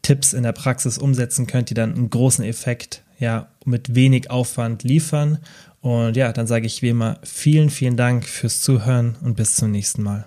Tipps 0.00 0.32
in 0.32 0.42
der 0.42 0.52
Praxis 0.52 0.98
umsetzen 0.98 1.46
könnt, 1.46 1.70
die 1.70 1.74
dann 1.74 1.94
einen 1.94 2.10
großen 2.10 2.44
Effekt 2.44 3.02
ja 3.20 3.48
mit 3.64 3.94
wenig 3.94 4.30
Aufwand 4.30 4.82
liefern 4.82 5.38
und 5.82 6.16
ja, 6.16 6.32
dann 6.32 6.46
sage 6.46 6.66
ich 6.66 6.80
wie 6.80 6.88
immer 6.88 7.18
vielen, 7.22 7.68
vielen 7.68 7.96
Dank 7.96 8.24
fürs 8.24 8.62
Zuhören 8.62 9.16
und 9.22 9.36
bis 9.36 9.56
zum 9.56 9.70
nächsten 9.70 10.02
Mal. 10.02 10.26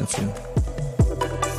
dafür. 0.01 1.50